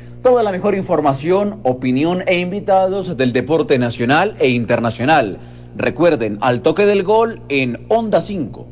Toda 0.21 0.43
la 0.43 0.51
mejor 0.51 0.75
información, 0.75 1.61
opinión 1.63 2.23
e 2.27 2.37
invitados 2.37 3.17
del 3.17 3.33
deporte 3.33 3.79
nacional 3.79 4.35
e 4.39 4.49
internacional. 4.49 5.39
Recuerden, 5.75 6.37
al 6.41 6.61
toque 6.61 6.85
del 6.85 7.01
gol 7.01 7.41
en 7.49 7.87
Onda 7.89 8.21
5. 8.21 8.67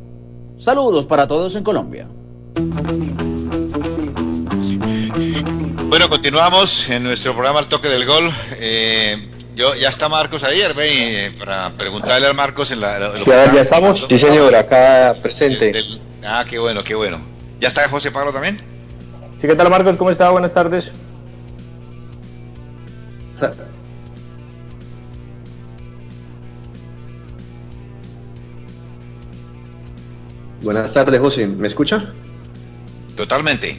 Saludos 0.59 1.07
para 1.07 1.27
todos 1.27 1.55
en 1.55 1.63
Colombia. 1.63 2.07
Bueno, 5.87 6.07
continuamos 6.07 6.87
en 6.91 7.01
nuestro 7.03 7.33
programa 7.33 7.57
Al 7.57 7.67
Toque 7.67 7.87
del 7.87 8.05
Gol. 8.05 8.29
Eh, 8.59 9.17
yo, 9.55 9.73
ya 9.73 9.89
está 9.89 10.07
Marcos 10.07 10.43
ahí, 10.43 10.61
ve, 10.75 11.31
para 11.39 11.71
preguntarle 11.71 12.27
a 12.27 12.33
Marcos 12.33 12.69
en 12.71 12.81
la. 12.81 13.11
ya, 13.25 13.61
estamos. 13.61 14.05
Sí, 14.07 14.19
señor, 14.19 14.53
acá 14.53 15.15
presente. 15.19 15.73
ah, 16.23 16.45
qué 16.47 16.59
bueno, 16.59 16.83
qué 16.83 16.93
bueno. 16.93 17.19
¿Ya 17.59 17.69
está 17.69 17.89
José 17.89 18.11
Pablo 18.11 18.31
también? 18.31 18.57
Sí, 19.41 19.47
¿qué 19.47 19.55
tal 19.55 19.69
Marcos? 19.71 19.97
¿Cómo 19.97 20.11
está? 20.11 20.29
Buenas 20.29 20.53
tardes. 20.53 20.91
Buenas 30.63 30.91
tardes, 30.91 31.19
José. 31.19 31.47
¿Me 31.47 31.67
escucha? 31.67 32.13
Totalmente. 33.15 33.77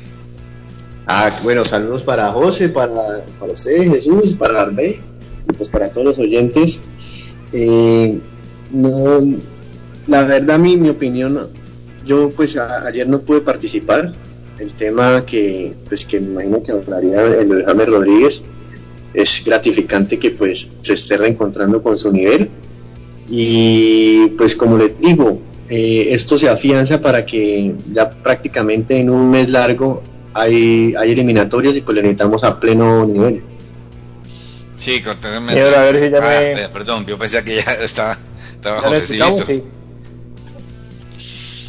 Ah, 1.06 1.30
bueno, 1.42 1.64
saludos 1.64 2.02
para 2.04 2.30
José, 2.32 2.68
para, 2.68 3.24
para 3.38 3.52
ustedes, 3.52 3.90
Jesús, 3.90 4.34
para 4.34 4.62
Arbey, 4.62 5.00
y 5.48 5.52
pues 5.52 5.68
para 5.68 5.90
todos 5.90 6.06
los 6.06 6.18
oyentes. 6.18 6.78
Eh, 7.52 8.18
no, 8.70 9.18
la 10.06 10.22
verdad, 10.22 10.58
mi, 10.58 10.76
mi 10.76 10.88
opinión, 10.88 11.50
yo 12.04 12.30
pues 12.30 12.56
ayer 12.56 13.08
no 13.08 13.20
pude 13.20 13.40
participar. 13.40 14.12
El 14.58 14.72
tema 14.74 15.24
que, 15.24 15.74
pues 15.88 16.04
que 16.04 16.20
me 16.20 16.44
imagino 16.44 16.62
que 16.62 16.72
hablaría 16.72 17.24
el 17.24 17.64
James 17.64 17.86
Rodríguez, 17.86 18.42
es 19.14 19.44
gratificante 19.44 20.18
que 20.18 20.30
pues 20.30 20.68
se 20.80 20.94
esté 20.94 21.16
reencontrando 21.16 21.82
con 21.82 21.98
su 21.98 22.12
nivel. 22.12 22.50
Y 23.28 24.28
pues 24.38 24.56
como 24.56 24.76
les 24.76 24.98
digo, 25.00 25.40
eh, 25.68 26.08
esto 26.10 26.36
se 26.36 26.48
afianza 26.48 27.00
para 27.00 27.24
que 27.24 27.74
ya 27.92 28.10
prácticamente 28.10 28.98
en 28.98 29.10
un 29.10 29.30
mes 29.30 29.48
largo 29.50 30.02
hay, 30.34 30.94
hay 30.98 31.12
eliminatorios 31.12 31.76
y 31.76 31.80
pues 31.80 31.94
le 31.94 32.02
necesitamos 32.02 32.42
a 32.44 32.58
pleno 32.58 33.06
nivel. 33.06 33.42
Sí, 34.76 35.02
cortamente. 35.02 35.60
A 35.60 35.82
ver 35.82 36.00
si 36.00 36.10
ya 36.10 36.20
me... 36.20 36.62
Ah, 36.62 36.70
perdón, 36.72 37.06
yo 37.06 37.18
pensé 37.18 37.44
que 37.44 37.56
ya 37.56 37.72
estaba, 37.80 38.18
estaba 38.52 38.80
José, 38.80 39.06
sí, 39.06 39.18
listo. 39.18 39.44
Sí. 39.46 39.62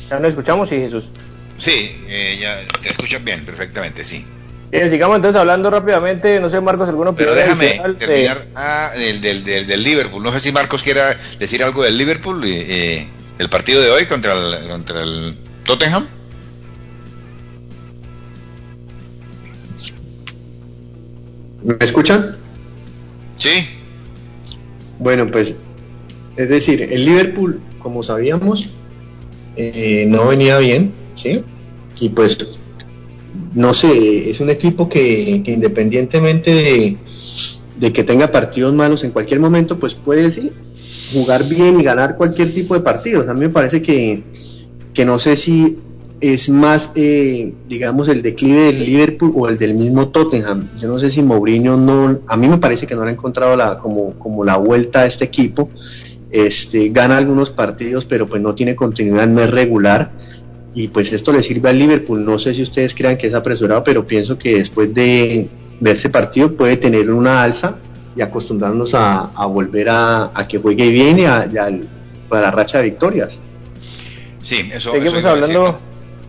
Ya 0.09 0.19
nos 0.19 0.29
escuchamos, 0.29 0.69
sí, 0.69 0.75
Jesús. 0.75 1.09
Sí, 1.57 1.95
eh, 2.07 2.39
ya 2.41 2.59
te 2.81 2.89
escuchas 2.89 3.23
bien, 3.23 3.45
perfectamente, 3.45 4.03
sí. 4.03 4.25
Bien, 4.72 4.89
sigamos 4.89 5.17
entonces 5.17 5.38
hablando 5.38 5.69
rápidamente, 5.69 6.39
no 6.39 6.47
sé, 6.47 6.61
Marcos, 6.61 6.88
alguno 6.88 7.13
Pero 7.13 7.36
déjame 7.36 7.82
terminar 7.99 8.47
ah, 8.55 8.91
del, 8.95 9.19
del, 9.19 9.43
del, 9.43 9.84
Liverpool. 9.84 10.24
No 10.24 10.32
sé 10.32 10.39
si 10.39 10.53
Marcos 10.53 10.82
quiera 10.82 11.17
decir 11.38 11.61
algo 11.61 11.84
del 11.84 11.97
Liverpool. 11.97 12.41
Eh, 12.45 13.05
el 13.38 13.49
partido 13.49 13.82
de 13.82 13.91
hoy 13.91 14.05
contra 14.05 14.34
el, 14.34 14.69
contra 14.69 15.03
el 15.03 15.36
Tottenham? 15.65 16.07
¿Me 21.63 21.76
escuchan? 21.82 22.38
Sí. 23.36 23.67
Bueno, 24.99 25.28
pues, 25.28 25.53
es 26.38 26.49
decir, 26.49 26.82
el 26.82 27.03
Liverpool, 27.03 27.59
como 27.80 28.03
sabíamos, 28.03 28.69
eh, 29.57 30.05
no 30.07 30.28
venía 30.28 30.59
bien, 30.59 30.93
¿sí? 31.15 31.43
Y 31.99 32.09
pues, 32.09 32.38
no 33.53 33.73
sé, 33.73 34.29
es 34.29 34.39
un 34.39 34.49
equipo 34.49 34.88
que, 34.89 35.43
independientemente 35.45 36.97
de, 37.79 37.93
que 37.93 38.03
tenga 38.03 38.32
partidos 38.32 38.73
malos 38.73 39.03
en 39.03 39.11
cualquier 39.11 39.39
momento, 39.39 39.79
pues 39.79 39.95
puede 39.95 40.51
jugar 41.13 41.47
bien 41.47 41.79
y 41.79 41.84
ganar 41.84 42.15
cualquier 42.15 42.51
tipo 42.51 42.73
de 42.73 42.82
partidos. 42.82 43.27
A 43.27 43.34
mí 43.34 43.41
me 43.41 43.49
parece 43.49 43.82
que, 43.82 44.23
que 44.93 45.05
no 45.05 45.19
sé 45.19 45.36
si 45.36 45.77
es 46.21 46.49
más, 46.49 46.91
eh, 46.95 47.53
digamos, 47.67 48.07
el 48.07 48.21
declive 48.21 48.65
del 48.65 48.86
Liverpool 48.86 49.34
o 49.36 49.49
el 49.49 49.57
del 49.57 49.73
mismo 49.73 50.09
Tottenham. 50.09 50.69
Yo 50.79 50.88
no 50.88 50.99
sé 50.99 51.09
si 51.09 51.23
Mourinho 51.23 51.77
no, 51.77 52.19
a 52.27 52.38
mí 52.38 52.47
me 52.47 52.59
parece 52.59 52.86
que 52.86 52.95
no 52.95 53.01
ha 53.01 53.11
encontrado 53.11 53.55
la, 53.55 53.79
como, 53.79 54.13
como 54.19 54.43
la 54.43 54.57
vuelta 54.57 55.01
a 55.01 55.05
este 55.07 55.25
equipo. 55.25 55.69
Este, 56.29 56.89
gana 56.89 57.17
algunos 57.17 57.49
partidos, 57.49 58.05
pero 58.05 58.27
pues 58.27 58.41
no 58.41 58.53
tiene 58.55 58.75
continuidad, 58.75 59.27
no 59.27 59.41
es 59.41 59.49
regular. 59.49 60.11
Y 60.74 60.88
pues 60.88 61.11
esto 61.11 61.34
le 61.34 61.41
sirve 61.43 61.69
al 61.69 61.80
Liverpool. 61.80 62.24
No 62.24 62.39
sé 62.39 62.53
si 62.53 62.61
ustedes 62.63 62.95
crean 62.95 63.17
que 63.17 63.28
es 63.28 63.34
apresurado, 63.34 63.84
pero 63.84 64.05
pienso 64.07 64.38
que 64.38 64.55
después 64.55 64.93
de, 64.93 65.49
de 65.80 65.91
ese 65.91 66.09
partido 66.09 66.55
puede 66.55 66.78
tener 66.78 67.11
una 67.11 67.43
alza 67.43 67.76
y 68.15 68.22
acostumbrarnos 68.22 68.93
a, 68.93 69.32
a 69.36 69.45
volver 69.45 69.89
a, 69.89 70.32
a, 70.34 70.47
que 70.47 70.59
juegue 70.59 70.89
bien 70.89 71.19
y 71.19 71.26
a, 71.26 71.49
para 72.30 72.43
la 72.43 72.51
racha 72.51 72.78
de 72.78 72.86
victorias. 72.86 73.39
Sí, 74.41 74.69
eso 74.74 74.91
seguimos 74.91 75.24
hablando 75.26 75.78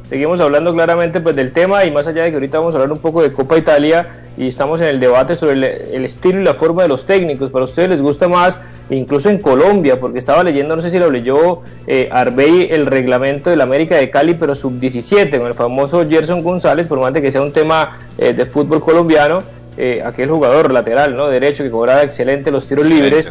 seguimos 0.09 0.41
hablando 0.41 0.75
claramente 0.75 1.21
pues 1.21 1.35
del 1.35 1.53
tema 1.53 1.87
y 1.87 1.91
más 1.91 2.07
allá 2.07 2.25
de 2.25 2.31
que 2.31 2.35
ahorita 2.35 2.59
vamos 2.59 2.75
a 2.75 2.79
hablar 2.79 2.93
un 2.93 2.99
poco 2.99 3.23
de 3.23 3.33
Copa 3.33 3.57
Italia 3.57 4.22
y 4.37 4.49
estamos 4.49 4.81
en 4.81 4.89
el 4.89 5.01
debate 5.01 5.35
sobre 5.37 5.53
el, 5.95 6.05
estilo 6.05 6.41
y 6.41 6.45
la 6.45 6.55
forma 6.55 6.83
de 6.83 6.89
los 6.89 7.07
técnicos. 7.07 7.51
Para 7.51 7.65
ustedes 7.65 7.91
les 7.91 8.03
gusta 8.03 8.29
más, 8.29 8.61
incluso 8.91 9.29
en 9.29 9.39
Colombia, 9.39 10.01
porque 10.01 10.19
estaba 10.19 10.43
leyendo, 10.43 10.77
no 10.77 10.83
sé 10.83 10.91
si 10.91 10.99
lo 10.99 11.11
leyó 11.11 11.61
eh, 11.87 12.09
Arbey, 12.11 12.69
el 12.71 12.87
reglamento 12.87 13.51
del 13.51 13.61
América 13.61 13.97
de 13.97 14.11
Cali, 14.11 14.35
pero 14.35 14.55
sub-17, 14.55 15.39
con 15.39 15.49
el 15.49 15.55
famoso 15.55 16.09
Gerson 16.09 16.43
González, 16.43 16.89
por 16.89 16.99
más 16.99 17.13
de 17.13 17.23
que 17.23 17.31
sea 17.31 17.43
un 17.43 17.53
tema 17.53 17.99
eh, 18.19 18.33
de 18.33 18.47
fútbol 18.47 18.81
colombiano 18.81 19.43
eh, 19.79 20.03
aquel 20.05 20.29
jugador 20.29 20.71
lateral, 20.71 21.17
¿no? 21.17 21.29
Derecho 21.29 21.65
que 21.65 21.71
cobraba 21.71 22.03
excelente 22.03 22.51
los 22.51 22.67
tiros 22.67 22.91
libres, 22.91 23.31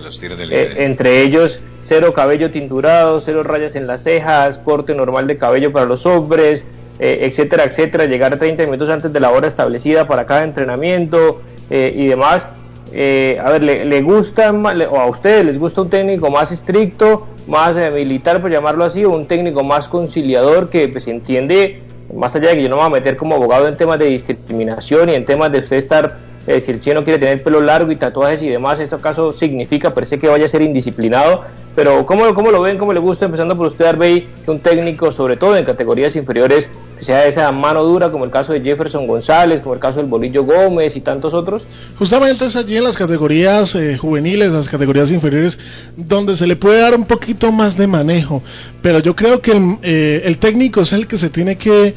eh, 0.50 0.74
entre 0.78 1.22
ellos 1.22 1.60
cero 1.84 2.14
cabello 2.14 2.50
tinturado, 2.50 3.22
cero 3.22 3.44
rayas 3.44 3.76
en 3.76 3.86
las 3.86 4.02
cejas, 4.02 4.58
corte 4.58 4.96
normal 4.96 5.28
de 5.28 5.38
cabello 5.38 5.72
para 5.72 5.86
los 5.86 6.08
hombres, 6.08 6.64
eh, 7.02 7.20
etcétera, 7.24 7.66
etcétera, 7.66 8.06
llegar 8.06 8.40
30 8.40 8.64
minutos 8.64 8.90
antes 8.90 9.12
de 9.12 9.20
la 9.20 9.32
hora 9.32 9.48
establecida 9.48 10.08
para 10.08 10.26
cada 10.26 10.44
entrenamiento 10.44 11.42
y 11.70 12.08
demás. 12.08 12.46
a 12.94 13.52
ver, 13.52 13.64
¿le, 13.64 14.02
gusta, 14.02 14.52
o 14.52 15.00
a 15.00 15.06
ustedes 15.08 15.46
les 15.46 15.58
gusta 15.58 15.82
un 15.82 15.90
técnico 15.90 16.30
más 16.30 16.52
estricto, 16.52 17.28
más 17.48 17.78
militar, 17.94 18.42
por 18.42 18.52
llamarlo 18.52 18.84
así, 18.84 19.06
o 19.06 19.12
un 19.12 19.26
técnico 19.26 19.64
más 19.64 19.88
conciliador 19.88 20.70
que 20.70 20.90
pues 20.90 21.08
entiende, 21.08 21.82
más 22.14 22.36
allá 22.36 22.50
de 22.50 22.56
que 22.56 22.64
yo 22.64 22.70
no 22.70 22.76
me 22.76 22.82
voy 22.82 22.92
a 22.92 22.94
meter 22.94 23.16
como 23.16 23.36
abogado 23.36 23.70
en 23.70 23.78
temas 23.78 24.00
de 24.00 24.06
discriminación 24.06 25.10
y 25.10 25.14
en 25.14 25.26
temas 25.26 25.50
de 25.54 25.60
usted 25.60 25.78
estar 25.78 26.18
es 26.48 26.56
decir, 26.56 26.82
si 26.82 26.92
no 26.92 27.04
quiere 27.04 27.20
tener 27.20 27.44
pelo 27.44 27.62
largo 27.62 27.92
y 27.92 27.96
tatuajes 27.98 28.42
y 28.42 28.50
demás, 28.50 28.80
esto 28.80 28.96
acaso 28.96 29.32
significa, 29.32 29.94
parece 29.94 30.20
que 30.20 30.28
vaya 30.28 30.46
a 30.46 30.50
ser 30.50 30.64
indisciplinado, 30.64 31.42
pero 31.76 32.04
¿cómo, 32.08 32.34
cómo 32.34 32.50
lo 32.50 32.62
ven, 32.62 32.80
cómo 32.80 32.94
le 32.94 33.00
gusta, 33.00 33.26
empezando 33.26 33.56
por 33.56 33.68
usted, 33.68 33.86
Arbey, 33.86 34.28
que 34.44 34.50
un 34.50 34.60
técnico, 34.60 35.12
sobre 35.12 35.38
todo 35.38 35.56
en 35.56 35.66
categorías 35.66 36.16
inferiores, 36.16 36.68
sea 37.02 37.26
esa 37.26 37.52
mano 37.52 37.84
dura, 37.84 38.12
como 38.12 38.26
el 38.26 38.32
caso 38.32 38.54
de 38.54 38.62
Jefferson 38.62 39.08
González, 39.08 39.62
como 39.62 39.74
el 39.74 39.80
caso 39.80 40.00
del 40.00 40.08
Bolillo 40.08 40.44
Gómez 40.44 40.96
y 40.96 41.02
tantos 41.02 41.34
otros? 41.34 41.68
Justamente 41.98 42.46
es 42.46 42.56
allí 42.56 42.78
en 42.78 42.84
las 42.84 42.98
categorías 42.98 43.76
eh, 43.76 43.98
juveniles, 43.98 44.54
las 44.54 44.70
categorías 44.70 45.12
inferiores, 45.12 45.60
donde 45.96 46.36
se 46.38 46.48
le 46.48 46.56
puede 46.56 46.82
dar 46.82 46.94
un 46.94 47.06
poquito 47.06 47.52
más 47.52 47.78
de 47.78 47.88
manejo, 47.88 48.44
pero 48.82 49.00
yo 49.00 49.16
creo 49.16 49.42
que 49.42 49.52
el, 49.52 49.78
eh, 49.82 50.22
el 50.26 50.38
técnico 50.38 50.82
es 50.82 50.94
el 50.94 51.08
que 51.08 51.18
se 51.18 51.30
tiene 51.30 51.58
que 51.58 51.94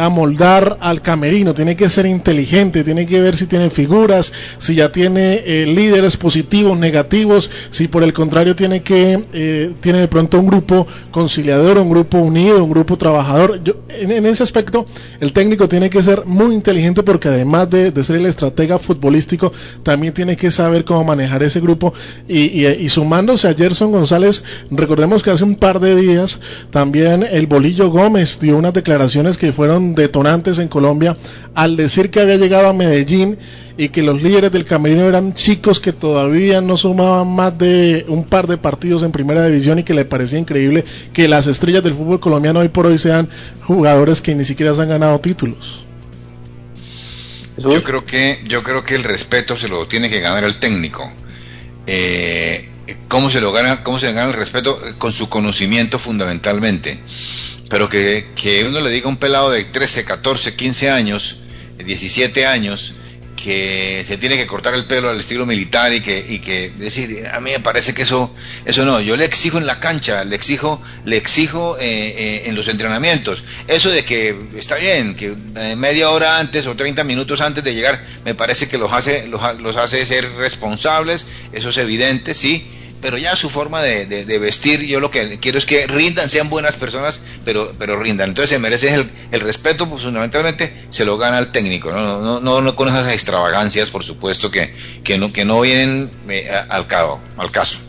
amoldar 0.00 0.78
al 0.80 1.02
camerino, 1.02 1.54
tiene 1.54 1.76
que 1.76 1.88
ser 1.88 2.06
inteligente, 2.06 2.84
tiene 2.84 3.06
que 3.06 3.20
ver 3.20 3.36
si 3.36 3.46
tiene 3.46 3.70
figuras, 3.70 4.32
si 4.58 4.74
ya 4.74 4.90
tiene 4.90 5.42
eh, 5.44 5.66
líderes 5.66 6.16
positivos, 6.16 6.78
negativos, 6.78 7.50
si 7.70 7.88
por 7.88 8.02
el 8.02 8.12
contrario 8.12 8.56
tiene 8.56 8.82
que 8.82 9.24
eh, 9.32 9.72
tiene 9.80 10.00
de 10.00 10.08
pronto 10.08 10.38
un 10.38 10.46
grupo 10.46 10.86
conciliador, 11.10 11.78
un 11.78 11.90
grupo 11.90 12.18
unido, 12.18 12.62
un 12.62 12.70
grupo 12.70 12.96
trabajador. 12.96 13.62
Yo, 13.62 13.74
en, 13.88 14.26
ese 14.26 14.42
aspecto, 14.42 14.86
el 15.20 15.32
técnico 15.32 15.68
tiene 15.68 15.90
que 15.90 16.02
ser 16.02 16.24
muy 16.24 16.54
inteligente 16.54 17.02
porque 17.02 17.28
además 17.28 17.70
de, 17.70 17.90
ser 18.02 18.16
el 18.16 18.26
estratega 18.26 18.78
futbolístico, 18.78 19.52
también 19.82 20.12
tiene 20.12 20.36
que 20.36 20.50
saber 20.50 20.84
cómo 20.84 21.04
manejar 21.04 21.42
ese 21.42 21.60
grupo 21.60 21.94
y, 22.28 22.66
y 22.66 22.88
sumándose 22.88 23.48
a 23.48 23.54
Gerson 23.54 23.92
González, 23.92 24.42
recordemos 24.70 25.22
que 25.22 25.30
hace 25.30 25.44
un 25.44 25.56
par 25.56 25.80
de 25.80 25.96
días 25.96 26.38
también 26.70 27.22
el 27.22 27.46
Bolillo 27.46 27.90
Gómez 27.90 28.38
dio 28.40 28.56
unas 28.56 28.74
declaraciones 28.74 29.36
que 29.36 29.52
fueron 29.52 29.73
detonantes 29.80 30.58
en 30.58 30.68
Colombia 30.68 31.16
al 31.54 31.76
decir 31.76 32.10
que 32.10 32.20
había 32.20 32.36
llegado 32.36 32.68
a 32.68 32.72
Medellín 32.72 33.38
y 33.76 33.88
que 33.88 34.02
los 34.02 34.22
líderes 34.22 34.52
del 34.52 34.64
camerino 34.64 35.02
eran 35.02 35.34
chicos 35.34 35.80
que 35.80 35.92
todavía 35.92 36.60
no 36.60 36.76
sumaban 36.76 37.28
más 37.34 37.56
de 37.58 38.04
un 38.08 38.24
par 38.24 38.46
de 38.46 38.56
partidos 38.56 39.02
en 39.02 39.12
primera 39.12 39.44
división 39.46 39.78
y 39.78 39.82
que 39.82 39.94
le 39.94 40.04
parecía 40.04 40.38
increíble 40.38 40.84
que 41.12 41.28
las 41.28 41.46
estrellas 41.46 41.82
del 41.82 41.94
fútbol 41.94 42.20
colombiano 42.20 42.60
hoy 42.60 42.68
por 42.68 42.86
hoy 42.86 42.98
sean 42.98 43.28
jugadores 43.62 44.20
que 44.20 44.34
ni 44.34 44.44
siquiera 44.44 44.74
se 44.74 44.82
han 44.82 44.88
ganado 44.88 45.18
títulos. 45.20 45.84
Yo 47.56 47.82
creo 47.82 48.04
que 48.04 48.42
yo 48.48 48.62
creo 48.64 48.84
que 48.84 48.96
el 48.96 49.04
respeto 49.04 49.56
se 49.56 49.68
lo 49.68 49.86
tiene 49.86 50.10
que 50.10 50.20
ganar 50.20 50.44
el 50.44 50.56
técnico. 50.56 51.12
Eh, 51.86 52.68
¿Cómo 53.08 53.30
se 53.30 53.40
lo 53.40 53.52
gana? 53.52 53.84
¿Cómo 53.84 53.98
se 53.98 54.12
gana 54.12 54.30
el 54.30 54.36
respeto? 54.36 54.78
Con 54.98 55.12
su 55.12 55.28
conocimiento 55.28 55.98
fundamentalmente 55.98 56.98
pero 57.74 57.88
que, 57.88 58.64
uno 58.68 58.80
le 58.80 58.88
diga 58.88 59.06
a 59.06 59.08
un 59.08 59.16
pelado 59.16 59.50
de 59.50 59.64
13, 59.64 60.04
14, 60.04 60.54
15 60.54 60.90
años, 60.90 61.38
17 61.84 62.46
años, 62.46 62.94
que 63.34 64.04
se 64.06 64.16
tiene 64.16 64.36
que 64.36 64.46
cortar 64.46 64.74
el 64.74 64.84
pelo 64.84 65.10
al 65.10 65.18
estilo 65.18 65.44
militar 65.44 65.92
y 65.92 66.00
que, 66.00 66.24
y 66.28 66.38
que 66.38 66.70
decir, 66.70 67.26
a 67.26 67.40
mí 67.40 67.50
me 67.50 67.58
parece 67.58 67.92
que 67.92 68.02
eso, 68.02 68.32
eso 68.64 68.84
no, 68.84 69.00
yo 69.00 69.16
le 69.16 69.24
exijo 69.24 69.58
en 69.58 69.66
la 69.66 69.80
cancha, 69.80 70.22
le 70.22 70.36
exijo, 70.36 70.80
le 71.04 71.16
exijo 71.16 71.76
eh, 71.80 71.82
eh, 72.16 72.42
en 72.46 72.54
los 72.54 72.68
entrenamientos. 72.68 73.42
Eso 73.66 73.90
de 73.90 74.04
que 74.04 74.36
está 74.56 74.76
bien, 74.76 75.16
que 75.16 75.34
eh, 75.56 75.74
media 75.74 76.10
hora 76.10 76.38
antes 76.38 76.68
o 76.68 76.76
30 76.76 77.02
minutos 77.02 77.40
antes 77.40 77.64
de 77.64 77.74
llegar, 77.74 78.04
me 78.24 78.36
parece 78.36 78.68
que 78.68 78.78
los 78.78 78.92
hace, 78.92 79.26
los, 79.26 79.42
los 79.58 79.76
hace 79.78 80.06
ser 80.06 80.30
responsables, 80.36 81.26
eso 81.52 81.70
es 81.70 81.78
evidente, 81.78 82.34
sí, 82.34 82.64
pero 83.04 83.18
ya 83.18 83.36
su 83.36 83.50
forma 83.50 83.82
de, 83.82 84.38
vestir, 84.38 84.80
yo 84.86 84.98
lo 84.98 85.10
que 85.10 85.38
quiero 85.38 85.58
es 85.58 85.66
que 85.66 85.86
rindan, 85.86 86.30
sean 86.30 86.48
buenas 86.48 86.76
personas, 86.76 87.22
pero, 87.44 87.70
pero 87.78 87.98
rindan. 87.98 88.30
Entonces 88.30 88.48
se 88.48 88.58
merece 88.58 88.94
el, 89.30 89.40
respeto, 89.42 89.86
pues 89.86 90.04
fundamentalmente 90.04 90.72
se 90.88 91.04
lo 91.04 91.18
gana 91.18 91.38
el 91.38 91.52
técnico, 91.52 91.92
no, 91.92 92.22
no, 92.22 92.40
no, 92.40 92.62
no 92.62 92.74
con 92.74 92.88
esas 92.88 93.12
extravagancias, 93.12 93.90
por 93.90 94.04
supuesto, 94.04 94.50
que, 94.50 94.72
que, 95.04 95.18
no, 95.18 95.34
que 95.34 95.44
no 95.44 95.60
vienen 95.60 96.08
eh, 96.30 96.48
al, 96.70 96.86
cabo, 96.86 97.20
al 97.36 97.50
caso. 97.50 97.80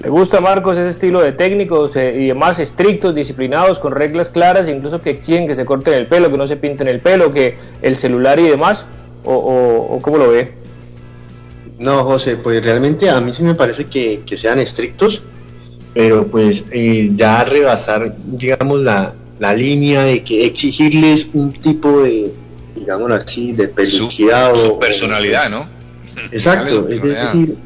Me 0.00 0.08
gusta, 0.08 0.40
Marcos, 0.40 0.78
ese 0.78 0.90
estilo 0.90 1.22
de 1.22 1.30
técnicos 1.30 1.94
eh, 1.94 2.16
y 2.18 2.26
demás 2.26 2.58
estrictos, 2.58 3.14
disciplinados, 3.14 3.78
con 3.78 3.92
reglas 3.92 4.30
claras, 4.30 4.66
incluso 4.66 5.00
que 5.00 5.10
exigen 5.10 5.46
que 5.46 5.54
se 5.54 5.64
corten 5.64 5.94
el 5.94 6.08
pelo, 6.08 6.28
que 6.28 6.38
no 6.38 6.48
se 6.48 6.56
pinten 6.56 6.88
el 6.88 6.98
pelo, 7.00 7.32
que 7.32 7.56
el 7.82 7.96
celular 7.96 8.40
y 8.40 8.48
demás, 8.48 8.84
o, 9.22 9.32
o, 9.32 9.94
o 9.94 10.02
¿cómo 10.02 10.18
lo 10.18 10.28
ve? 10.30 10.63
No, 11.84 12.02
José, 12.02 12.38
pues 12.38 12.64
realmente 12.64 13.10
a 13.10 13.20
mí 13.20 13.30
sí 13.36 13.42
me 13.42 13.54
parece 13.54 13.84
que, 13.84 14.22
sean 14.38 14.58
estrictos, 14.58 15.20
pero 15.92 16.26
pues 16.26 16.64
eh, 16.72 17.10
ya 17.14 17.44
rebasar, 17.44 18.16
digamos, 18.24 18.80
la, 18.80 19.14
línea 19.54 20.04
de 20.04 20.24
que 20.24 20.46
exigirles 20.46 21.28
un 21.34 21.52
tipo 21.52 22.00
de, 22.00 22.32
digamos 22.74 23.12
así, 23.12 23.52
de 23.52 23.68
peluquía 23.68 24.48
o... 24.48 24.54
Su 24.54 24.78
personalidad, 24.78 25.50
¿no? 25.50 25.68
Exacto, 26.32 26.88
es 26.88 27.02
decir, 27.02 27.56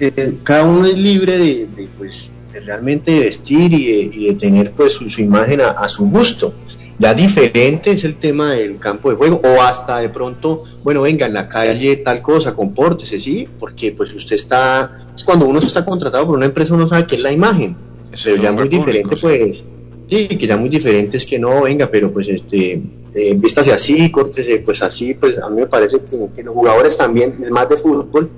eh, 0.00 0.34
cada 0.42 0.64
uno 0.64 0.86
es 0.86 0.98
libre 0.98 1.38
de, 1.38 1.88
pues, 1.96 2.28
realmente 2.52 3.20
vestir 3.20 3.72
y 3.72 4.26
de, 4.26 4.34
tener 4.34 4.72
pues 4.72 4.94
su, 4.94 5.04
imagen 5.20 5.60
a, 5.60 5.88
su 5.88 6.06
gusto. 6.06 6.52
Ya 7.00 7.14
diferente 7.14 7.92
es 7.92 8.04
el 8.04 8.16
tema 8.16 8.52
del 8.52 8.78
campo 8.78 9.08
de 9.08 9.16
juego 9.16 9.40
o 9.42 9.62
hasta 9.62 10.00
de 10.00 10.10
pronto, 10.10 10.64
bueno, 10.84 11.00
venga, 11.00 11.24
en 11.24 11.32
la 11.32 11.48
calle 11.48 11.96
tal 11.96 12.20
cosa, 12.20 12.54
compórtese, 12.54 13.18
¿sí? 13.18 13.48
Porque 13.58 13.92
pues 13.92 14.12
usted 14.12 14.36
está, 14.36 15.08
es 15.16 15.24
cuando 15.24 15.46
uno 15.46 15.60
está 15.60 15.82
contratado 15.82 16.26
por 16.26 16.36
una 16.36 16.44
empresa 16.44 16.74
uno 16.74 16.86
sabe 16.86 17.06
que 17.06 17.14
es 17.14 17.22
la 17.22 17.32
imagen, 17.32 17.74
pero 18.22 18.36
ya 18.36 18.52
muy 18.52 18.68
diferente 18.68 19.16
pues, 19.16 19.64
sí, 20.10 20.28
que 20.28 20.46
ya 20.46 20.58
muy 20.58 20.68
diferente 20.68 21.16
es 21.16 21.24
que 21.24 21.38
no, 21.38 21.62
venga, 21.62 21.90
pero 21.90 22.12
pues 22.12 22.28
este, 22.28 22.82
eh, 23.14 23.34
vístase 23.34 23.72
así, 23.72 24.10
córtese 24.10 24.58
pues 24.58 24.82
así, 24.82 25.14
pues 25.14 25.38
a 25.38 25.48
mí 25.48 25.62
me 25.62 25.68
parece 25.68 26.00
que, 26.02 26.42
los 26.42 26.52
jugadores 26.52 26.98
también, 26.98 27.34
más 27.50 27.66
de 27.70 27.78
fútbol, 27.78 28.28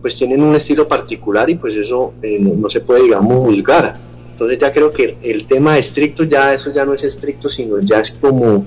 pues 0.00 0.14
tienen 0.14 0.44
un 0.44 0.54
estilo 0.54 0.86
particular 0.86 1.50
y 1.50 1.56
pues 1.56 1.74
eso 1.74 2.12
eh, 2.22 2.38
no 2.38 2.70
se 2.70 2.82
puede, 2.82 3.02
digamos, 3.02 3.38
juzgar 3.46 4.11
entonces 4.42 4.58
ya 4.58 4.72
creo 4.72 4.92
que 4.92 5.16
el 5.22 5.46
tema 5.46 5.78
estricto 5.78 6.24
ya 6.24 6.52
eso 6.54 6.72
ya 6.72 6.84
no 6.84 6.94
es 6.94 7.04
estricto, 7.04 7.48
sino 7.48 7.80
ya 7.80 8.00
es 8.00 8.10
como, 8.10 8.66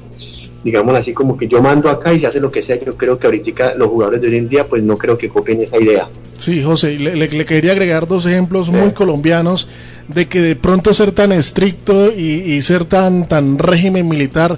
digamos 0.63 0.95
así, 0.95 1.13
como 1.13 1.38
que 1.38 1.47
yo 1.47 1.61
mando 1.61 1.89
acá 1.89 2.13
y 2.13 2.19
se 2.19 2.28
hace 2.28 2.39
lo 2.39 2.51
que 2.51 2.61
sea. 2.61 2.80
Yo 2.84 2.95
creo 2.95 3.19
que 3.19 3.28
ahorita 3.28 3.76
los 3.76 3.89
jugadores 3.89 4.21
de 4.21 4.30
hoy 4.30 4.38
en 4.38 4.47
día 4.47 4.67
pues 4.67 4.84
no 4.84 4.97
creo 4.97 5.17
que 5.17 5.28
copien 5.28 5.61
esa 5.61 5.78
idea. 5.78 6.09
Sí, 6.38 6.63
José, 6.63 6.97
le, 6.97 7.15
le, 7.15 7.45
quería 7.45 7.71
agregar 7.71 8.07
dos 8.07 8.26
ejemplos 8.26 8.69
muy 8.69 8.91
colombianos 8.91 9.67
de 10.07 10.28
que 10.28 10.41
de 10.41 10.55
pronto 10.55 10.93
ser 10.93 11.11
tan 11.11 11.32
estricto 11.32 12.11
y, 12.11 12.41
y 12.53 12.61
ser 12.61 12.86
tan, 12.86 13.28
tan 13.28 13.57
régimen 13.57 14.07
militar 14.07 14.57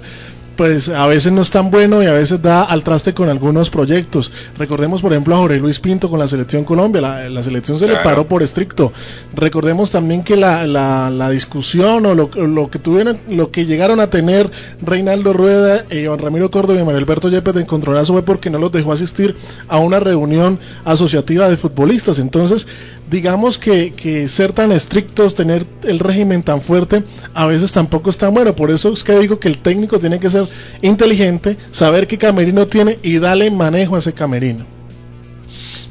pues 0.58 0.88
a 0.88 1.06
veces 1.06 1.30
no 1.30 1.42
es 1.42 1.52
tan 1.52 1.70
bueno 1.70 2.02
y 2.02 2.06
a 2.06 2.12
veces 2.12 2.42
da 2.42 2.64
al 2.64 2.82
traste 2.82 3.14
con 3.14 3.28
algunos 3.28 3.70
proyectos. 3.70 4.32
Recordemos, 4.58 5.00
por 5.00 5.12
ejemplo, 5.12 5.36
a 5.36 5.38
Jorge 5.38 5.60
Luis 5.60 5.78
Pinto 5.78 6.10
con 6.10 6.18
la 6.18 6.26
selección 6.26 6.64
Colombia. 6.64 7.00
La, 7.00 7.42
selección 7.44 7.78
se 7.78 7.86
le 7.86 7.94
paró 7.98 8.26
por 8.26 8.42
estricto. 8.42 8.92
Recordemos 9.36 9.92
también 9.92 10.24
que 10.24 10.36
la, 10.36 10.66
la, 10.66 11.30
discusión 11.30 12.04
o 12.06 12.14
lo, 12.16 12.28
lo, 12.34 12.70
que 12.72 12.80
tuvieron, 12.80 13.18
lo 13.28 13.52
que 13.52 13.66
llegaron 13.66 14.00
a 14.00 14.08
tener 14.08 14.50
Reinaldo 14.82 15.32
Rueda, 15.32 15.84
e 15.90 16.00
Iván 16.00 16.18
Ramiro 16.18 16.50
Córdoba 16.50 16.80
y 16.80 16.82
Manuel 16.82 17.04
Alberto 17.04 17.28
Yepes 17.28 17.54
de 17.54 17.60
Encontronazo 17.60 18.14
fue 18.14 18.22
porque 18.24 18.50
no 18.50 18.58
los 18.58 18.72
dejó 18.72 18.92
asistir 18.92 19.36
a 19.68 19.78
una 19.78 20.00
reunión 20.00 20.58
asociativa 20.84 21.48
de 21.48 21.56
futbolistas. 21.56 22.18
Entonces, 22.18 22.66
digamos 23.10 23.58
que, 23.58 23.92
que 23.92 24.28
ser 24.28 24.52
tan 24.52 24.72
estrictos, 24.72 25.34
tener 25.34 25.66
el 25.82 25.98
régimen 25.98 26.42
tan 26.42 26.60
fuerte, 26.60 27.04
a 27.34 27.46
veces 27.46 27.72
tampoco 27.72 28.10
es 28.10 28.18
tan 28.18 28.34
bueno. 28.34 28.54
Por 28.54 28.70
eso 28.70 28.92
es 28.92 29.04
que 29.04 29.18
digo 29.18 29.38
que 29.38 29.48
el 29.48 29.58
técnico 29.58 29.98
tiene 29.98 30.20
que 30.20 30.30
ser 30.30 30.46
inteligente, 30.82 31.56
saber 31.70 32.06
qué 32.06 32.18
camerino 32.18 32.66
tiene 32.66 32.98
y 33.02 33.18
darle 33.18 33.50
manejo 33.50 33.96
a 33.96 34.00
ese 34.00 34.12
camerino. 34.12 34.77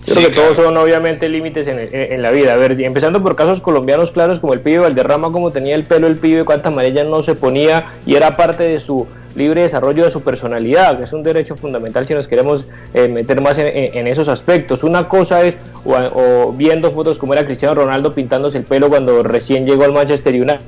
Creo 0.08 0.30
que 0.30 0.36
todos 0.36 0.56
son 0.56 0.78
obviamente 0.78 1.28
límites 1.28 1.68
en, 1.68 2.22
la 2.22 2.32
vida. 2.32 2.54
A 2.54 2.58
ver, 2.58 2.80
empezando 2.80 3.22
por 3.22 3.36
casos 3.36 3.62
colombianos 3.62 4.12
claros 4.12 4.40
como 4.40 4.54
el 4.54 4.62
pibe 4.62 4.80
Valderrama, 4.80 5.32
como 5.32 5.52
tenía 5.52 5.76
el 5.76 5.84
pelo 5.84 6.08
el 6.08 6.16
pibe, 6.16 6.46
cuánta 6.46 6.70
amarilla 6.70 7.04
no 7.04 7.22
se 7.22 7.36
ponía 7.36 7.86
y 8.06 8.16
era 8.16 8.38
parte 8.38 8.64
de 8.64 8.80
su 8.80 9.06
libre 9.36 9.62
desarrollo 9.62 10.06
de 10.06 10.10
su 10.10 10.22
personalidad, 10.22 10.98
que 10.98 11.04
es 11.04 11.14
un 11.14 11.24
derecho 11.24 11.56
fundamental 11.56 12.08
si 12.08 12.14
nos 12.14 12.28
queremos 12.28 12.66
eh, 12.94 13.08
meter 13.08 13.42
más 13.42 13.58
en, 13.60 14.08
esos 14.08 14.28
aspectos. 14.28 14.84
Una 14.84 15.08
cosa 15.08 15.44
es, 15.44 15.58
o, 15.86 16.54
viendo 16.54 16.92
fotos 16.92 17.18
como 17.18 17.34
era 17.34 17.46
Cristiano 17.46 17.76
Ronaldo 17.76 18.16
pintándose 18.16 18.58
el 18.58 18.64
pelo 18.64 18.90
cuando 18.90 19.22
recién 19.24 19.66
llegó 19.66 19.84
al 19.84 19.92
Manchester 19.92 20.34
United, 20.34 20.62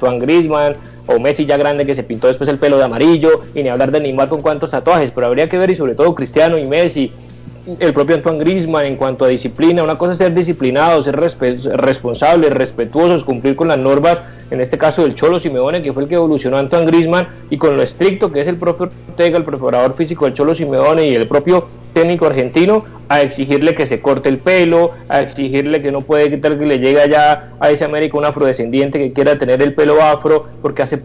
Juan 0.00 0.18
Griezmann, 0.18 0.76
o 1.06 1.18
Messi 1.18 1.44
ya 1.44 1.56
grande 1.56 1.86
que 1.86 1.94
se 1.94 2.02
pintó 2.02 2.26
después 2.26 2.48
el 2.48 2.58
pelo 2.58 2.78
de 2.78 2.84
amarillo, 2.84 3.42
y 3.54 3.62
ni 3.62 3.68
hablar 3.68 3.90
de 3.90 4.00
Neymar 4.00 4.28
con 4.28 4.42
cuántos 4.42 4.70
tatuajes, 4.70 5.10
pero 5.10 5.26
habría 5.26 5.48
que 5.48 5.58
ver 5.58 5.70
y 5.70 5.74
sobre 5.74 5.94
todo 5.94 6.14
Cristiano 6.14 6.56
y 6.58 6.66
Messi, 6.66 7.12
el 7.80 7.92
propio 7.92 8.14
Antoine 8.14 8.38
Griezmann 8.38 8.86
en 8.86 8.96
cuanto 8.96 9.24
a 9.24 9.28
disciplina, 9.28 9.82
una 9.82 9.98
cosa 9.98 10.12
es 10.12 10.18
ser 10.18 10.34
disciplinados, 10.34 11.04
ser 11.04 11.16
responsables, 11.16 12.52
respetuosos, 12.52 13.24
cumplir 13.24 13.56
con 13.56 13.68
las 13.68 13.78
normas, 13.78 14.22
en 14.50 14.60
este 14.60 14.78
caso 14.78 15.02
del 15.02 15.14
Cholo 15.14 15.40
Simeone, 15.40 15.82
que 15.82 15.92
fue 15.92 16.04
el 16.04 16.08
que 16.08 16.14
evolucionó 16.14 16.56
a 16.56 16.60
Antoine 16.60 16.86
Griezmann, 16.86 17.28
y 17.50 17.58
con 17.58 17.76
lo 17.76 17.82
estricto 17.82 18.30
que 18.30 18.40
es 18.40 18.48
el 18.48 18.56
profe 18.56 18.84
Ortega, 18.84 19.38
el 19.38 19.44
preparador 19.44 19.94
físico 19.94 20.26
del 20.26 20.34
Cholo 20.34 20.54
Simeone 20.54 21.08
y 21.08 21.14
el 21.14 21.26
propio 21.26 21.66
técnico 21.92 22.26
argentino, 22.26 22.84
a 23.08 23.22
exigirle 23.22 23.74
que 23.74 23.86
se 23.86 24.00
corte 24.00 24.28
el 24.28 24.38
pelo, 24.38 24.92
a 25.08 25.20
exigirle 25.20 25.82
que 25.82 25.90
no 25.90 26.02
puede 26.02 26.30
quitar 26.30 26.58
que 26.58 26.66
le 26.66 26.78
llegue 26.78 27.00
allá 27.00 27.52
a 27.58 27.70
ese 27.70 27.84
América 27.84 28.18
un 28.18 28.24
afrodescendiente 28.24 28.98
que 28.98 29.12
quiera 29.12 29.38
tener 29.38 29.60
el 29.62 29.74
pelo 29.74 30.02
afro, 30.02 30.44
porque 30.62 30.82
hace 30.82 31.02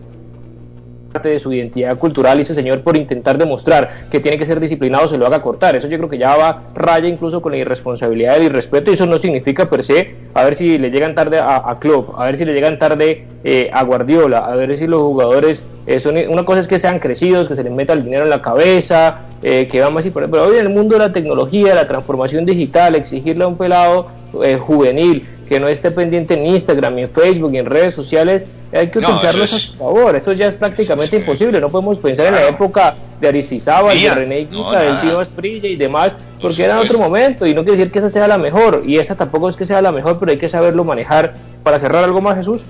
parte 1.12 1.30
de 1.30 1.40
su 1.40 1.52
identidad 1.52 1.98
cultural 1.98 2.40
y 2.40 2.42
ese 2.42 2.56
señor 2.56 2.82
por 2.82 2.96
intentar 2.96 3.38
demostrar 3.38 3.90
que 4.10 4.20
tiene 4.20 4.38
que 4.38 4.46
ser 4.46 4.60
disciplinado 4.60 5.08
se 5.08 5.18
lo 5.18 5.28
haga 5.28 5.42
cortar. 5.42 5.76
Eso 5.76 5.88
yo 5.88 5.98
creo 5.98 6.10
que 6.10 6.18
ya 6.18 6.36
va 6.36 6.64
raya 6.74 7.08
incluso 7.08 7.42
con 7.42 7.52
la 7.52 7.58
irresponsabilidad 7.58 8.36
y 8.38 8.42
el 8.42 8.46
irrespeto 8.46 8.92
y 8.92 8.94
eso 8.94 9.06
no 9.06 9.20
significa 9.20 9.70
per 9.70 9.84
se 9.84 10.16
a 10.34 10.44
ver 10.44 10.56
si 10.56 10.78
le 10.78 10.90
llegan 10.90 11.16
tarde 11.16 11.40
a, 11.40 11.70
a 11.70 11.80
Klopp, 11.80 12.18
a 12.18 12.26
ver 12.26 12.38
si 12.38 12.46
le 12.46 12.54
llegan 12.54 12.80
tarde 12.80 13.26
eh, 13.44 13.70
a 13.74 13.84
Guardiola, 13.84 14.40
a 14.40 14.56
ver 14.56 14.78
si 14.78 14.88
los 14.88 15.02
jugadores 15.02 15.64
eh, 15.88 16.00
son, 16.00 16.16
una 16.30 16.46
cosa 16.46 16.60
es 16.60 16.68
que 16.68 16.78
sean 16.78 17.00
crecidos, 17.00 17.48
que 17.48 17.56
se 17.56 17.64
les 17.64 17.74
meta 17.74 17.94
el 17.94 18.04
dinero 18.04 18.24
en 18.24 18.30
la 18.30 18.42
cabeza, 18.42 19.22
eh, 19.42 19.68
que 19.70 19.82
vamos 19.82 20.02
así, 20.02 20.12
pero 20.12 20.44
hoy 20.44 20.58
en 20.58 20.68
el 20.68 20.70
mundo 20.70 20.94
de 20.94 21.00
la 21.00 21.12
tecnología, 21.12 21.74
la 21.74 21.88
transformación 21.88 22.46
digital, 22.46 22.96
exigirle 22.96 23.44
a 23.44 23.48
un 23.48 23.58
pelado 23.58 24.08
juvenil 24.60 25.28
que 25.52 25.60
no 25.60 25.68
esté 25.68 25.92
pendiente 25.92 26.36
en 26.36 26.46
Instagram, 26.46 26.98
en 26.98 27.10
Facebook, 27.10 27.54
en 27.56 27.66
redes 27.66 27.94
sociales, 27.94 28.46
hay 28.72 28.90
que 28.90 29.00
utilizarlos 29.00 29.52
a 29.52 29.58
su 29.58 29.74
favor. 29.74 30.16
Esto 30.16 30.32
ya 30.32 30.48
es 30.48 30.54
prácticamente 30.54 31.18
imposible. 31.18 31.60
No 31.60 31.68
podemos 31.68 31.98
pensar 31.98 32.28
en 32.28 32.36
la 32.36 32.48
época 32.48 32.96
de 33.20 33.28
Aristizábal, 33.28 34.00
de 34.00 34.14
René 34.14 34.46
Guita, 34.46 34.80
del 34.80 35.02
tío 35.02 35.20
Asprilla 35.20 35.68
y 35.68 35.76
demás, 35.76 36.14
porque 36.42 36.64
era 36.64 36.80
otro 36.80 37.00
momento. 37.00 37.46
Y 37.46 37.54
no 37.54 37.66
quiere 37.66 37.80
decir 37.80 37.92
que 37.92 38.00
esa 38.00 38.08
sea 38.08 38.30
la 38.30 38.38
mejor. 38.38 38.84
Y 38.86 38.98
esta 38.98 39.18
tampoco 39.18 39.50
es 39.50 39.58
que 39.58 39.66
sea 39.66 39.82
la 39.82 39.92
mejor, 39.92 40.20
pero 40.20 40.32
hay 40.32 40.38
que 40.38 40.48
saberlo 40.48 40.86
manejar. 40.86 41.34
Para 41.64 41.80
cerrar 41.80 42.06
algo 42.06 42.22
más, 42.22 42.38
Jesús. 42.38 42.64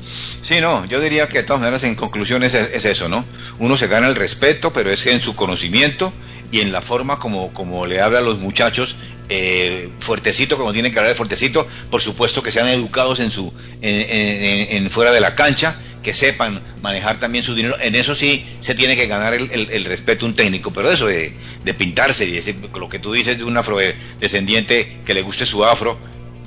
Sí, 0.00 0.60
no, 0.60 0.84
yo 0.84 1.00
diría 1.00 1.26
que 1.26 1.38
de 1.38 1.44
todas 1.44 1.60
maneras 1.60 1.82
en 1.82 1.96
conclusión 1.96 2.44
es, 2.44 2.54
es, 2.54 2.84
eso, 2.84 3.08
¿no? 3.08 3.24
Uno 3.58 3.76
se 3.76 3.88
gana 3.88 4.06
el 4.06 4.14
respeto, 4.14 4.72
pero 4.72 4.90
es 4.90 5.06
en 5.06 5.20
su 5.20 5.34
conocimiento 5.34 6.12
y 6.52 6.60
en 6.60 6.70
la 6.70 6.82
forma 6.82 7.18
como, 7.18 7.52
como 7.52 7.86
le 7.86 8.00
habla 8.00 8.18
a 8.18 8.22
los 8.22 8.38
muchachos 8.38 8.94
eh, 9.28 9.90
fuertecito 10.00 10.56
como 10.56 10.72
tienen 10.72 10.92
que 10.92 10.98
hablar 10.98 11.14
fuertecito, 11.16 11.66
por 11.90 12.00
supuesto 12.00 12.42
que 12.42 12.52
sean 12.52 12.68
educados 12.68 13.20
en 13.20 13.30
su 13.30 13.52
en, 13.80 14.90
fuera 14.90 15.12
de 15.12 15.20
la 15.20 15.34
cancha, 15.34 15.76
que 16.02 16.14
sepan 16.14 16.62
manejar 16.82 17.18
también 17.18 17.44
su 17.44 17.54
dinero, 17.54 17.76
en 17.80 17.94
eso 17.94 18.14
sí 18.14 18.44
se 18.60 18.74
tiene 18.74 18.96
que 18.96 19.06
ganar 19.06 19.34
el, 19.34 19.84
respeto 19.84 20.26
un 20.26 20.34
técnico, 20.34 20.72
pero 20.72 20.90
eso 20.90 21.06
de, 21.06 21.32
pintarse 21.78 22.28
y 22.28 22.36
ese, 22.36 22.54
lo 22.74 22.88
que 22.88 22.98
tú 22.98 23.12
dices 23.12 23.38
de 23.38 23.44
un 23.44 23.56
afrodescendiente 23.56 25.00
que 25.04 25.14
le 25.14 25.22
guste 25.22 25.46
su 25.46 25.64
afro, 25.64 25.98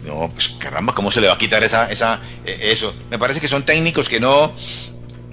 no, 0.06 0.30
pues 0.32 0.50
caramba, 0.60 0.94
¿cómo 0.94 1.12
se 1.12 1.20
le 1.20 1.28
va 1.28 1.34
a 1.34 1.38
quitar 1.38 1.64
esa, 1.64 1.90
esa, 1.90 2.22
e, 2.46 2.72
eso? 2.72 2.94
Me 3.10 3.18
parece 3.18 3.40
que 3.40 3.48
son 3.48 3.64
técnicos 3.64 4.08
que 4.08 4.20
no, 4.20 4.54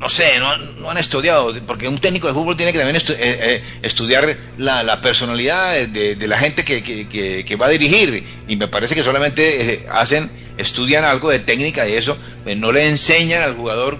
no 0.02 0.08
sé, 0.08 0.24
no, 0.40 0.90
han 0.90 0.98
estudiado, 0.98 1.52
porque 1.64 1.86
un 1.86 1.96
técnico 1.98 2.26
de 2.26 2.34
fútbol 2.34 2.56
tiene 2.56 2.72
que 2.72 2.78
también 2.78 2.96
eh, 2.96 3.02
eh, 3.18 3.62
estudiar 3.82 4.36
la, 4.58 5.00
personalidad 5.00 5.86
de, 5.86 6.26
la 6.26 6.38
gente 6.38 6.64
que, 6.64 7.56
va 7.56 7.66
a 7.66 7.68
dirigir, 7.68 8.24
y 8.48 8.56
me 8.56 8.66
parece 8.66 8.96
que 8.96 9.04
solamente 9.04 9.74
eh, 9.74 9.86
hacen, 9.92 10.28
estudian 10.58 11.04
algo 11.04 11.30
de 11.30 11.38
técnica 11.38 11.88
y 11.88 11.92
eso, 11.92 12.16
no 12.56 12.72
le 12.72 12.88
enseñan 12.88 13.42
al 13.42 13.54
jugador 13.54 13.98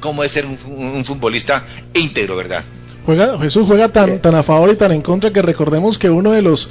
cómo 0.00 0.24
es 0.24 0.32
ser 0.32 0.44
un, 0.44 1.04
futbolista 1.04 1.64
íntegro, 1.94 2.34
¿verdad? 2.34 2.64
Juega, 3.06 3.38
Jesús 3.38 3.64
juega 3.64 3.88
tan, 3.90 4.18
tan 4.18 4.34
a 4.34 4.42
favor 4.42 4.72
y 4.72 4.76
tan 4.76 4.90
en 4.90 5.02
contra 5.02 5.30
que 5.30 5.40
recordemos 5.40 5.98
que 5.98 6.10
uno 6.10 6.32
de 6.32 6.42
los 6.42 6.68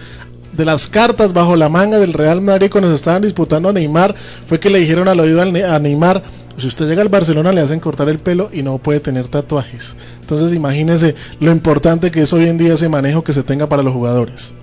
de 0.52 0.66
las 0.66 0.88
cartas 0.88 1.34
bajo 1.34 1.56
la 1.56 1.68
manga 1.68 1.98
del 1.98 2.14
Real 2.14 2.42
Madrid 2.42 2.70
cuando 2.70 2.90
se 2.90 2.96
estaban 2.96 3.24
disputando 3.24 3.70
a 3.70 3.74
Neymar 3.74 4.14
fue 4.48 4.60
que 4.60 4.70
le 4.70 4.80
dijeron 4.80 5.08
al 5.08 5.20
oído 5.20 5.42
a 5.42 5.80
Neymar 5.80 6.22
si 6.58 6.68
usted 6.68 6.88
llega 6.88 7.02
al 7.02 7.10
Barcelona 7.10 7.52
le 7.52 7.62
hacen 7.62 7.80
cortar 7.80 8.10
el 8.10 8.20
pelo 8.20 8.50
y 8.52 8.64
no 8.64 8.78
puede 8.78 9.00
tener 9.00 9.28
tatuajes. 9.28 9.96
Entonces 10.22 10.54
imagínese 10.54 11.16
lo 11.40 11.52
importante 11.52 12.12
que 12.12 12.22
es 12.22 12.34
hoy 12.34 12.48
en 12.48 12.58
día 12.58 12.74
ese 12.74 12.90
manejo 12.90 13.24
que 13.24 13.34
se 13.34 13.44
tenga 13.44 13.68
para 13.68 13.84
los 13.84 13.94
jugadores. 13.94 14.54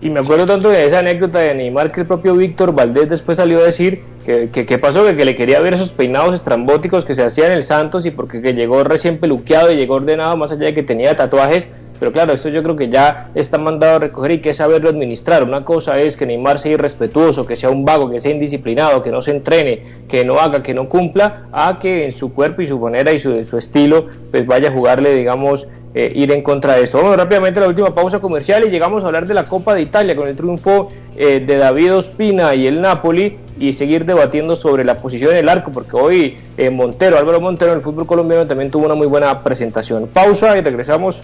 Y 0.00 0.10
me 0.10 0.20
acuerdo 0.20 0.46
tanto 0.46 0.68
de 0.68 0.86
esa 0.86 1.00
anécdota 1.00 1.40
de 1.40 1.54
Neymar 1.54 1.90
que 1.90 2.02
el 2.02 2.06
propio 2.06 2.36
Víctor 2.36 2.72
Valdés 2.72 3.08
después 3.08 3.36
salió 3.36 3.58
a 3.58 3.64
decir 3.64 4.02
que, 4.24 4.78
pasó, 4.80 5.04
que, 5.04 5.16
que, 5.16 5.24
le 5.24 5.34
quería 5.34 5.58
ver 5.60 5.74
esos 5.74 5.90
peinados 5.90 6.34
estrambóticos 6.34 7.04
que 7.04 7.14
se 7.14 7.24
hacían 7.24 7.48
en 7.48 7.58
el 7.58 7.64
Santos 7.64 8.06
y 8.06 8.12
porque 8.12 8.40
que 8.40 8.54
llegó 8.54 8.84
recién 8.84 9.18
peluqueado 9.18 9.72
y 9.72 9.76
llegó 9.76 9.94
ordenado 9.94 10.36
más 10.36 10.52
allá 10.52 10.66
de 10.66 10.74
que 10.74 10.84
tenía 10.84 11.16
tatuajes. 11.16 11.66
Pero 11.98 12.12
claro, 12.12 12.32
esto 12.32 12.48
yo 12.48 12.62
creo 12.62 12.76
que 12.76 12.88
ya 12.88 13.30
está 13.34 13.58
mandado 13.58 13.96
a 13.96 13.98
recoger 13.98 14.30
y 14.32 14.40
que 14.40 14.54
saberlo 14.54 14.88
administrar. 14.88 15.42
Una 15.42 15.64
cosa 15.64 16.00
es 16.00 16.16
que 16.16 16.26
Neymar 16.26 16.58
sea 16.58 16.72
irrespetuoso, 16.72 17.46
que 17.46 17.56
sea 17.56 17.70
un 17.70 17.84
vago, 17.84 18.10
que 18.10 18.20
sea 18.20 18.32
indisciplinado, 18.32 19.02
que 19.02 19.10
no 19.10 19.22
se 19.22 19.32
entrene, 19.32 19.82
que 20.08 20.24
no 20.24 20.38
haga, 20.38 20.62
que 20.62 20.74
no 20.74 20.88
cumpla, 20.88 21.48
a 21.52 21.78
que 21.80 22.06
en 22.06 22.12
su 22.12 22.32
cuerpo 22.32 22.62
y 22.62 22.66
su 22.66 22.78
manera 22.78 23.12
y 23.12 23.20
su, 23.20 23.32
estilo 23.32 24.06
pues 24.30 24.46
vaya 24.46 24.68
a 24.68 24.72
jugarle, 24.72 25.14
digamos, 25.14 25.66
eh, 25.94 26.12
ir 26.14 26.30
en 26.32 26.42
contra 26.42 26.76
de 26.76 26.84
eso. 26.84 26.98
Vamos 26.98 27.16
rápidamente 27.16 27.60
la 27.60 27.68
última 27.68 27.94
pausa 27.94 28.20
comercial 28.20 28.64
y 28.66 28.70
llegamos 28.70 29.02
a 29.02 29.06
hablar 29.06 29.26
de 29.26 29.34
la 29.34 29.44
Copa 29.44 29.74
de 29.74 29.82
Italia 29.82 30.14
con 30.14 30.28
el 30.28 30.36
triunfo 30.36 30.90
eh, 31.16 31.42
de 31.44 31.56
David 31.56 31.94
Ospina 31.94 32.54
y 32.54 32.66
el 32.66 32.80
Napoli 32.80 33.38
y 33.58 33.72
seguir 33.72 34.04
debatiendo 34.04 34.54
sobre 34.54 34.84
la 34.84 35.00
posición 35.00 35.32
en 35.32 35.38
el 35.38 35.48
arco 35.48 35.72
porque 35.72 35.96
hoy 35.96 36.36
eh, 36.56 36.70
Montero, 36.70 37.18
Álvaro 37.18 37.40
Montero 37.40 37.72
en 37.72 37.78
el 37.78 37.82
fútbol 37.82 38.06
colombiano 38.06 38.46
también 38.46 38.70
tuvo 38.70 38.86
una 38.86 38.94
muy 38.94 39.06
buena 39.06 39.42
presentación. 39.42 40.06
Pausa 40.06 40.56
y 40.56 40.60
regresamos. 40.60 41.20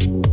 thank 0.00 0.24
you 0.24 0.29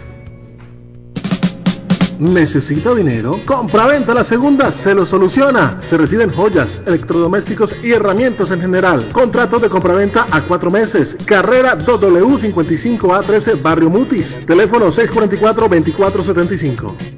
¿Necesita 2.18 2.94
dinero? 2.94 3.38
Compra-venta 3.44 4.12
la 4.12 4.24
segunda 4.24 4.72
se 4.72 4.94
lo 4.94 5.06
soluciona. 5.06 5.80
Se 5.82 5.96
reciben 5.96 6.30
joyas, 6.30 6.82
electrodomésticos 6.84 7.84
y 7.84 7.92
herramientas 7.92 8.50
en 8.50 8.60
general. 8.60 9.08
Contrato 9.12 9.60
de 9.60 9.68
compraventa 9.68 10.26
a 10.30 10.42
cuatro 10.42 10.70
meses. 10.70 11.16
Carrera 11.24 11.78
2W55A13 11.78 13.62
Barrio 13.62 13.90
Mutis. 13.90 14.44
Teléfono 14.46 14.88
644-2475. 14.88 17.17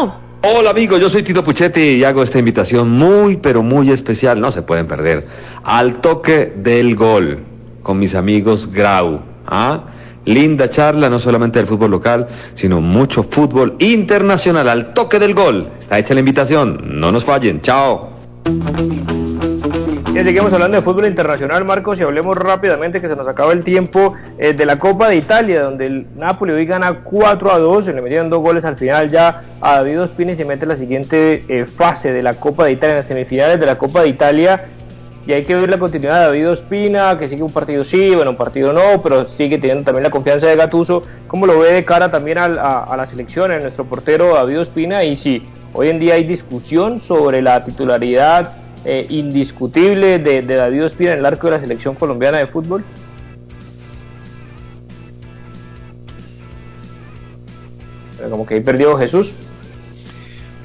311-291-9191. 0.00 0.14
Hola 0.40 0.70
amigos, 0.70 1.02
yo 1.02 1.10
soy 1.10 1.22
Tito 1.22 1.44
Puchetti 1.44 1.80
y 1.80 2.04
hago 2.04 2.22
esta 2.22 2.38
invitación 2.38 2.88
muy 2.88 3.36
pero 3.36 3.62
muy 3.62 3.90
especial, 3.90 4.40
no 4.40 4.50
se 4.52 4.62
pueden 4.62 4.86
perder, 4.86 5.28
al 5.64 6.00
toque 6.00 6.50
del 6.56 6.96
gol 6.96 7.44
con 7.82 7.98
mis 7.98 8.14
amigos 8.14 8.72
Grau. 8.72 9.20
¿ah? 9.46 9.84
Linda 10.26 10.68
charla, 10.68 11.08
no 11.08 11.18
solamente 11.18 11.58
del 11.58 11.66
fútbol 11.66 11.92
local, 11.92 12.26
sino 12.54 12.80
mucho 12.80 13.22
fútbol 13.22 13.76
internacional. 13.78 14.68
Al 14.68 14.92
toque 14.92 15.18
del 15.18 15.34
gol. 15.34 15.70
Está 15.78 15.98
hecha 15.98 16.14
la 16.14 16.20
invitación, 16.20 17.00
no 17.00 17.10
nos 17.10 17.24
fallen, 17.24 17.60
chao. 17.60 18.10
Seguimos 20.26 20.52
hablando 20.52 20.76
de 20.76 20.82
fútbol 20.82 21.06
internacional, 21.06 21.64
Marcos, 21.64 22.00
y 22.00 22.02
hablemos 22.02 22.36
rápidamente 22.36 23.00
que 23.00 23.06
se 23.06 23.14
nos 23.14 23.28
acaba 23.28 23.52
el 23.52 23.62
tiempo 23.62 24.14
eh, 24.38 24.54
de 24.54 24.66
la 24.66 24.76
Copa 24.80 25.08
de 25.08 25.14
Italia, 25.16 25.62
donde 25.62 25.86
el 25.86 26.06
Napoli 26.16 26.52
hoy 26.52 26.66
gana 26.66 27.00
4 27.04 27.52
a 27.52 27.58
2, 27.60 27.84
se 27.84 27.92
le 27.92 28.02
metieron 28.02 28.28
dos 28.28 28.40
goles 28.40 28.64
al 28.64 28.76
final. 28.76 29.08
Ya 29.08 29.44
a 29.60 29.76
David 29.76 30.00
Ospina 30.00 30.32
y 30.32 30.34
se 30.34 30.44
mete 30.44 30.66
la 30.66 30.74
siguiente 30.74 31.44
eh, 31.48 31.64
fase 31.64 32.12
de 32.12 32.24
la 32.24 32.34
Copa 32.34 32.64
de 32.64 32.72
Italia, 32.72 32.94
en 32.94 32.96
las 32.96 33.06
semifinales 33.06 33.60
de 33.60 33.66
la 33.66 33.78
Copa 33.78 34.02
de 34.02 34.08
Italia 34.08 34.64
y 35.26 35.32
hay 35.32 35.44
que 35.44 35.56
ver 35.56 35.68
la 35.68 35.78
continuidad 35.78 36.20
de 36.20 36.26
David 36.26 36.50
Ospina, 36.50 37.18
que 37.18 37.28
sigue 37.28 37.42
un 37.42 37.50
partido 37.50 37.82
sí, 37.82 38.14
bueno, 38.14 38.30
un 38.30 38.36
partido 38.36 38.72
no, 38.72 39.02
pero 39.02 39.28
sigue 39.28 39.58
teniendo 39.58 39.82
también 39.82 40.04
la 40.04 40.10
confianza 40.10 40.46
de 40.46 40.54
Gatuso. 40.54 41.02
¿Cómo 41.26 41.46
lo 41.46 41.58
ve 41.58 41.72
de 41.72 41.84
cara 41.84 42.12
también 42.12 42.38
a, 42.38 42.48
la 42.96 43.06
selección, 43.06 43.50
en 43.50 43.62
nuestro 43.62 43.84
portero 43.86 44.34
David 44.34 44.60
Ospina? 44.60 45.02
Y 45.02 45.16
si 45.16 45.42
hoy 45.72 45.88
en 45.88 45.98
día 45.98 46.14
hay 46.14 46.22
discusión 46.22 47.00
sobre 47.00 47.42
la 47.42 47.64
titularidad 47.64 48.52
eh, 48.84 49.06
indiscutible 49.08 50.20
de, 50.20 50.42
David 50.42 50.84
Ospina 50.84 51.12
en 51.14 51.18
el 51.18 51.26
arco 51.26 51.48
de 51.48 51.54
la 51.54 51.60
selección 51.60 51.96
colombiana 51.96 52.38
de 52.38 52.46
fútbol. 52.46 52.84
como 58.30 58.46
que 58.46 58.54
ahí 58.54 58.60
perdió 58.60 58.96
Jesús. 58.96 59.34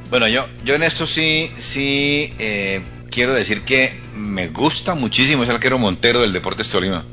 Bueno, 0.10 0.28
yo, 0.28 0.46
yo 0.66 0.74
en 0.74 0.84
esto 0.84 1.06
sí, 1.06 1.48
sí 1.54 2.34
eh, 2.40 2.82
quiero 3.12 3.34
decir 3.34 3.62
que 3.62 3.94
me 4.16 4.48
gusta 4.48 4.96
muchísimo 4.96 5.44
ese 5.44 5.52
arquero 5.52 5.78
Montero 5.78 6.22
del 6.22 6.34
Deportes 6.34 6.70
Tolima. 6.70 7.06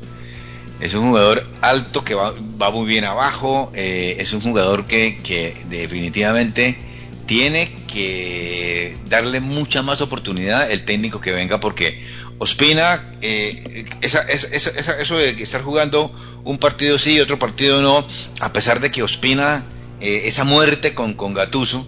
Es 0.79 0.93
un 0.93 1.09
jugador 1.09 1.45
alto 1.61 2.05
que 2.05 2.15
va, 2.15 2.33
muy 2.71 2.87
bien 2.87 3.03
abajo, 3.03 3.69
eh, 3.75 4.15
es 4.17 4.31
un 4.31 4.41
jugador 4.41 4.87
que, 4.87 5.53
definitivamente 5.67 6.77
tiene 7.25 7.69
que 7.85 8.97
darle 9.07 9.39
mucha 9.39 9.83
más 9.83 10.01
oportunidad 10.01 10.71
el 10.71 10.83
técnico 10.83 11.21
que 11.21 11.31
venga 11.31 11.59
porque 11.59 12.01
Ospina, 12.39 13.03
eh, 13.21 13.85
eso 14.01 15.17
de 15.17 15.29
estar 15.43 15.61
jugando 15.61 16.11
un 16.43 16.57
partido 16.57 16.97
sí 16.97 17.15
y 17.15 17.19
otro 17.19 17.37
partido 17.37 17.81
no, 17.81 18.07
a 18.39 18.53
pesar 18.53 18.79
de 18.79 18.89
que 18.89 19.03
Ospina, 19.03 19.63
eh, 19.99 20.21
esa 20.25 20.45
muerte 20.45 20.93
con, 20.93 21.13
con 21.13 21.33
Gatuso, 21.33 21.85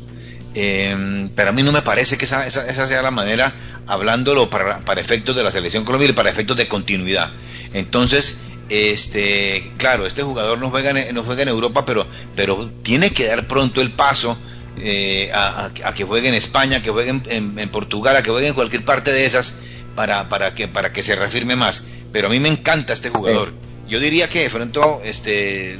eh, 0.54 1.30
pero 1.36 1.50
a 1.50 1.54
mí 1.54 1.64
no 1.64 1.72
me 1.72 1.82
parece 1.82 2.18
que 2.18 2.26
esa, 2.26 2.46
esa, 2.46 2.88
sea 2.88 3.02
la 3.02 3.12
manera, 3.12 3.54
hablándolo 3.88 4.50
para, 4.50 4.80
para, 4.80 5.00
efectos 5.00 5.36
de 5.36 5.44
la 5.44 5.52
selección 5.52 5.86
colombiana 5.86 6.12
y 6.12 6.16
para 6.16 6.30
efectos 6.30 6.58
de 6.58 6.68
continuidad. 6.68 7.32
Entonces, 7.74 8.42
este, 8.70 9.72
claro, 9.78 10.06
este 10.06 10.24
jugador 10.24 10.60
no 10.60 10.70
juega 10.70 10.92
en, 10.92 11.14
no 11.14 11.24
juega 11.24 11.44
en 11.44 11.50
Europa, 11.50 11.86
pero, 11.86 12.08
pero 12.36 12.72
tiene 12.84 13.12
que 13.12 13.28
dar 13.28 13.48
pronto 13.48 13.82
el 13.82 13.92
paso 13.92 14.38
eh, 14.78 15.30
a, 15.34 15.72
que 15.94 16.04
juegue 16.04 16.30
en 16.30 16.36
España, 16.36 16.82
que 16.82 16.90
juegue 16.90 17.22
en, 17.30 17.70
Portugal, 17.70 18.16
a 18.16 18.24
que 18.24 18.32
juegue 18.32 18.48
en 18.48 18.54
cualquier 18.54 18.84
parte 18.84 19.12
de 19.12 19.26
esas 19.26 19.60
para, 19.96 20.30
para, 20.30 20.56
que, 20.56 20.68
para 20.68 20.94
que 20.94 21.04
se 21.04 21.16
reafirme 21.16 21.56
más. 21.56 21.86
Pero 22.12 22.28
a 22.28 22.30
mí 22.30 22.40
me 22.40 22.50
encanta 22.50 22.94
este 22.94 23.10
jugador. 23.10 23.54
Yo 23.88 24.00
diría 24.00 24.30
que 24.30 24.44
de 24.44 24.50
pronto 24.50 25.02
este, 25.04 25.80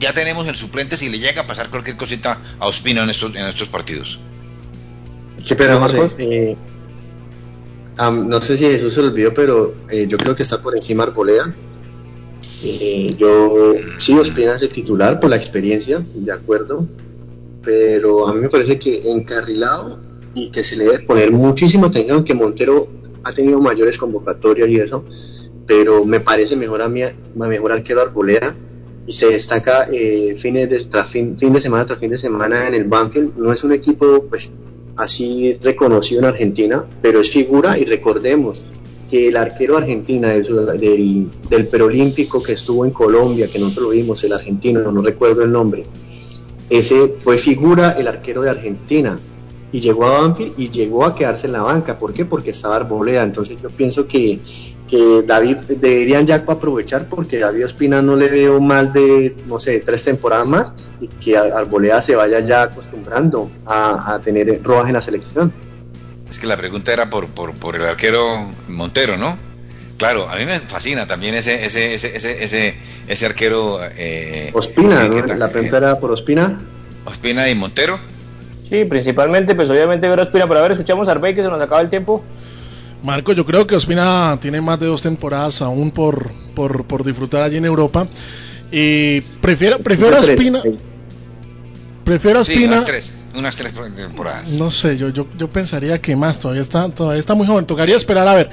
ya 0.00 0.14
tenemos 0.14 0.48
el 0.48 0.56
suplente 0.56 0.96
si 0.96 1.08
le 1.08 1.18
llega 1.18 1.42
a 1.42 1.46
pasar 1.46 1.70
cualquier 1.70 1.96
cosita 1.96 2.40
a 2.58 2.66
Ospina 2.66 3.04
en 3.04 3.10
estos, 3.10 3.34
en 3.34 3.46
estos 3.46 3.68
partidos. 3.68 4.18
Qué 5.46 5.54
pena, 5.54 5.78
Marcos. 5.78 6.16
Eh, 6.18 6.56
no 7.98 8.40
sé 8.40 8.56
si 8.56 8.64
eso 8.64 8.90
se 8.90 9.02
lo 9.02 9.08
olvidó, 9.08 9.34
pero 9.34 9.74
eh, 9.90 10.06
yo 10.08 10.16
creo 10.16 10.34
que 10.34 10.42
está 10.42 10.60
por 10.60 10.74
encima 10.74 11.04
Arboleda. 11.04 11.54
Eh, 12.62 13.14
yo 13.18 13.74
sí, 13.98 14.14
Ospina 14.14 14.56
es 14.56 14.62
el 14.62 14.70
titular 14.70 15.20
por 15.20 15.30
la 15.30 15.36
experiencia, 15.36 16.02
de 16.14 16.32
acuerdo, 16.32 16.86
pero 17.62 18.26
a 18.26 18.34
mí 18.34 18.40
me 18.40 18.48
parece 18.48 18.78
que 18.78 19.00
encarrilado 19.10 20.00
y 20.34 20.50
que 20.50 20.62
se 20.62 20.76
le 20.76 20.84
debe 20.84 21.00
poner 21.00 21.30
muchísima 21.30 21.88
atención, 21.88 22.24
que 22.24 22.34
Montero 22.34 22.86
ha 23.24 23.32
tenido 23.32 23.60
mayores 23.60 23.98
convocatorias 23.98 24.68
y 24.68 24.76
eso, 24.76 25.04
pero 25.66 26.04
me 26.04 26.20
parece 26.20 26.56
mejor 26.56 26.80
a 26.80 26.88
mí, 26.88 27.02
mejor 27.34 27.72
arquero 27.72 28.00
Arboleda 28.00 28.54
se 29.08 29.26
destaca 29.26 29.88
eh, 29.92 30.36
fines 30.38 30.70
de, 30.70 30.78
tras 30.84 31.08
fin, 31.08 31.36
fin, 31.36 31.52
de 31.52 31.60
semana 31.60 31.86
tras 31.86 31.98
fin 31.98 32.10
de 32.10 32.18
semana 32.18 32.68
en 32.68 32.74
el 32.74 32.84
Banfield. 32.84 33.36
No 33.36 33.52
es 33.52 33.64
un 33.64 33.72
equipo 33.72 34.24
pues 34.28 34.50
así 34.96 35.58
reconocido 35.62 36.20
en 36.20 36.26
Argentina, 36.26 36.84
pero 37.02 37.20
es 37.20 37.30
figura 37.30 37.78
y 37.78 37.84
recordemos 37.84 38.64
que 39.10 39.28
el 39.28 39.36
arquero 39.36 39.76
argentina 39.76 40.28
del, 40.28 41.28
del, 41.48 41.66
perolímpico 41.68 42.42
que 42.42 42.52
estuvo 42.52 42.84
en 42.84 42.92
Colombia, 42.92 43.48
que 43.48 43.58
nosotros 43.58 43.86
lo 43.86 43.90
vimos, 43.90 44.22
el 44.22 44.32
argentino, 44.32 44.92
no 44.92 45.02
recuerdo 45.02 45.42
el 45.42 45.50
nombre, 45.50 45.84
ese 46.70 47.16
fue 47.18 47.36
figura 47.36 47.92
el 47.98 48.06
arquero 48.06 48.42
de 48.42 48.50
Argentina 48.50 49.18
y 49.72 49.80
llegó 49.80 50.06
a 50.06 50.20
Banfield 50.20 50.54
y 50.56 50.70
llegó 50.70 51.04
a 51.04 51.14
quedarse 51.14 51.48
en 51.48 51.54
la 51.54 51.62
banca. 51.62 51.98
¿Por 51.98 52.12
qué? 52.12 52.24
Porque 52.24 52.50
estaba 52.50 52.76
Arboleda. 52.76 53.24
Entonces 53.24 53.58
yo 53.60 53.70
pienso 53.70 54.06
que, 54.06 54.38
que 54.90 55.22
David 55.24 55.58
deberían 55.68 56.26
ya 56.26 56.44
aprovechar 56.46 57.06
porque 57.08 57.38
David 57.38 57.66
Ospina 57.66 58.02
no 58.02 58.16
le 58.16 58.28
veo 58.28 58.60
mal 58.60 58.92
de, 58.92 59.36
no 59.46 59.60
sé, 59.60 59.78
tres 59.80 60.02
temporadas 60.04 60.48
más 60.48 60.72
y 61.00 61.06
que 61.06 61.36
Arboleda 61.36 62.02
se 62.02 62.16
vaya 62.16 62.40
ya 62.40 62.62
acostumbrando 62.62 63.48
a, 63.66 64.14
a 64.14 64.18
tener 64.20 64.60
rojas 64.64 64.88
en 64.88 64.94
la 64.94 65.00
selección. 65.00 65.52
Es 66.28 66.40
que 66.40 66.46
la 66.48 66.56
pregunta 66.56 66.92
era 66.92 67.08
por, 67.08 67.28
por, 67.28 67.54
por 67.54 67.76
el 67.76 67.82
arquero 67.82 68.50
Montero, 68.68 69.16
¿no? 69.16 69.38
Claro, 69.96 70.28
a 70.28 70.36
mí 70.36 70.46
me 70.46 70.58
fascina 70.58 71.06
también 71.06 71.34
ese 71.34 71.64
ese 71.66 71.94
ese 71.94 72.16
ese 72.16 72.74
ese, 73.06 73.26
arquero. 73.26 73.80
Eh, 73.98 74.50
Ospina, 74.54 75.06
¿no? 75.06 75.26
La 75.36 75.50
pregunta 75.50 75.76
era 75.76 76.00
por 76.00 76.10
Ospina. 76.10 76.58
Ospina 77.04 77.50
y 77.50 77.54
Montero. 77.54 77.98
Sí, 78.68 78.86
principalmente, 78.86 79.54
pues 79.54 79.68
obviamente 79.68 80.08
ver 80.08 80.20
Ospina. 80.20 80.46
Pero 80.46 80.60
a 80.60 80.62
ver, 80.62 80.72
escuchamos 80.72 81.06
a 81.06 81.10
Arbey 81.12 81.34
que 81.34 81.42
se 81.42 81.48
nos 81.48 81.60
acaba 81.60 81.82
el 81.82 81.90
tiempo. 81.90 82.24
Marco, 83.02 83.32
yo 83.32 83.46
creo 83.46 83.66
que 83.66 83.76
Ospina 83.76 84.38
tiene 84.40 84.60
más 84.60 84.78
de 84.78 84.86
dos 84.86 85.02
temporadas 85.02 85.62
aún 85.62 85.90
por, 85.90 86.32
por, 86.54 86.84
por 86.84 87.04
disfrutar 87.04 87.42
allí 87.42 87.56
en 87.56 87.64
Europa. 87.64 88.06
Y 88.70 89.20
prefiero, 89.40 89.78
prefiero 89.78 90.16
a 90.16 90.20
Ospina. 90.20 90.62
Prefiero 92.04 92.38
a 92.38 92.42
Espina. 92.42 92.68
unas 92.68 92.84
tres, 92.84 93.14
unas 93.36 93.56
tres 93.56 93.72
temporadas. 93.96 94.52
No 94.54 94.70
sé, 94.70 94.96
yo, 94.96 95.10
yo, 95.10 95.26
yo 95.38 95.50
pensaría 95.50 96.00
que 96.00 96.16
más, 96.16 96.38
todavía 96.38 96.62
está, 96.62 96.88
todavía 96.88 97.20
está 97.20 97.34
muy 97.34 97.46
joven. 97.46 97.66
Tocaría 97.66 97.96
esperar 97.96 98.26
a 98.28 98.34
ver. 98.34 98.50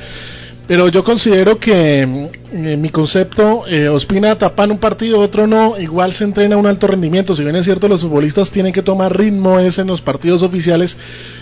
Pero 0.67 0.89
yo 0.89 1.03
considero 1.03 1.59
que 1.59 2.29
en 2.51 2.81
mi 2.81 2.89
concepto, 2.89 3.65
eh, 3.67 3.89
Ospina 3.89 4.37
tapan 4.37 4.71
un 4.71 4.77
partido, 4.77 5.19
otro 5.19 5.47
no, 5.47 5.79
igual 5.79 6.13
se 6.13 6.23
entrena 6.23 6.57
un 6.57 6.65
alto 6.65 6.87
rendimiento. 6.87 7.35
Si 7.35 7.43
bien 7.43 7.55
es 7.55 7.65
cierto, 7.65 7.87
los 7.87 8.01
futbolistas 8.01 8.51
tienen 8.51 8.73
que 8.73 8.81
tomar 8.81 9.17
ritmo 9.17 9.59
ese 9.59 9.81
en 9.81 9.87
los 9.87 10.01
partidos 10.01 10.43
oficiales, 10.43 10.97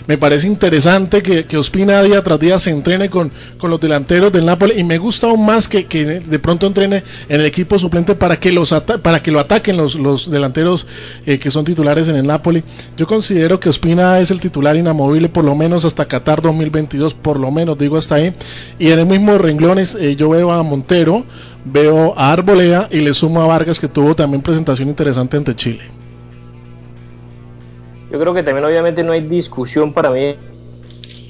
me 0.06 0.18
parece 0.18 0.46
interesante 0.46 1.22
que, 1.22 1.44
que 1.44 1.56
Ospina 1.56 2.02
día 2.02 2.22
tras 2.22 2.40
día 2.40 2.58
se 2.58 2.70
entrene 2.70 3.10
con, 3.10 3.32
con 3.58 3.70
los 3.70 3.80
delanteros 3.80 4.32
del 4.32 4.44
Napoli 4.44 4.78
y 4.78 4.84
me 4.84 4.98
gusta 4.98 5.28
aún 5.28 5.44
más 5.44 5.68
que, 5.68 5.86
que 5.86 6.04
de 6.04 6.38
pronto 6.38 6.66
entrene 6.66 7.02
en 7.28 7.40
el 7.40 7.46
equipo 7.46 7.78
suplente 7.78 8.14
para 8.14 8.38
que, 8.38 8.52
los 8.52 8.74
para 9.02 9.22
que 9.22 9.30
lo 9.30 9.40
ataquen 9.40 9.76
los, 9.76 9.94
los 9.94 10.30
delanteros 10.30 10.86
eh, 11.26 11.38
que 11.38 11.50
son 11.50 11.64
titulares 11.64 12.08
en 12.08 12.16
el 12.16 12.26
Napoli. 12.26 12.62
Yo 12.96 13.06
considero 13.06 13.60
que 13.60 13.68
Ospina 13.68 14.20
es 14.20 14.30
el 14.30 14.40
titular 14.40 14.76
inamovible 14.76 15.28
por 15.28 15.44
lo 15.44 15.54
menos 15.54 15.84
hasta 15.84 16.06
Qatar 16.06 16.42
2022, 16.42 17.14
por 17.14 17.38
lo 17.38 17.50
menos 17.50 17.78
digo 17.78 17.96
hasta 17.96 18.16
ahí. 18.16 18.34
Y 18.78 18.90
en 18.90 18.98
el 18.98 19.06
mismos 19.06 19.40
renglones 19.40 19.94
eh, 19.94 20.16
yo 20.16 20.30
veo 20.30 20.52
a 20.52 20.62
Montero, 20.62 20.95
veo 21.64 22.14
a 22.16 22.32
Arbolea 22.32 22.88
y 22.90 23.00
le 23.00 23.12
sumo 23.14 23.40
a 23.40 23.46
Vargas 23.46 23.80
que 23.80 23.88
tuvo 23.88 24.14
también 24.14 24.42
presentación 24.42 24.88
interesante 24.88 25.36
ante 25.36 25.54
Chile. 25.54 25.82
Yo 28.10 28.20
creo 28.20 28.32
que 28.32 28.42
también 28.42 28.64
obviamente 28.64 29.02
no 29.02 29.12
hay 29.12 29.20
discusión 29.22 29.92
para 29.92 30.10
mí 30.10 30.36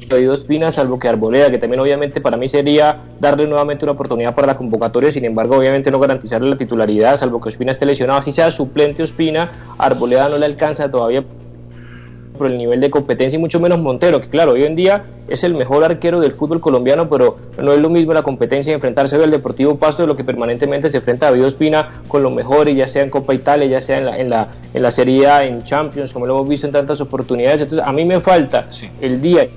de 0.08 0.32
Espina, 0.32 0.70
salvo 0.70 0.98
que 0.98 1.08
Arboleda, 1.08 1.50
que 1.50 1.58
también 1.58 1.80
obviamente 1.80 2.20
para 2.20 2.36
mí 2.36 2.48
sería 2.48 3.00
darle 3.18 3.46
nuevamente 3.46 3.84
una 3.84 3.92
oportunidad 3.92 4.34
para 4.34 4.46
la 4.46 4.56
convocatoria, 4.56 5.10
sin 5.10 5.24
embargo 5.24 5.56
obviamente 5.56 5.90
no 5.90 5.98
garantizarle 5.98 6.48
la 6.48 6.56
titularidad, 6.56 7.16
salvo 7.16 7.40
que 7.40 7.48
Ospina 7.48 7.72
esté 7.72 7.86
lesionado, 7.86 8.20
así 8.20 8.30
sea 8.30 8.50
suplente 8.50 9.02
Ospina, 9.02 9.74
Arboleda 9.78 10.28
no 10.28 10.38
le 10.38 10.46
alcanza 10.46 10.90
todavía 10.90 11.24
por 12.36 12.46
el 12.46 12.58
nivel 12.58 12.80
de 12.80 12.90
competencia 12.90 13.36
y 13.36 13.40
mucho 13.40 13.60
menos 13.60 13.78
Montero, 13.78 14.20
que 14.20 14.28
claro, 14.28 14.52
hoy 14.52 14.64
en 14.64 14.76
día 14.76 15.04
es 15.28 15.44
el 15.44 15.54
mejor 15.54 15.84
arquero 15.84 16.20
del 16.20 16.32
fútbol 16.32 16.60
colombiano, 16.60 17.08
pero 17.08 17.36
no 17.60 17.72
es 17.72 17.80
lo 17.80 17.90
mismo 17.90 18.12
la 18.12 18.22
competencia 18.22 18.70
de 18.70 18.74
enfrentarse 18.74 19.16
al 19.16 19.30
Deportivo 19.30 19.76
Pasto 19.76 20.02
de 20.02 20.08
lo 20.08 20.16
que 20.16 20.24
permanentemente 20.24 20.90
se 20.90 20.98
enfrenta 20.98 21.28
a 21.28 21.30
David 21.30 21.44
Espina 21.46 22.02
con 22.08 22.22
los 22.22 22.32
mejores, 22.32 22.76
ya 22.76 22.88
sea 22.88 23.02
en 23.02 23.10
Copa 23.10 23.34
Italia, 23.34 23.66
ya 23.66 23.82
sea 23.82 23.98
en 23.98 24.04
la, 24.04 24.18
en 24.18 24.30
la, 24.30 24.48
en 24.72 24.82
la 24.82 24.90
Serie 24.90 25.26
A, 25.26 25.44
en 25.44 25.64
Champions, 25.64 26.12
como 26.12 26.26
lo 26.26 26.36
hemos 26.36 26.48
visto 26.48 26.66
en 26.66 26.72
tantas 26.72 27.00
oportunidades. 27.00 27.62
Entonces, 27.62 27.86
a 27.86 27.92
mí 27.92 28.04
me 28.04 28.20
falta 28.20 28.66
el 29.00 29.20
día 29.20 29.48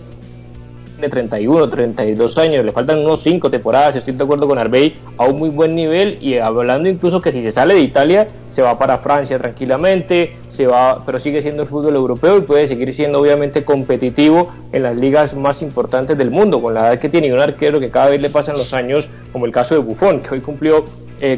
de 0.99 1.09
31, 1.09 1.69
32 1.69 2.37
años, 2.37 2.65
le 2.65 2.71
faltan 2.71 2.99
unos 2.99 3.21
5 3.21 3.49
temporadas, 3.49 3.95
estoy 3.95 4.13
de 4.13 4.23
acuerdo 4.23 4.47
con 4.47 4.57
Arbey, 4.57 4.95
a 5.17 5.25
un 5.25 5.37
muy 5.37 5.49
buen 5.49 5.75
nivel 5.75 6.17
y 6.21 6.37
hablando 6.37 6.89
incluso 6.89 7.21
que 7.21 7.31
si 7.31 7.41
se 7.41 7.51
sale 7.51 7.75
de 7.75 7.81
Italia 7.81 8.27
se 8.49 8.61
va 8.61 8.77
para 8.77 8.97
Francia 8.97 9.37
tranquilamente, 9.37 10.33
se 10.49 10.67
va, 10.67 11.03
pero 11.05 11.19
sigue 11.19 11.41
siendo 11.41 11.63
el 11.63 11.69
fútbol 11.69 11.95
europeo 11.95 12.37
y 12.37 12.41
puede 12.41 12.67
seguir 12.67 12.93
siendo 12.93 13.19
obviamente 13.19 13.63
competitivo 13.63 14.51
en 14.71 14.83
las 14.83 14.95
ligas 14.95 15.35
más 15.35 15.61
importantes 15.61 16.17
del 16.17 16.31
mundo, 16.31 16.61
con 16.61 16.73
la 16.73 16.87
edad 16.87 16.99
que 16.99 17.09
tiene 17.09 17.33
un 17.33 17.39
arquero 17.39 17.79
que 17.79 17.89
cada 17.89 18.09
vez 18.09 18.21
le 18.21 18.29
pasan 18.29 18.57
los 18.57 18.73
años, 18.73 19.07
como 19.31 19.45
el 19.45 19.51
caso 19.51 19.75
de 19.75 19.81
Buffon, 19.81 20.19
que 20.19 20.33
hoy 20.33 20.41
cumplió 20.41 20.85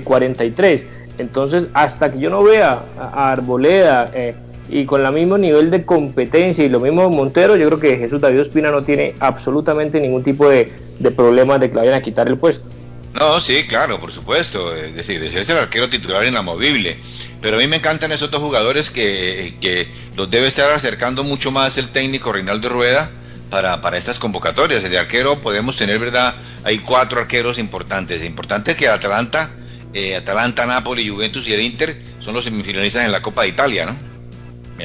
43. 0.03 0.82
Eh, 0.82 0.88
Entonces, 1.18 1.68
hasta 1.74 2.12
que 2.12 2.20
yo 2.20 2.30
no 2.30 2.43
vea 2.43 2.82
a 2.97 3.32
Arboleda, 3.32 4.09
eh, 4.14 4.34
y 4.72 4.86
con 4.86 5.05
el 5.05 5.11
mismo 5.11 5.38
nivel 5.38 5.69
de 5.69 5.86
competencia 5.86 6.63
y 6.63 6.69
lo 6.69 6.80
mismo 6.80 7.09
Montero, 7.09 7.57
yo 7.57 7.67
creo 7.67 7.80
que 7.80 7.97
Jesús 7.97 8.22
David 8.22 8.41
Ospina 8.41 8.72
no 8.72 8.84
tiene 8.84 9.15
absolutamente 9.19 9.99
ningún 9.99 10.24
tipo 10.24 10.49
de, 10.49 10.72
de 10.97 11.11
problema 11.11 11.59
de 11.59 11.69
que 11.69 11.76
le 11.76 11.82
vayan 11.82 11.95
a 11.95 12.01
quitar 12.01 12.28
el 12.28 12.38
puesto. 12.38 12.69
No, 13.13 13.39
sí, 13.41 13.65
claro, 13.67 13.99
por 13.99 14.11
supuesto. 14.11 14.74
Es 14.74 14.95
decir, 14.95 15.22
es 15.24 15.49
el 15.49 15.57
arquero 15.57 15.89
titular 15.89 16.26
inamovible. 16.26 16.97
Pero 17.41 17.57
a 17.57 17.59
mí 17.59 17.67
me 17.67 17.78
encantan 17.78 18.11
esos 18.11 18.32
dos 18.32 18.41
jugadores 18.41 18.89
que, 18.89 19.55
que 19.59 19.88
los 20.15 20.30
debe 20.30 20.47
estar 20.47 20.72
acercando 20.72 21.24
mucho 21.24 21.51
más 21.51 21.78
el 21.78 21.89
técnico 21.89 22.32
Reinaldo 22.32 22.69
Rueda 22.69 23.11
para, 23.49 23.82
para 23.82 23.97
estas 23.97 24.17
convocatorias. 24.17 24.84
El 24.84 24.91
de 24.91 24.99
arquero 24.99 25.39
podemos 25.41 25.76
tener, 25.76 25.99
¿verdad? 25.99 26.36
Hay 26.63 26.80
cuatro 26.80 27.19
arqueros 27.19 27.59
importantes. 27.59 28.22
Es 28.22 28.28
importante 28.28 28.76
que 28.76 28.88
Atalanta, 28.88 29.51
eh, 29.93 30.15
Atalanta, 30.15 30.82
Juventus 30.82 31.47
y 31.47 31.53
el 31.53 31.61
Inter 31.61 32.01
son 32.19 32.34
los 32.34 32.45
semifinalistas 32.45 33.03
en 33.03 33.11
la 33.11 33.22
Copa 33.22 33.41
de 33.41 33.49
Italia, 33.49 33.86
¿no? 33.86 34.11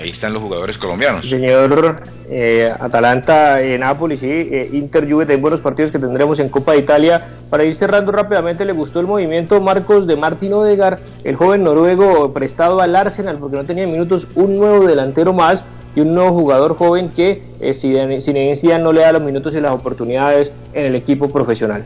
Ahí 0.00 0.10
están 0.10 0.32
los 0.32 0.42
jugadores 0.42 0.78
colombianos. 0.78 1.28
Señor 1.28 2.02
eh, 2.28 2.72
Atalanta, 2.78 3.62
eh, 3.62 3.78
Napoli, 3.78 4.16
sí, 4.16 4.28
eh, 4.28 4.70
Inter, 4.72 5.10
Juve, 5.10 5.26
hay 5.28 5.36
buenos 5.36 5.60
partidos 5.60 5.90
que 5.90 5.98
tendremos 5.98 6.38
en 6.38 6.48
Copa 6.48 6.72
de 6.72 6.78
Italia. 6.78 7.28
Para 7.50 7.64
ir 7.64 7.76
cerrando 7.76 8.12
rápidamente, 8.12 8.64
le 8.64 8.72
gustó 8.72 9.00
el 9.00 9.06
movimiento 9.06 9.60
Marcos 9.60 10.06
de 10.06 10.16
Martín 10.16 10.52
Odegar, 10.52 11.00
el 11.24 11.36
joven 11.36 11.64
noruego 11.64 12.32
prestado 12.32 12.80
al 12.80 12.96
Arsenal 12.96 13.38
porque 13.38 13.56
no 13.56 13.64
tenía 13.64 13.86
minutos, 13.86 14.26
un 14.34 14.58
nuevo 14.58 14.86
delantero 14.86 15.32
más 15.32 15.64
y 15.96 16.00
un 16.00 16.14
nuevo 16.14 16.32
jugador 16.32 16.76
joven 16.76 17.08
que 17.08 17.42
eh, 17.60 17.74
sin, 17.74 18.20
sin 18.20 18.82
no 18.82 18.92
le 18.92 19.00
da 19.00 19.12
los 19.12 19.22
minutos 19.22 19.54
y 19.54 19.60
las 19.60 19.72
oportunidades 19.72 20.52
en 20.74 20.86
el 20.86 20.94
equipo 20.94 21.28
profesional. 21.28 21.84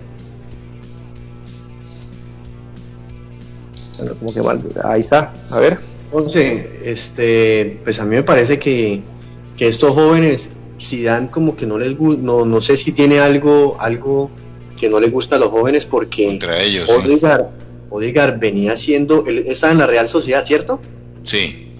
Bueno, 4.01 4.17
como 4.19 4.35
que 4.35 4.43
mal, 4.43 4.61
ahí 4.85 5.01
está, 5.01 5.33
a 5.53 5.61
ver. 5.61 5.79
Entonces, 6.05 6.83
este, 6.85 7.81
pues 7.85 8.01
a 8.01 8.05
mí 8.05 8.17
me 8.17 8.23
parece 8.23 8.59
que, 8.59 9.03
que 9.57 9.69
estos 9.69 9.95
jóvenes, 9.95 10.51
si 10.79 11.03
dan 11.03 11.29
como 11.29 11.55
que 11.55 11.67
no 11.67 11.79
les 11.79 11.97
gusta, 11.97 12.21
no, 12.23 12.45
no 12.45 12.61
sé 12.61 12.77
si 12.77 12.93
tiene 12.93 13.21
algo, 13.21 13.77
algo 13.79 14.31
que 14.79 14.89
no 14.89 14.99
les 14.99 15.13
gusta 15.13 15.37
a 15.37 15.39
los 15.39 15.51
jóvenes 15.51 15.87
porque 15.87 16.27
Contra 16.27 16.61
ellos, 16.61 16.89
Odigar, 17.93 18.39
venía 18.39 18.77
siendo, 18.77 19.27
él 19.27 19.45
estaba 19.47 19.73
en 19.73 19.79
la 19.79 19.87
Real 19.87 20.09
Sociedad, 20.09 20.45
¿cierto? 20.45 20.81
Sí. 21.25 21.73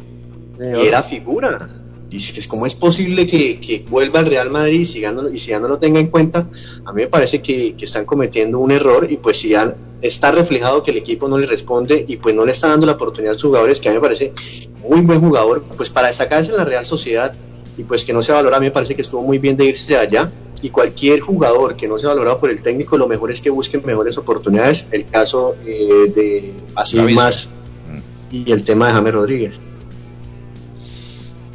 Y 0.59 0.87
era 0.87 1.03
figura. 1.05 1.80
Dices, 2.11 2.49
¿cómo 2.49 2.67
es 2.67 2.75
posible 2.75 3.29
que, 3.29 3.85
vuelva 3.89 4.19
al 4.19 4.27
Real 4.27 4.51
Madrid 4.51 4.81
y 4.81 4.85
si, 4.85 5.01
ya 5.01 5.13
no, 5.13 5.29
y 5.29 5.39
si 5.39 5.51
ya 5.51 5.61
no 5.61 5.69
lo 5.69 5.79
tenga 5.79 6.01
en 6.01 6.09
cuenta? 6.09 6.49
A 6.85 6.93
mí 6.93 7.03
me 7.03 7.07
parece 7.07 7.41
que, 7.41 7.77
están 7.81 8.05
cometiendo 8.05 8.59
un 8.59 8.73
error 8.73 9.07
y 9.09 9.17
pues 9.17 9.39
si 9.39 9.51
ya 9.51 9.77
está 10.03 10.33
reflejado 10.33 10.83
que 10.83 10.91
el 10.91 10.97
equipo 10.97 11.29
no 11.29 11.39
le 11.39 11.47
responde 11.47 12.05
y 12.09 12.17
pues 12.17 12.35
no 12.35 12.45
le 12.45 12.51
está 12.51 12.67
dando 12.69 12.87
la 12.87 12.93
oportunidad 12.93 13.37
a 13.37 13.39
sus 13.39 13.45
jugadores, 13.45 13.79
que 13.79 13.89
a 13.89 13.93
mí 13.93 13.99
me 13.99 14.03
parece 14.03 14.33
muy 14.89 15.03
buen 15.03 15.21
jugador, 15.21 15.63
pues 15.77 15.89
para 15.89 16.09
destacarse 16.09 16.51
en 16.51 16.57
la 16.57 16.65
Real 16.65 16.85
Sociedad 16.85 17.33
y 17.79 17.85
pues 17.85 18.05
que 18.05 18.13
no 18.13 18.23
se 18.23 18.33
valora, 18.33 18.57
a 18.57 18.61
mí 18.61 18.67
me 18.67 18.73
parece 18.73 18.97
que 18.97 19.03
estuvo 19.03 19.23
muy 19.23 19.39
bien 19.39 19.57
de 19.57 19.67
irse 19.67 19.87
de 19.87 19.99
allá 19.99 20.33
y 20.61 20.71
cualquier 20.71 21.21
jugador 21.21 21.77
que 21.77 21.87
no 21.87 21.97
se 21.97 22.09
valorado 22.09 22.39
por 22.39 22.51
el 22.51 22.61
técnico, 22.61 22.99
lo 22.99 23.07
mejor 23.07 23.31
es 23.31 23.41
que 23.41 23.51
busquen 23.51 23.83
mejores 23.87 24.19
oportunidades, 24.19 24.87
el 24.91 25.07
caso 25.07 25.55
eh, 25.65 26.13
de 26.13 26.55
así 26.75 26.99
más 26.99 27.49
y 28.33 28.51
el 28.51 28.65
tema 28.65 28.89
de 28.89 28.95
James 28.95 29.15
Rodríguez. 29.15 29.61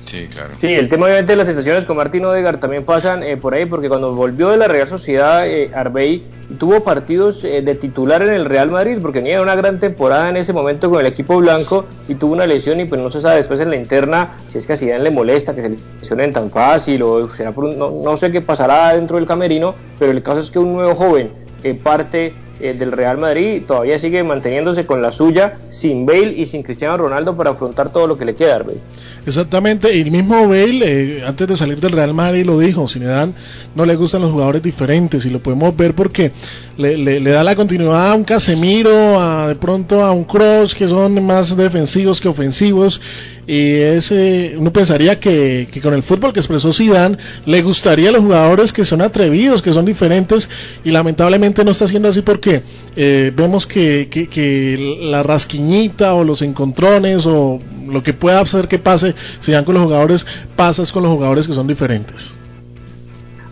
Sí, 0.06 0.28
claro. 0.32 0.52
Sí, 0.62 0.68
el 0.74 0.88
tema 0.88 1.08
obviamente 1.08 1.34
de 1.34 1.36
las 1.38 1.48
estaciones 1.48 1.86
con 1.86 1.98
Martín 1.98 2.24
Odegar 2.26 2.60
también 2.60 2.86
pasan 2.86 3.24
eh, 3.24 3.38
por 3.38 3.54
ahí, 3.56 3.66
porque 3.66 3.90
cuando 3.90 4.14
volvió 4.14 4.50
de 4.50 4.58
la 4.58 4.68
Real 4.68 4.88
Sociedad, 4.88 5.48
eh, 5.48 5.72
Arbey 5.74 6.24
tuvo 6.60 6.84
partidos 6.84 7.44
eh, 7.44 7.64
de 7.64 7.74
titular 7.74 8.22
en 8.22 8.30
el 8.30 8.46
Real 8.46 8.70
Madrid, 8.70 9.00
porque 9.02 9.20
tenía 9.20 9.42
una 9.42 9.56
gran 9.56 9.80
temporada 9.80 10.30
en 10.30 10.38
ese 10.38 10.54
momento 10.54 10.92
con 10.92 11.00
el 11.00 11.08
equipo 11.08 11.38
blanco 11.38 11.86
y 12.08 12.14
tuvo 12.16 12.34
una 12.34 12.46
lesión 12.46 12.80
y 12.80 12.86
pues 12.86 13.02
no 13.02 13.10
se 13.10 13.20
sabe 13.20 13.38
después 13.38 13.60
en 13.62 13.72
la 13.72 13.78
interna 13.78 14.34
si 14.48 14.60
es 14.60 14.68
que 14.68 14.74
a 14.74 14.78
Zidane 14.78 15.04
le 15.04 15.10
molesta 15.12 15.56
que 15.56 15.64
se 15.64 15.76
lesionen 16.00 16.32
tan 16.34 16.52
fácil 16.52 17.02
o 17.02 17.28
será 17.28 17.52
por 17.52 17.64
un- 17.66 17.80
no, 17.80 17.90
no 17.90 18.16
sé 18.16 18.32
qué 18.32 18.42
pasará 18.42 18.94
dentro 18.94 19.18
del 19.18 19.26
camerino, 19.26 19.74
pero 19.98 20.12
el 20.12 20.22
caso 20.22 20.40
es 20.42 20.52
que 20.52 20.60
un 20.60 20.74
nuevo 20.74 20.94
joven 20.94 21.32
que 21.64 21.74
parte 21.74 22.32
eh, 22.62 22.74
del 22.74 22.92
Real 22.94 23.18
Madrid 23.18 23.64
todavía 23.68 24.00
sigue 24.00 24.24
manteniéndose 24.24 24.86
con 24.86 25.02
la 25.02 25.12
suya 25.12 25.56
sin 25.70 26.06
Bale 26.06 26.32
y 26.38 26.46
sin 26.46 26.64
Cristiano 26.64 26.96
Ronaldo 26.96 27.36
para 27.36 27.50
afrontar 27.50 27.92
todo 27.92 28.08
lo 28.08 28.18
que 28.18 28.24
le 28.24 28.34
queda 28.36 28.54
a 28.54 28.56
Arbey. 28.58 28.78
Exactamente, 29.26 29.96
y 29.98 30.02
el 30.02 30.12
mismo 30.12 30.48
Bale, 30.48 30.82
eh, 30.84 31.24
antes 31.26 31.48
de 31.48 31.58
salir 31.58 31.80
del 31.80 31.94
Real 31.94 32.14
Madrid, 32.14 32.46
lo 32.46 32.60
dijo, 32.60 32.88
Zinedine 32.88 33.34
no 33.74 33.84
le 33.84 33.96
gustan 33.96 34.22
los 34.22 34.32
jugadores 34.32 34.62
diferentes, 34.62 35.26
y 35.26 35.32
lo 35.32 35.42
podemos 35.42 35.76
ver 35.76 35.96
porque 35.96 36.32
le, 36.78 36.96
le- 36.96 37.20
da 37.22 37.44
la 37.44 37.56
continuidad 37.56 38.12
a 38.12 38.14
un 38.16 38.24
Casemiro, 38.24 39.20
a, 39.20 39.48
de 39.48 39.56
pronto 39.56 40.04
a 40.04 40.12
un 40.12 40.26
Cross, 40.26 40.76
que 40.76 40.88
son 40.88 41.26
más 41.26 41.58
defensivos 41.58 42.22
que 42.22 42.28
ofensivos, 42.28 43.02
y 43.48 43.72
ese, 43.74 44.56
uno 44.58 44.72
pensaría 44.72 45.20
que, 45.20 45.68
que 45.72 45.82
con 45.82 45.94
el 45.96 46.04
fútbol 46.04 46.32
que 46.32 46.40
expresó 46.40 46.72
Zidane, 46.72 47.18
le 47.48 47.62
gustaría 47.64 48.10
a 48.10 48.12
los 48.12 48.22
jugadores 48.22 48.74
que 48.74 48.86
son 48.86 49.02
atrevidos, 49.02 49.64
que 49.64 49.74
son 49.74 49.86
diferentes, 49.86 50.50
y 50.84 50.92
lamentablemente 50.92 51.66
no 51.66 51.72
está 51.72 51.88
siendo 51.88 52.10
así 52.10 52.22
porque 52.22 52.62
eh, 52.96 53.32
vemos 53.36 53.66
que, 53.66 54.08
que, 54.10 54.28
que 54.28 54.98
la 55.02 55.24
rasquiñita 55.24 56.14
o 56.14 56.24
los 56.24 56.44
encontrones 56.44 57.26
o 57.26 57.60
lo 57.88 58.04
que 58.04 58.14
pueda 58.14 58.40
hacer 58.42 58.68
que 58.68 58.80
pase, 58.80 59.15
se 59.40 59.52
dan 59.52 59.64
con 59.66 59.74
los 59.76 59.84
jugadores, 59.84 60.26
pasas 60.56 60.92
con 60.92 61.04
los 61.04 61.12
jugadores 61.12 61.48
que 61.48 61.54
son 61.54 61.68
diferentes. 61.68 62.36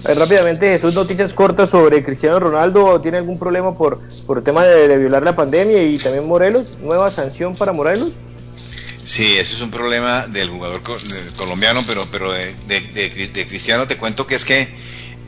Rápidamente, 0.03 0.68
Jesús, 0.68 0.93
noticias 0.95 1.34
cortas 1.34 1.70
sobre 1.70 2.03
Cristiano 2.03 2.38
Ronaldo. 2.38 2.99
¿Tiene 2.99 3.20
algún 3.20 3.39
problema 3.39 3.78
por, 3.78 4.01
por 4.28 4.39
el 4.39 4.43
tema 4.43 4.66
de, 4.66 4.88
de 4.89 4.97
violar 4.97 5.24
la 5.24 5.34
pandemia 5.36 5.82
y 5.82 5.97
también 5.97 6.28
Morelos? 6.28 6.78
¿Nueva 6.82 7.09
sanción 7.09 7.55
para 7.55 7.72
Morelos? 7.72 8.09
Sí, 9.05 9.38
ese 9.38 9.55
es 9.55 9.61
un 9.61 9.72
problema 9.72 10.28
del 10.28 10.49
jugador 10.49 10.82
colombiano, 11.38 11.82
pero 11.88 12.05
pero 12.11 12.32
de, 12.34 12.53
de- 12.68 12.82
de- 12.82 13.28
de 13.34 13.47
Cristiano 13.47 13.88
te 13.88 13.95
cuento 13.97 14.28
que 14.28 14.36
es 14.36 14.43
que 14.45 14.68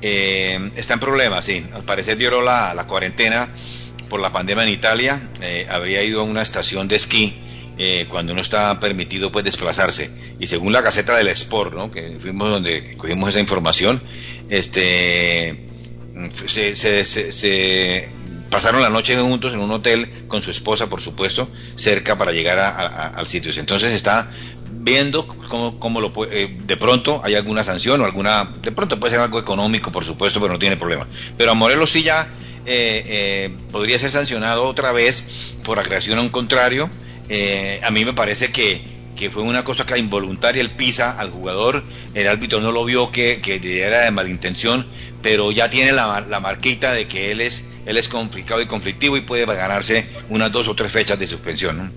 eh, 0.01 0.71
está 0.75 0.95
en 0.95 0.99
problemas, 0.99 1.45
sí. 1.45 1.65
Al 1.73 1.83
parecer 1.86 2.17
violó 2.17 2.41
la, 2.41 2.73
la 2.73 2.86
cuarentena 2.86 3.47
por 4.09 4.19
la 4.19 4.31
pandemia 4.33 4.63
en 4.63 4.69
Italia, 4.69 5.21
eh, 5.41 5.67
habría 5.69 6.03
ido 6.03 6.19
a 6.19 6.23
una 6.23 6.41
estación 6.41 6.88
de 6.89 6.97
esquí 6.97 7.33
eh, 7.78 8.05
cuando 8.09 8.34
no 8.34 8.41
está 8.41 8.80
permitido 8.80 9.32
pues 9.32 9.45
desplazarse. 9.45 10.09
Y 10.39 10.47
según 10.47 10.73
la 10.73 10.82
Gaceta 10.82 11.15
del 11.17 11.28
Sport, 11.30 11.73
¿no? 11.73 11.91
que 11.91 12.17
fuimos 12.19 12.49
donde 12.49 12.95
cogimos 12.97 13.30
esa 13.30 13.39
información, 13.39 14.01
este 14.49 15.69
se, 16.47 16.76
se- 16.76 17.32
se- 17.32 18.09
pasaron 18.49 18.82
la 18.82 18.89
noche 18.89 19.17
juntos 19.17 19.53
en 19.53 19.59
un 19.59 19.71
hotel 19.71 20.09
con 20.28 20.41
su 20.41 20.49
esposa, 20.51 20.88
por 20.89 21.01
supuesto, 21.01 21.49
cerca 21.76 22.17
para 22.17 22.32
llegar 22.32 22.57
a- 22.59 23.07
al 23.07 23.28
sitio. 23.28 23.51
Entonces 23.57 23.91
está 23.91 24.30
viendo 24.71 25.28
cómo, 25.28 25.78
cómo 25.80 25.99
lo 25.99 26.13
puede, 26.13 26.43
eh, 26.43 26.57
de 26.65 26.78
pronto 26.78 27.19
hay 27.23 27.36
alguna 27.36 27.63
sanción 27.63 27.99
o 28.01 28.05
alguna, 28.05 28.53
de 28.61 28.71
pronto 28.71 28.97
puede 28.99 29.11
ser 29.11 29.19
algo 29.19 29.39
económico, 29.39 29.91
por 29.91 30.05
supuesto, 30.05 30.39
pero 30.39 30.53
no 30.53 30.59
tiene 30.59 30.78
problema. 30.78 31.05
Pero 31.38 31.51
a 31.51 31.53
Morelos 31.53 31.89
sí 31.91 32.03
ya 32.03 32.28
eh, 32.65 33.03
eh, 33.07 33.57
podría 33.71 33.99
ser 33.99 34.09
sancionado 34.11 34.65
otra 34.65 34.91
vez 34.93 35.55
por 35.63 35.80
agresión 35.80 36.17
a 36.19 36.21
un 36.21 36.30
contrario. 36.30 36.89
Eh, 37.30 37.80
a 37.84 37.91
mí 37.91 38.05
me 38.05 38.13
parece 38.13 38.51
que, 38.51 38.82
que 39.15 39.30
fue 39.30 39.43
una 39.43 39.63
cosa 39.63 39.86
que 39.86 39.97
involuntaria, 39.97 40.61
él 40.61 40.71
pisa 40.71 41.19
al 41.19 41.32
jugador, 41.32 41.84
el 42.13 42.28
árbitro 42.28 42.59
no 42.61 42.71
lo 42.71 42.86
vio 42.86 43.11
que, 43.11 43.41
que 43.41 43.84
era 43.84 44.01
de 44.01 44.11
malintención, 44.11 44.86
pero 45.21 45.51
ya 45.51 45.69
tiene 45.69 45.91
la, 45.91 46.21
la 46.21 46.39
marquita 46.39 46.93
de 46.93 47.07
que 47.07 47.32
él 47.32 47.41
es, 47.41 47.67
él 47.86 47.97
es 47.97 48.07
complicado 48.07 48.61
y 48.61 48.67
conflictivo 48.67 49.17
y 49.17 49.21
puede 49.21 49.45
ganarse 49.45 50.05
unas 50.30 50.51
dos 50.51 50.67
o 50.67 50.76
tres 50.76 50.91
fechas 50.91 51.17
de 51.17 51.26
suspensión. 51.28 51.91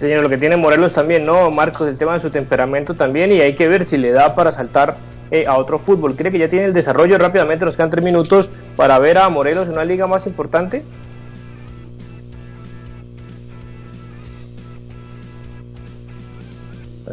Señor, 0.00 0.22
lo 0.22 0.30
que 0.30 0.38
tiene 0.38 0.56
Morelos 0.56 0.94
también, 0.94 1.24
¿no? 1.24 1.50
Marcos, 1.50 1.86
el 1.86 1.98
tema 1.98 2.14
de 2.14 2.20
su 2.20 2.30
temperamento 2.30 2.94
también 2.94 3.30
y 3.32 3.42
hay 3.42 3.54
que 3.54 3.68
ver 3.68 3.84
si 3.84 3.98
le 3.98 4.12
da 4.12 4.34
para 4.34 4.50
saltar 4.50 4.96
eh, 5.30 5.44
a 5.46 5.58
otro 5.58 5.78
fútbol. 5.78 6.16
¿Cree 6.16 6.32
que 6.32 6.38
ya 6.38 6.48
tiene 6.48 6.64
el 6.64 6.72
desarrollo 6.72 7.18
rápidamente? 7.18 7.66
Nos 7.66 7.76
quedan 7.76 7.90
tres 7.90 8.02
minutos 8.02 8.48
para 8.76 8.98
ver 8.98 9.18
a 9.18 9.28
Morelos 9.28 9.66
en 9.66 9.74
una 9.74 9.84
liga 9.84 10.06
más 10.06 10.26
importante. 10.26 10.82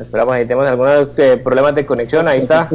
Esperamos, 0.02 0.34
ahí 0.34 0.44
tenemos 0.46 0.68
algunos 0.68 1.18
eh, 1.20 1.38
problemas 1.44 1.76
de 1.76 1.86
conexión, 1.86 2.28
ahí 2.28 2.40
está. 2.40 2.68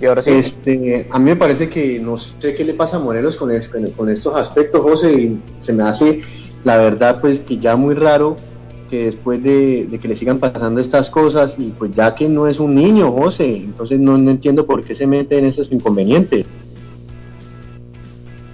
Y 0.00 0.04
ahora 0.04 0.22
sí. 0.22 0.30
Este, 0.30 1.06
a 1.10 1.18
mí 1.18 1.24
me 1.30 1.36
parece 1.36 1.68
que 1.70 1.98
no 1.98 2.18
sé 2.18 2.54
qué 2.54 2.64
le 2.64 2.74
pasa 2.74 2.96
a 2.96 3.00
Morelos 3.00 3.36
con, 3.36 3.50
es- 3.50 3.68
con- 3.68 3.90
con 3.92 4.08
estos 4.10 4.34
aspectos, 4.34 4.82
José, 4.82 5.12
y 5.12 5.40
se 5.60 5.72
me 5.72 5.84
hace, 5.84 6.20
la 6.64 6.76
verdad, 6.76 7.20
pues 7.20 7.40
que 7.40 7.58
ya 7.58 7.76
muy 7.76 7.94
raro 7.94 8.36
que 8.90 9.06
después 9.06 9.42
de, 9.42 9.86
de 9.86 9.98
que 9.98 10.06
le 10.06 10.14
sigan 10.14 10.38
pasando 10.38 10.80
estas 10.80 11.10
cosas, 11.10 11.56
y 11.58 11.72
pues 11.76 11.92
ya 11.92 12.14
que 12.14 12.28
no 12.28 12.46
es 12.46 12.60
un 12.60 12.74
niño, 12.74 13.10
José, 13.10 13.56
entonces 13.56 13.98
no, 13.98 14.16
no 14.18 14.30
entiendo 14.30 14.64
por 14.66 14.84
qué 14.84 14.94
se 14.94 15.06
mete 15.06 15.38
en 15.38 15.46
esos 15.46 15.72
inconvenientes. 15.72 16.44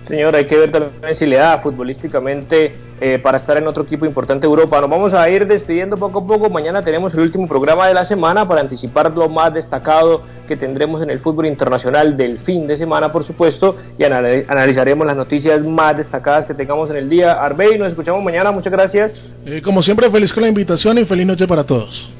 Señor, 0.03 0.35
hay 0.35 0.47
que 0.47 0.57
ver 0.59 0.73
también 0.73 1.15
si 1.15 1.27
le 1.27 1.37
da 1.37 1.59
futbolísticamente 1.59 2.75
eh, 3.01 3.21
para 3.23 3.39
estar 3.39 3.57
en 3.57 3.69
otro 3.69 3.85
equipo 3.85 4.05
importante 4.05 4.47
de 4.47 4.51
Europa. 4.51 4.81
Nos 4.81 4.91
vamos 4.91 5.15
a 5.15 5.31
ir 5.31 5.47
despidiendo 5.47 5.97
poco 5.97 6.19
a 6.19 6.27
poco. 6.27 6.51
Mañana 6.51 6.83
tenemos 6.83 7.15
el 7.15 7.21
último 7.21 7.47
programa 7.47 7.87
de 7.87 7.95
la 7.95 8.05
semana 8.05 8.47
para 8.47 8.61
anticipar 8.61 9.13
lo 9.13 9.29
más 9.29 9.55
destacado 9.55 10.23
que 10.49 10.57
tendremos 10.57 11.03
en 11.03 11.11
el 11.11 11.21
fútbol 11.21 11.47
internacional 11.47 12.17
del 12.17 12.39
fin 12.39 12.67
de 12.67 12.77
semana, 12.77 13.13
por 13.13 13.23
supuesto, 13.23 13.77
y 13.97 14.03
anal- 14.03 14.45
analizaremos 14.49 15.07
las 15.07 15.17
noticias 15.17 15.63
más 15.63 15.97
destacadas 15.97 16.47
que 16.47 16.55
tengamos 16.55 16.91
en 16.91 16.97
el 16.97 17.09
día. 17.09 17.33
Arbey, 17.35 17.79
nos 17.79 17.89
escuchamos 17.93 18.25
mañana. 18.25 18.51
Muchas 18.51 18.73
gracias. 18.73 19.25
Eh, 19.47 19.63
como 19.63 19.83
siempre, 19.83 20.11
feliz 20.11 20.33
con 20.33 20.43
la 20.43 20.49
invitación 20.49 20.99
y 20.99 21.05
feliz 21.05 21.27
noche 21.27 21.47
para 21.47 21.65
todos. 21.65 22.11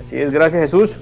Así 0.00 0.16
es, 0.16 0.30
gracias 0.32 0.62
Jesús. 0.62 0.96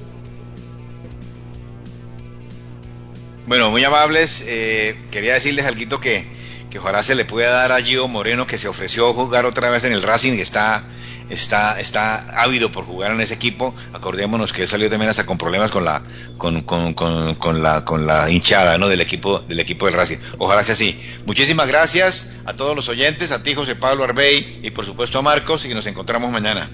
Bueno, 3.53 3.71
muy 3.71 3.85
amables. 3.85 4.43
eh, 4.47 4.97
quería 5.11 5.35
decirles 5.35 5.67
algo 5.67 6.01
que, 6.01 6.25
que 6.71 6.79
ojalá 6.79 7.03
se 7.03 7.15
le 7.15 7.27
pueda 7.27 7.51
dar 7.51 7.71
a 7.71 7.83
Gio 7.83 8.09
Moreno, 8.09 8.47
que 8.47 8.57
se 8.57 8.67
ofreció 8.67 9.11
a 9.11 9.13
jugar 9.13 9.45
otra 9.45 9.69
vez 9.69 9.85
en 9.85 9.93
el 9.93 10.03
Racing, 10.03 10.37
que 10.37 10.41
está, 10.41 10.85
está, 11.29 11.79
está 11.79 12.43
ávido 12.43 12.73
por 12.73 12.87
jugar 12.87 13.13
en 13.13 13.21
ese 13.21 13.35
equipo. 13.35 13.75
Acordémonos 13.93 14.55
que 14.55 14.67
salió 14.67 14.89
también 14.89 15.11
hasta 15.11 15.27
con 15.27 15.37
problemas 15.37 15.71
con 15.71 15.85
la, 15.85 16.03
con, 16.39 16.63
con, 16.63 16.95
con, 16.95 17.35
con 17.35 17.63
la, 17.63 17.85
con 17.85 18.07
la 18.07 18.31
hinchada 18.31 18.79
¿no? 18.79 18.89
del 18.89 19.03
equipo, 19.03 19.41
del 19.41 19.61
equipo 19.61 19.85
del 19.85 19.97
Racing. 19.97 20.17
Ojalá 20.39 20.65
sea 20.65 20.73
así. 20.73 20.99
Muchísimas 21.27 21.69
gracias 21.69 22.37
a 22.47 22.55
todos 22.55 22.75
los 22.75 22.89
oyentes, 22.89 23.33
a 23.33 23.43
ti 23.43 23.55
José 23.55 23.77
Pablo 23.77 24.05
Arbey 24.05 24.61
y 24.63 24.71
por 24.71 24.87
supuesto 24.87 25.19
a 25.19 25.23
Marcos 25.23 25.67
y 25.67 25.75
nos 25.75 25.85
encontramos 25.85 26.31
mañana. 26.33 26.71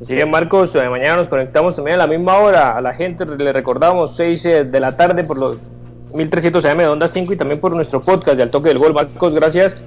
Así 0.00 0.14
es, 0.14 0.28
Marcos, 0.28 0.74
eh, 0.74 0.88
mañana 0.90 1.16
nos 1.16 1.28
conectamos 1.28 1.74
también 1.74 1.94
a 1.94 1.98
la 1.98 2.06
misma 2.06 2.36
hora. 2.36 2.76
A 2.76 2.80
la 2.82 2.92
gente 2.92 3.24
le 3.24 3.52
recordamos 3.52 4.14
6 4.16 4.44
eh, 4.44 4.64
de 4.64 4.80
la 4.80 4.94
tarde 4.94 5.24
por 5.24 5.38
los 5.38 5.58
1300 6.12 6.64
AM 6.66 6.78
de 6.78 6.86
Onda 6.86 7.08
5 7.08 7.32
y 7.32 7.36
también 7.36 7.60
por 7.60 7.74
nuestro 7.74 8.00
podcast 8.02 8.36
de 8.36 8.42
Al 8.42 8.50
Toque 8.50 8.68
del 8.68 8.78
Gol. 8.78 8.92
Marcos, 8.92 9.34
gracias. 9.34 9.82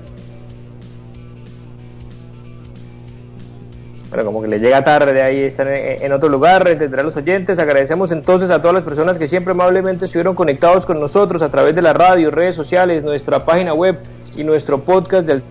Bueno, 4.10 4.26
como 4.26 4.42
que 4.42 4.48
le 4.48 4.58
llega 4.58 4.84
tarde, 4.84 5.22
ahí 5.22 5.44
están 5.44 5.68
en 5.70 6.12
otro 6.12 6.30
lugar, 6.30 6.68
entenderán 6.68 7.06
los 7.06 7.16
oyentes. 7.16 7.60
Agradecemos 7.60 8.12
entonces 8.12 8.50
a 8.50 8.60
todas 8.60 8.74
las 8.74 8.84
personas 8.84 9.20
que 9.20 9.28
siempre 9.28 9.52
amablemente 9.52 10.06
estuvieron 10.06 10.34
conectados 10.34 10.88
con 10.88 11.00
nosotros 11.00 11.44
a 11.44 11.52
través 11.52 11.76
de 11.76 11.84
la 11.84 11.94
radio, 11.94 12.32
redes 12.32 12.56
sociales, 12.56 13.04
nuestra 13.04 13.46
página 13.46 13.76
web 13.76 14.00
y 14.36 14.44
nuestro 14.44 14.80
podcast 14.84 15.28
del 15.28 15.44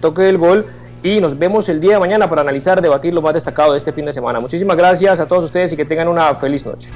Toque 0.00 0.22
del 0.22 0.38
Gol. 0.38 0.64
Y 1.02 1.20
nos 1.20 1.38
vemos 1.38 1.68
el 1.68 1.80
día 1.80 1.94
de 1.94 2.00
mañana 2.00 2.28
para 2.28 2.42
analizar, 2.42 2.80
debatir 2.80 3.14
lo 3.14 3.22
más 3.22 3.34
destacado 3.34 3.72
de 3.72 3.78
este 3.78 3.92
fin 3.92 4.04
de 4.04 4.12
semana. 4.12 4.40
Muchísimas 4.40 4.76
gracias 4.76 5.20
a 5.20 5.26
todos 5.26 5.44
ustedes 5.44 5.72
y 5.72 5.76
que 5.76 5.84
tengan 5.84 6.08
una 6.08 6.34
feliz 6.34 6.64
noche. 6.64 6.88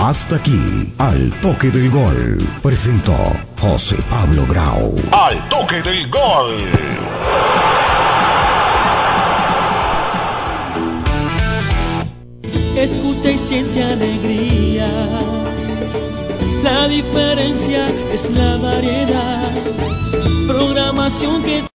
Hasta 0.00 0.36
aquí, 0.36 0.92
al 0.98 1.32
toque 1.40 1.70
del 1.70 1.90
gol, 1.90 2.46
presentó 2.62 3.16
José 3.58 3.96
Pablo 4.10 4.44
Grau. 4.48 4.94
Al 5.12 5.48
toque 5.48 5.82
del 5.82 6.08
gol. 6.10 7.04
escucha 12.84 13.30
y 13.30 13.38
siente 13.38 13.82
alegría. 13.82 14.86
La 16.64 16.88
diferencia 16.88 17.86
es 18.10 18.30
la 18.30 18.56
variedad, 18.56 19.52
programación 20.48 21.42
que 21.42 21.73